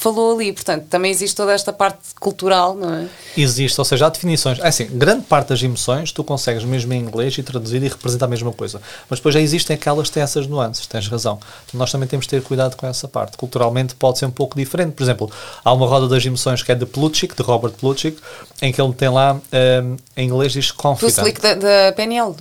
falou 0.00 0.34
ali. 0.34 0.52
Portanto, 0.52 0.86
também 0.88 1.10
existe 1.10 1.36
toda 1.36 1.52
esta 1.52 1.72
parte 1.72 1.98
cultural, 2.18 2.74
não 2.74 2.92
é? 2.94 3.06
Existe, 3.36 3.80
ou 3.80 3.84
seja, 3.84 4.06
há 4.06 4.08
definições. 4.08 4.58
É 4.58 4.68
assim, 4.68 4.86
grande 4.92 5.24
parte 5.26 5.48
das 5.48 5.62
emoções 5.62 6.10
tu 6.12 6.24
consegues 6.24 6.64
mesmo 6.64 6.92
em 6.92 7.00
inglês 7.00 7.36
e 7.38 7.42
traduzir 7.42 7.82
e 7.82 7.88
representar 7.88 8.26
a 8.26 8.28
mesma 8.28 8.52
coisa. 8.52 8.80
Mas 9.08 9.18
depois 9.18 9.34
já 9.34 9.40
existem 9.40 9.74
aquelas 9.74 10.08
que 10.08 10.14
têm 10.14 10.22
essas 10.22 10.46
nuances, 10.46 10.86
tens 10.86 11.06
razão. 11.08 11.38
Então 11.66 11.78
nós 11.78 11.90
também 11.92 12.08
temos 12.08 12.26
de 12.26 12.30
ter 12.30 12.42
cuidado 12.42 12.76
com 12.76 12.86
essa 12.86 13.06
parte. 13.06 13.36
Culturalmente 13.36 13.94
pode 13.94 14.18
ser 14.18 14.26
um 14.26 14.30
pouco 14.30 14.56
diferente. 14.56 14.92
Por 14.92 15.02
exemplo, 15.02 15.30
há 15.64 15.72
uma 15.72 15.86
roda 15.86 16.08
das 16.08 16.24
emoções 16.24 16.62
que 16.62 16.72
é 16.72 16.74
de 16.74 16.86
Plutchik, 16.86 17.34
de 17.36 17.42
Robert 17.42 17.72
Plutchik, 17.72 18.18
em 18.62 18.72
que 18.72 18.80
ele 18.80 18.92
tem 18.94 19.08
lá, 19.08 19.34
hum, 19.34 19.96
em 20.16 20.26
inglês 20.26 20.52
diz 20.52 20.68
Do 20.68 20.74
confident. 20.74 21.16
Slick 21.18 21.40
da, 21.40 21.54
da 21.54 21.92
PNL, 21.94 22.34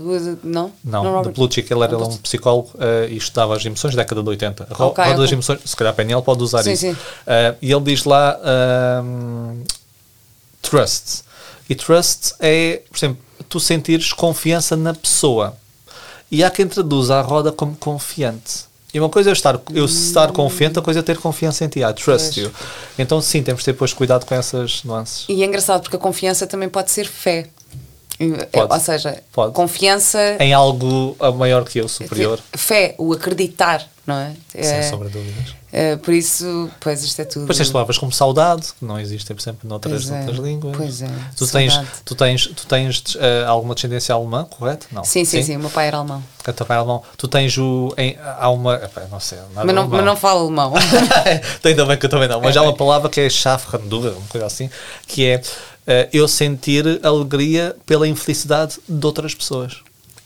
não? 0.43 0.72
Não, 0.84 1.03
Robert? 1.03 1.30
de 1.30 1.36
Plutchik, 1.36 1.72
ele 1.72 1.84
era 1.84 1.97
Não, 1.97 2.10
um 2.10 2.18
psicólogo 2.18 2.72
eh, 2.80 3.07
e 3.12 3.18
estudava 3.18 3.55
as 3.55 3.66
emoções 3.66 3.95
da 3.95 4.01
década 4.03 4.22
de 4.24 4.30
80. 4.30 4.68
A 4.70 4.74
ro- 4.74 4.86
Ok, 4.88 5.03
roda 5.03 5.16
das 5.18 5.26
ok. 5.26 5.34
emoções, 5.34 5.60
se 5.66 5.76
calhar 5.76 5.93
a 5.93 5.95
PNL 5.95 6.22
pode 6.22 6.41
usar 6.43 6.64
Sim, 6.64 6.72
isso. 6.74 6.82
sim. 6.88 6.97
E 7.62 7.72
ele 7.72 7.82
diz 7.82 8.04
lá 8.06 8.38
ahm, 8.43 9.64
trust. 10.62 11.24
E 11.70 11.76
trust 11.76 12.34
é, 12.39 12.82
por 12.89 12.97
exemplo, 12.97 13.18
tu 13.47 13.60
sentires 13.60 14.12
confiança 14.14 14.76
na 14.76 14.93
pessoa. 14.93 15.56
E 16.32 16.43
há 16.43 16.50
quem 16.50 16.68
traduza 16.68 17.16
a 17.16 17.22
roda 17.22 17.52
como 17.52 17.76
confiante. 17.76 18.68
E 18.93 19.00
uma 19.00 19.10
coisa 19.10 19.30
é 19.30 19.32
eu 19.32 19.34
estar, 19.34 19.60
eu 19.74 19.86
estar 19.86 20.32
confiante, 20.32 20.72
outra 20.72 20.82
coisa 20.82 21.00
é 21.00 21.04
ter 21.04 21.18
confiança 21.18 21.64
em 21.64 21.68
ti. 21.68 21.80
I 21.80 21.93
trust 21.93 22.34
Pois. 22.34 22.38
you. 22.38 22.52
Então, 22.97 23.22
sim, 23.22 23.43
temos 23.43 23.62
de 23.62 23.66
ter 23.66 23.74
depois 23.74 23.93
cuidado 23.93 24.26
com 24.26 24.34
essas 24.34 24.84
nuances. 24.84 25.26
E 25.30 25.43
é 25.43 25.45
engraçado 25.45 25.82
porque 25.84 25.95
a 25.95 26.00
confiança 26.00 26.47
também 26.47 26.68
pode 26.70 26.89
ser 26.89 27.06
fé. 27.08 27.47
Pode. 28.52 28.74
Ou 28.74 28.80
seja, 28.80 29.24
Pode. 29.32 29.54
confiança. 29.54 30.20
Em 30.39 30.54
algo 30.54 31.16
a 31.20 31.32
maior 31.32 31.64
que 31.64 31.80
eu, 31.80 31.88
superior. 31.88 32.39
Fé, 32.54 32.93
o 32.97 33.14
acreditar, 33.14 33.88
não 34.06 34.16
é? 34.16 34.34
Sem 34.52 34.62
É, 34.62 34.82
sombra 34.89 35.08
de 35.08 35.14
dúvidas. 35.18 35.56
É, 35.72 35.95
por 35.97 36.13
isso, 36.13 36.70
pois 36.80 37.03
isto 37.03 37.22
é 37.22 37.26
tudo. 37.26 37.41
Depois 37.41 37.57
tens 37.57 37.70
palavras 37.70 37.97
como 37.97 38.11
saudade, 38.11 38.67
que 38.78 38.84
não 38.84 38.99
existem, 38.99 39.36
por 39.36 39.41
exemplo, 39.41 39.70
noutras, 39.70 39.93
Pois 40.05 40.09
é, 40.11 40.17
noutras 40.17 40.38
línguas. 40.39 40.78
pois 40.78 41.01
é, 41.01 41.07
Tu 41.38 41.47
tens, 41.47 41.74
saudade. 41.74 41.91
tu 42.03 42.15
tens, 42.15 42.47
tu 42.47 42.65
tens 42.65 43.03
eh, 43.20 43.43
alguma 43.45 43.76
descendência 43.76 44.15
alemã, 44.15 44.45
correto? 44.45 44.88
Não. 44.91 45.03
Sim, 45.03 45.24
sim, 45.26 45.43
sim, 45.43 45.55
O 45.57 45.59
meu 45.59 45.70
pai 45.70 45.88
era 45.88 45.97
alemão. 45.97 46.24
A 46.45 46.53
tua 46.53 46.65
pai 46.65 46.78
é 46.78 46.80
alemão. 46.80 47.03
Tu 47.15 47.28
tens 47.28 47.55
o. 47.57 47.93
Em, 47.97 48.17
há 48.20 48.49
uma. 48.49 48.82
não 49.11 49.20
sei. 49.20 49.38
Mas 49.53 49.65
não, 49.67 49.84
alemão. 49.84 49.88
mas 49.89 50.05
não 50.05 50.15
falo 50.15 50.41
alemão. 50.41 50.74
Ainda 51.63 51.86
bem 51.86 51.97
que 51.97 52.05
eu 52.05 52.09
também 52.09 52.28
não. 52.28 52.41
Mas 52.41 52.57
há 52.57 52.63
uma 52.63 52.76
palavra 52.76 53.09
que 53.09 53.22
é 53.22 53.30
Schaffrandura, 53.30 54.11
uma 54.13 54.28
coisa 54.28 54.47
assim, 54.47 54.70
que 55.05 55.26
é 55.26 55.41
eh, 55.86 56.09
eu 56.11 56.28
sentir 56.28 56.99
alegria 57.03 57.76
pela 57.86 58.07
infelicidade 58.07 58.78
de 58.88 59.05
outras 59.05 59.36
pessoas. 59.36 59.78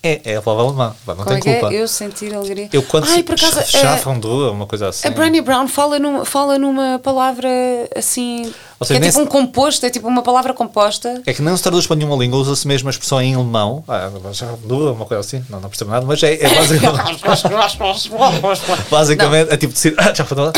É, 0.06 0.20
é 0.34 0.36
a 0.36 0.42
palavra 0.42 0.66
alemã, 0.66 0.96
não 1.08 1.22
é 1.22 1.40
tem 1.40 1.40
culpa. 1.40 1.74
é? 1.74 1.82
Eu 1.82 1.88
sentir 1.88 2.36
alegria. 2.36 2.68
Eu 2.74 2.84
quando 2.84 3.08
Ai, 3.08 3.24
por 3.24 3.36
acaso, 3.36 3.62
é- 3.62 4.52
uma 4.52 4.68
coisa 4.68 4.90
assim. 4.90 5.08
A 5.08 5.12
Brené 5.12 5.40
Brown 5.40 5.66
fala, 5.66 5.98
num, 5.98 6.26
fala 6.26 6.60
numa 6.60 7.00
palavra 7.00 7.48
assim. 7.96 8.54
Ou 8.78 8.86
seja, 8.86 9.00
é 9.00 9.08
tipo 9.08 9.22
um 9.22 9.26
composto, 9.26 9.86
é 9.86 9.90
tipo 9.90 10.06
uma 10.06 10.22
palavra 10.22 10.54
composta. 10.54 11.22
É 11.26 11.34
que 11.34 11.42
não 11.42 11.56
se 11.56 11.64
traduz 11.64 11.88
para 11.88 11.96
nenhuma 11.96 12.18
língua, 12.18 12.38
usa-se 12.38 12.68
mesmo 12.68 12.90
a 12.90 12.92
expressão 12.92 13.22
em 13.22 13.34
alemão. 13.34 13.82
Ah, 13.88 14.10
uma 14.12 15.06
coisa 15.06 15.22
assim. 15.22 15.42
Não, 15.50 15.62
não 15.62 15.70
percebo 15.70 15.92
nada, 15.92 16.06
mas 16.06 16.22
é, 16.22 16.34
é 16.34 16.50
basicamente. 16.54 17.22
basicamente 18.92 19.54
é 19.54 19.58
tipo 19.58 19.72
dizer. 19.72 19.96
Ah, 20.04 20.14
Schaffrandura. 20.14 20.52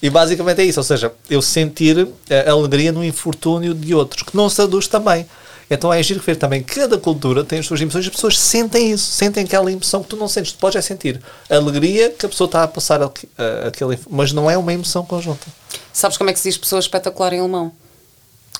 E 0.00 0.08
basicamente 0.08 0.62
é 0.62 0.64
isso, 0.64 0.80
ou 0.80 0.84
seja, 0.84 1.12
eu 1.28 1.42
sentir 1.42 2.08
a 2.46 2.50
alegria 2.50 2.92
no 2.92 3.04
infortúnio 3.04 3.74
de 3.74 3.94
outros, 3.94 4.22
que 4.22 4.34
não 4.34 4.48
se 4.48 4.56
traduz 4.56 4.86
também. 4.86 5.26
Então 5.68 5.92
é 5.92 6.00
giro 6.02 6.20
ver 6.20 6.36
também 6.36 6.62
que 6.62 6.76
cada 6.80 6.96
cultura 6.96 7.42
tem 7.42 7.58
as 7.58 7.66
suas 7.66 7.80
emoções, 7.80 8.04
as 8.06 8.12
pessoas 8.12 8.38
sentem 8.38 8.92
isso, 8.92 9.10
sentem 9.10 9.44
aquela 9.44 9.70
emoção 9.72 10.02
que 10.02 10.08
tu 10.10 10.16
não 10.16 10.28
sentes, 10.28 10.52
tu 10.52 10.58
podes 10.58 10.76
é 10.76 10.80
sentir 10.82 11.20
a 11.50 11.56
alegria 11.56 12.10
que 12.10 12.24
a 12.24 12.28
pessoa 12.28 12.46
está 12.46 12.62
a 12.62 12.68
passar 12.68 13.02
a- 13.02 13.10
aquele, 13.66 13.98
mas 14.08 14.32
não 14.32 14.48
é 14.50 14.56
uma 14.56 14.72
emoção 14.72 15.04
conjunta. 15.04 15.44
Sabes 15.92 16.16
como 16.16 16.30
é 16.30 16.32
que 16.32 16.38
se 16.38 16.48
diz 16.50 16.56
pessoa 16.58 16.78
espetacular 16.78 17.32
em 17.32 17.40
alemão? 17.40 17.72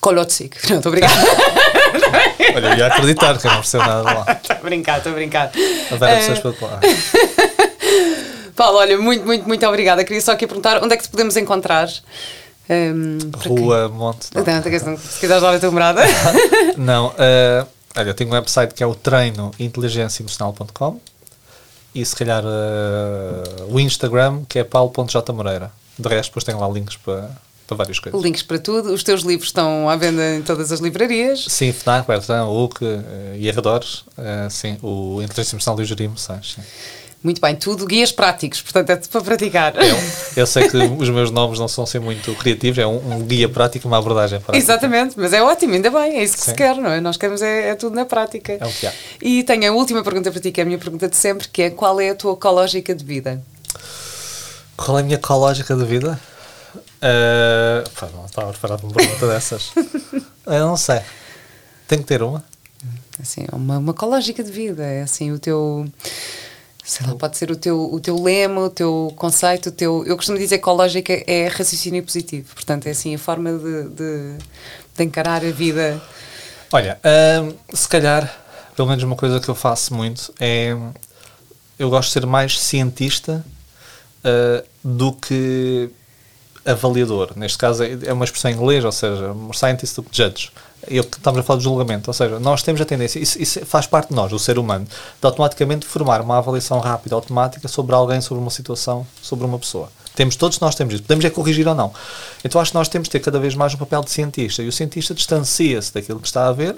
Kolotzig. 0.01 0.51
Não, 0.69 0.77
estou 0.77 0.91
a 0.91 0.95
brincar. 0.95 1.09
Olha, 2.55 2.67
eu 2.67 2.77
ia 2.77 2.87
acreditar 2.87 3.37
que 3.37 3.47
eu 3.47 3.51
não 3.51 3.57
percebo 3.61 3.83
nada 3.85 4.01
lá. 4.03 4.25
Estou 4.41 4.55
a 4.55 4.59
brincar, 4.59 4.97
estou 4.99 5.11
a 5.11 5.15
brincar. 5.15 5.51
A 5.91 5.95
Vera 5.95 6.11
Eh, 6.13 6.17
pessoas 6.27 6.39
pelo 6.39 6.55
lá. 6.71 6.79
Paulo, 8.55 8.77
olha, 8.79 8.97
muito, 8.97 9.25
muito, 9.25 9.47
muito 9.47 9.65
obrigada. 9.67 10.03
Queria 10.03 10.21
só 10.21 10.31
aqui 10.33 10.45
perguntar 10.47 10.83
onde 10.83 10.93
é 10.93 10.97
que 10.97 11.03
te 11.03 11.09
podemos 11.09 11.35
encontrar? 11.37 11.89
Quem- 12.67 13.17
Rua, 13.47 13.87
Monte. 13.89 14.27
não. 14.35 14.43
Não, 14.43 14.91
não, 14.91 14.97
se 14.97 15.19
quiseres 15.19 15.41
dar 15.41 15.53
a 15.55 15.59
tua 15.59 15.71
morada. 15.71 16.01
Não, 16.77 17.13
eh, 17.17 17.65
olha, 17.95 18.09
eu 18.09 18.13
tenho 18.13 18.29
um 18.29 18.33
website 18.33 18.73
que 18.73 18.83
é 18.83 18.85
o 18.85 18.93
treino 18.93 19.51
inteligenciaemocional.com 19.59 20.99
e 21.95 22.05
se 22.05 22.15
calhar 22.15 22.43
eh, 22.45 23.63
o 23.69 23.79
Instagram 23.79 24.43
que 24.47 24.59
é 24.59 24.63
paulo.jmoreira. 24.63 25.71
De 25.97 26.07
resto, 26.07 26.29
depois 26.29 26.43
tenho 26.43 26.59
lá 26.59 26.67
links 26.69 26.95
para, 26.97 27.31
para 27.65 27.77
várias 27.77 27.97
coisas. 27.99 28.21
Links 28.21 28.43
para 28.43 28.59
tudo. 28.59 28.93
Os 28.93 29.03
teus 29.03 29.21
livros 29.23 29.47
estão 29.49 29.89
à 29.89 29.95
venda 29.95 30.35
em 30.35 30.41
todas 30.43 30.71
as 30.71 30.79
livrarias. 30.79 31.45
Sim, 31.49 31.71
FNAC, 31.71 32.05
Bertrand, 32.07 32.47
UC 32.49 32.83
eh, 32.85 33.37
e 33.39 33.49
arredores. 33.49 34.03
eh, 34.17 34.47
sim, 34.51 34.77
o 34.83 35.19
Inteligência 35.23 35.55
Emocional 35.55 35.79
e 35.79 35.83
o 35.83 35.85
Gerir 35.85 36.05
Emoções. 36.05 36.57
Muito 37.27 37.41
bem, 37.41 37.57
tudo 37.57 37.85
guias 37.85 38.09
práticos, 38.09 38.61
portanto 38.61 38.89
é 38.89 38.95
para 38.95 39.21
praticar. 39.21 39.75
Eu, 39.75 39.97
eu 40.37 40.47
sei 40.47 40.69
que 40.69 40.77
os 40.77 41.09
meus 41.09 41.29
nomes 41.29 41.59
não 41.59 41.67
são 41.67 41.83
assim 41.83 41.99
muito 41.99 42.33
criativos, 42.35 42.77
é 42.77 42.87
um, 42.87 43.15
um 43.15 43.19
guia 43.19 43.49
prático, 43.49 43.85
uma 43.85 43.97
abordagem 43.97 44.39
prática. 44.39 44.57
Exatamente, 44.57 45.15
mas 45.17 45.33
é 45.33 45.43
ótimo, 45.43 45.73
ainda 45.73 45.91
bem, 45.91 46.19
é 46.19 46.23
isso 46.23 46.37
que 46.37 46.43
Sim. 46.43 46.51
se 46.51 46.55
quer, 46.55 46.77
não 46.77 46.89
é? 46.89 47.01
Nós 47.01 47.17
queremos 47.17 47.41
é, 47.41 47.71
é, 47.71 47.75
tudo 47.75 47.97
na 47.97 48.05
prática. 48.05 48.53
É 48.53 48.65
o 48.65 48.71
que 48.71 48.87
há. 48.87 48.93
E 49.21 49.43
tenho 49.43 49.69
a 49.69 49.75
última 49.75 50.01
pergunta 50.05 50.31
para 50.31 50.39
ti, 50.39 50.53
que 50.53 50.61
é 50.61 50.63
a 50.63 50.65
minha 50.65 50.77
pergunta 50.77 51.09
de 51.09 51.17
sempre, 51.17 51.49
que 51.49 51.63
é 51.63 51.69
qual 51.69 51.99
é 51.99 52.11
a 52.11 52.15
tua 52.15 52.31
ecológica 52.31 52.95
de 52.95 53.03
vida? 53.03 53.43
Qual 54.77 54.97
é 54.97 55.01
a 55.01 55.03
minha 55.03 55.17
ecológica 55.17 55.75
de 55.75 55.83
vida? 55.83 56.17
Uh, 56.77 57.89
pá, 57.89 58.07
não 58.15 58.25
estava 58.25 58.51
preparado 58.51 58.79
para 58.79 58.87
uma 58.87 58.95
pergunta 58.95 59.27
dessas. 59.35 59.73
eu 60.45 60.65
não 60.65 60.77
sei. 60.77 61.01
Tenho 61.89 62.03
que 62.03 62.07
ter 62.07 62.23
uma? 62.23 62.41
Assim, 63.21 63.45
é 63.51 63.53
uma, 63.53 63.79
uma 63.79 63.91
ecológica 63.91 64.41
de 64.41 64.49
vida, 64.49 64.85
é 64.85 65.01
assim 65.01 65.33
o 65.33 65.39
teu 65.39 65.85
sei 66.87 67.05
lá, 67.05 67.15
pode 67.15 67.37
ser 67.37 67.51
o 67.51 67.55
teu, 67.57 67.93
o 67.93 67.99
teu 67.99 68.23
lema, 68.23 68.61
o 68.61 68.69
teu 68.69 69.13
conceito, 69.17 69.67
o 69.67 69.71
teu. 69.73 70.05
Eu 70.05 70.15
costumo 70.15 70.37
dizer 70.37 70.57
que 70.57 70.63
ecológica 70.63 71.21
é 71.27 71.47
raciocínio 71.47 72.01
positivo, 72.01 72.55
portanto, 72.55 72.87
é 72.87 72.91
assim 72.91 73.13
a 73.13 73.19
forma 73.19 73.51
de, 73.51 73.89
de, 73.89 74.37
de 74.95 75.03
encarar 75.03 75.45
a 75.45 75.51
vida. 75.51 76.01
Olha, 76.71 76.97
hum, 77.43 77.53
se 77.73 77.89
calhar, 77.89 78.33
pelo 78.73 78.87
menos 78.87 79.03
uma 79.03 79.17
coisa 79.17 79.37
que 79.41 79.49
eu 79.49 79.55
faço 79.55 79.93
muito 79.93 80.33
é. 80.39 80.75
Eu 81.77 81.89
gosto 81.89 82.07
de 82.07 82.13
ser 82.13 82.25
mais 82.25 82.57
cientista 82.59 83.45
uh, 84.23 84.65
do 84.81 85.11
que 85.11 85.91
avaliador. 86.65 87.33
Neste 87.35 87.57
caso 87.57 87.83
é 87.83 88.11
uma 88.13 88.25
expressão 88.25 88.49
em 88.49 88.55
inglês, 88.55 88.83
ou 88.83 88.91
seja, 88.91 89.35
scientist 89.53 89.95
do 89.95 90.03
que 90.03 90.15
judge 90.15 90.51
eu, 90.87 91.03
estamos 91.03 91.39
a 91.39 91.43
falar 91.43 91.57
de 91.57 91.63
julgamento, 91.63 92.09
ou 92.09 92.13
seja, 92.13 92.39
nós 92.39 92.63
temos 92.63 92.81
a 92.81 92.85
tendência, 92.85 93.19
isso, 93.19 93.41
isso, 93.41 93.65
faz 93.65 93.85
parte 93.87 94.09
de 94.09 94.15
nós, 94.15 94.31
do 94.31 94.39
ser 94.39 94.57
humano, 94.57 94.85
de 94.85 95.25
automaticamente 95.25 95.85
formar 95.85 96.21
uma 96.21 96.37
avaliação 96.37 96.79
rápida, 96.79 97.15
automática, 97.15 97.67
sobre 97.67 97.95
alguém, 97.95 98.21
sobre 98.21 98.41
uma 98.41 98.51
situação, 98.51 99.05
sobre 99.21 99.45
uma 99.45 99.59
pessoa. 99.59 99.89
Temos, 100.15 100.35
todos 100.35 100.59
nós 100.59 100.73
temos 100.73 100.95
isso. 100.95 101.03
Podemos 101.03 101.23
é 101.25 101.29
corrigir 101.29 101.67
ou 101.67 101.75
não. 101.75 101.93
Então 102.43 102.59
acho 102.59 102.71
que 102.71 102.77
nós 102.77 102.89
temos 102.89 103.07
de 103.07 103.11
ter 103.11 103.19
cada 103.19 103.39
vez 103.39 103.53
mais 103.53 103.75
um 103.75 103.77
papel 103.77 104.01
de 104.01 104.09
cientista. 104.09 104.63
E 104.63 104.67
o 104.67 104.71
cientista 104.71 105.13
distancia-se 105.13 105.93
daquilo 105.93 106.19
que 106.19 106.25
está 106.25 106.47
a 106.47 106.51
ver 106.51 106.75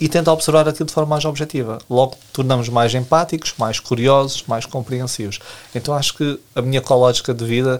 e 0.00 0.08
tenta 0.08 0.32
observar 0.32 0.66
aquilo 0.66 0.86
de 0.86 0.92
forma 0.92 1.10
mais 1.10 1.24
objetiva. 1.26 1.78
Logo, 1.88 2.16
tornamos 2.32 2.70
mais 2.70 2.94
empáticos, 2.94 3.52
mais 3.58 3.78
curiosos, 3.78 4.44
mais 4.46 4.64
compreensivos. 4.64 5.38
Então 5.74 5.94
acho 5.94 6.14
que 6.14 6.40
a 6.54 6.62
minha 6.62 6.78
ecológica 6.78 7.34
de 7.34 7.44
vida 7.44 7.78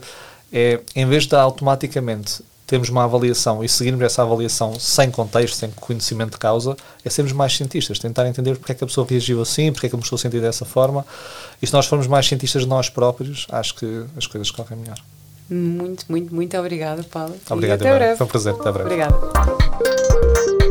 é, 0.53 0.81
em 0.95 1.07
vez 1.07 1.27
de 1.27 1.35
automaticamente 1.35 2.43
termos 2.73 2.89
uma 2.89 3.05
avaliação 3.05 3.63
e 3.63 3.69
seguirmos 3.69 4.03
essa 4.03 4.23
avaliação 4.23 4.81
sem 4.81 5.11
contexto, 5.11 5.57
sem 5.57 5.71
conhecimento 5.73 6.31
de 6.31 6.39
causa, 6.39 6.75
é 7.05 7.11
sermos 7.11 7.31
mais 7.35 7.55
cientistas, 7.55 7.99
tentar 7.99 8.27
entender 8.27 8.57
porque 8.57 8.73
é 8.73 8.75
que 8.75 8.83
a 8.83 8.87
pessoa 8.87 9.07
reagiu 9.07 9.43
assim, 9.43 9.71
porque 9.71 9.89
é 9.89 9.91
que 9.91 9.95
a 9.95 9.99
pessoa 9.99 10.19
sentiu 10.19 10.41
dessa 10.41 10.65
forma. 10.65 11.05
E 11.61 11.67
se 11.67 11.73
nós 11.75 11.85
formos 11.85 12.07
mais 12.07 12.27
cientistas 12.27 12.63
de 12.63 12.69
nós 12.69 12.89
próprios, 12.89 13.47
acho 13.51 13.75
que 13.75 14.07
as 14.17 14.27
coisas 14.27 14.51
correm 14.51 14.79
melhor. 14.79 14.97
Muito, 15.51 16.07
muito, 16.09 16.35
muito 16.35 16.57
obrigada, 16.57 17.05
Paulo. 17.05 17.37
Obrigado, 17.51 17.83
até 17.83 17.95
breve. 17.95 18.17
Foi 18.17 18.27
um 18.27 18.31
prazer. 18.31 18.55
Até 18.55 18.73
breve. 18.73 18.89
Obrigada. 18.89 20.62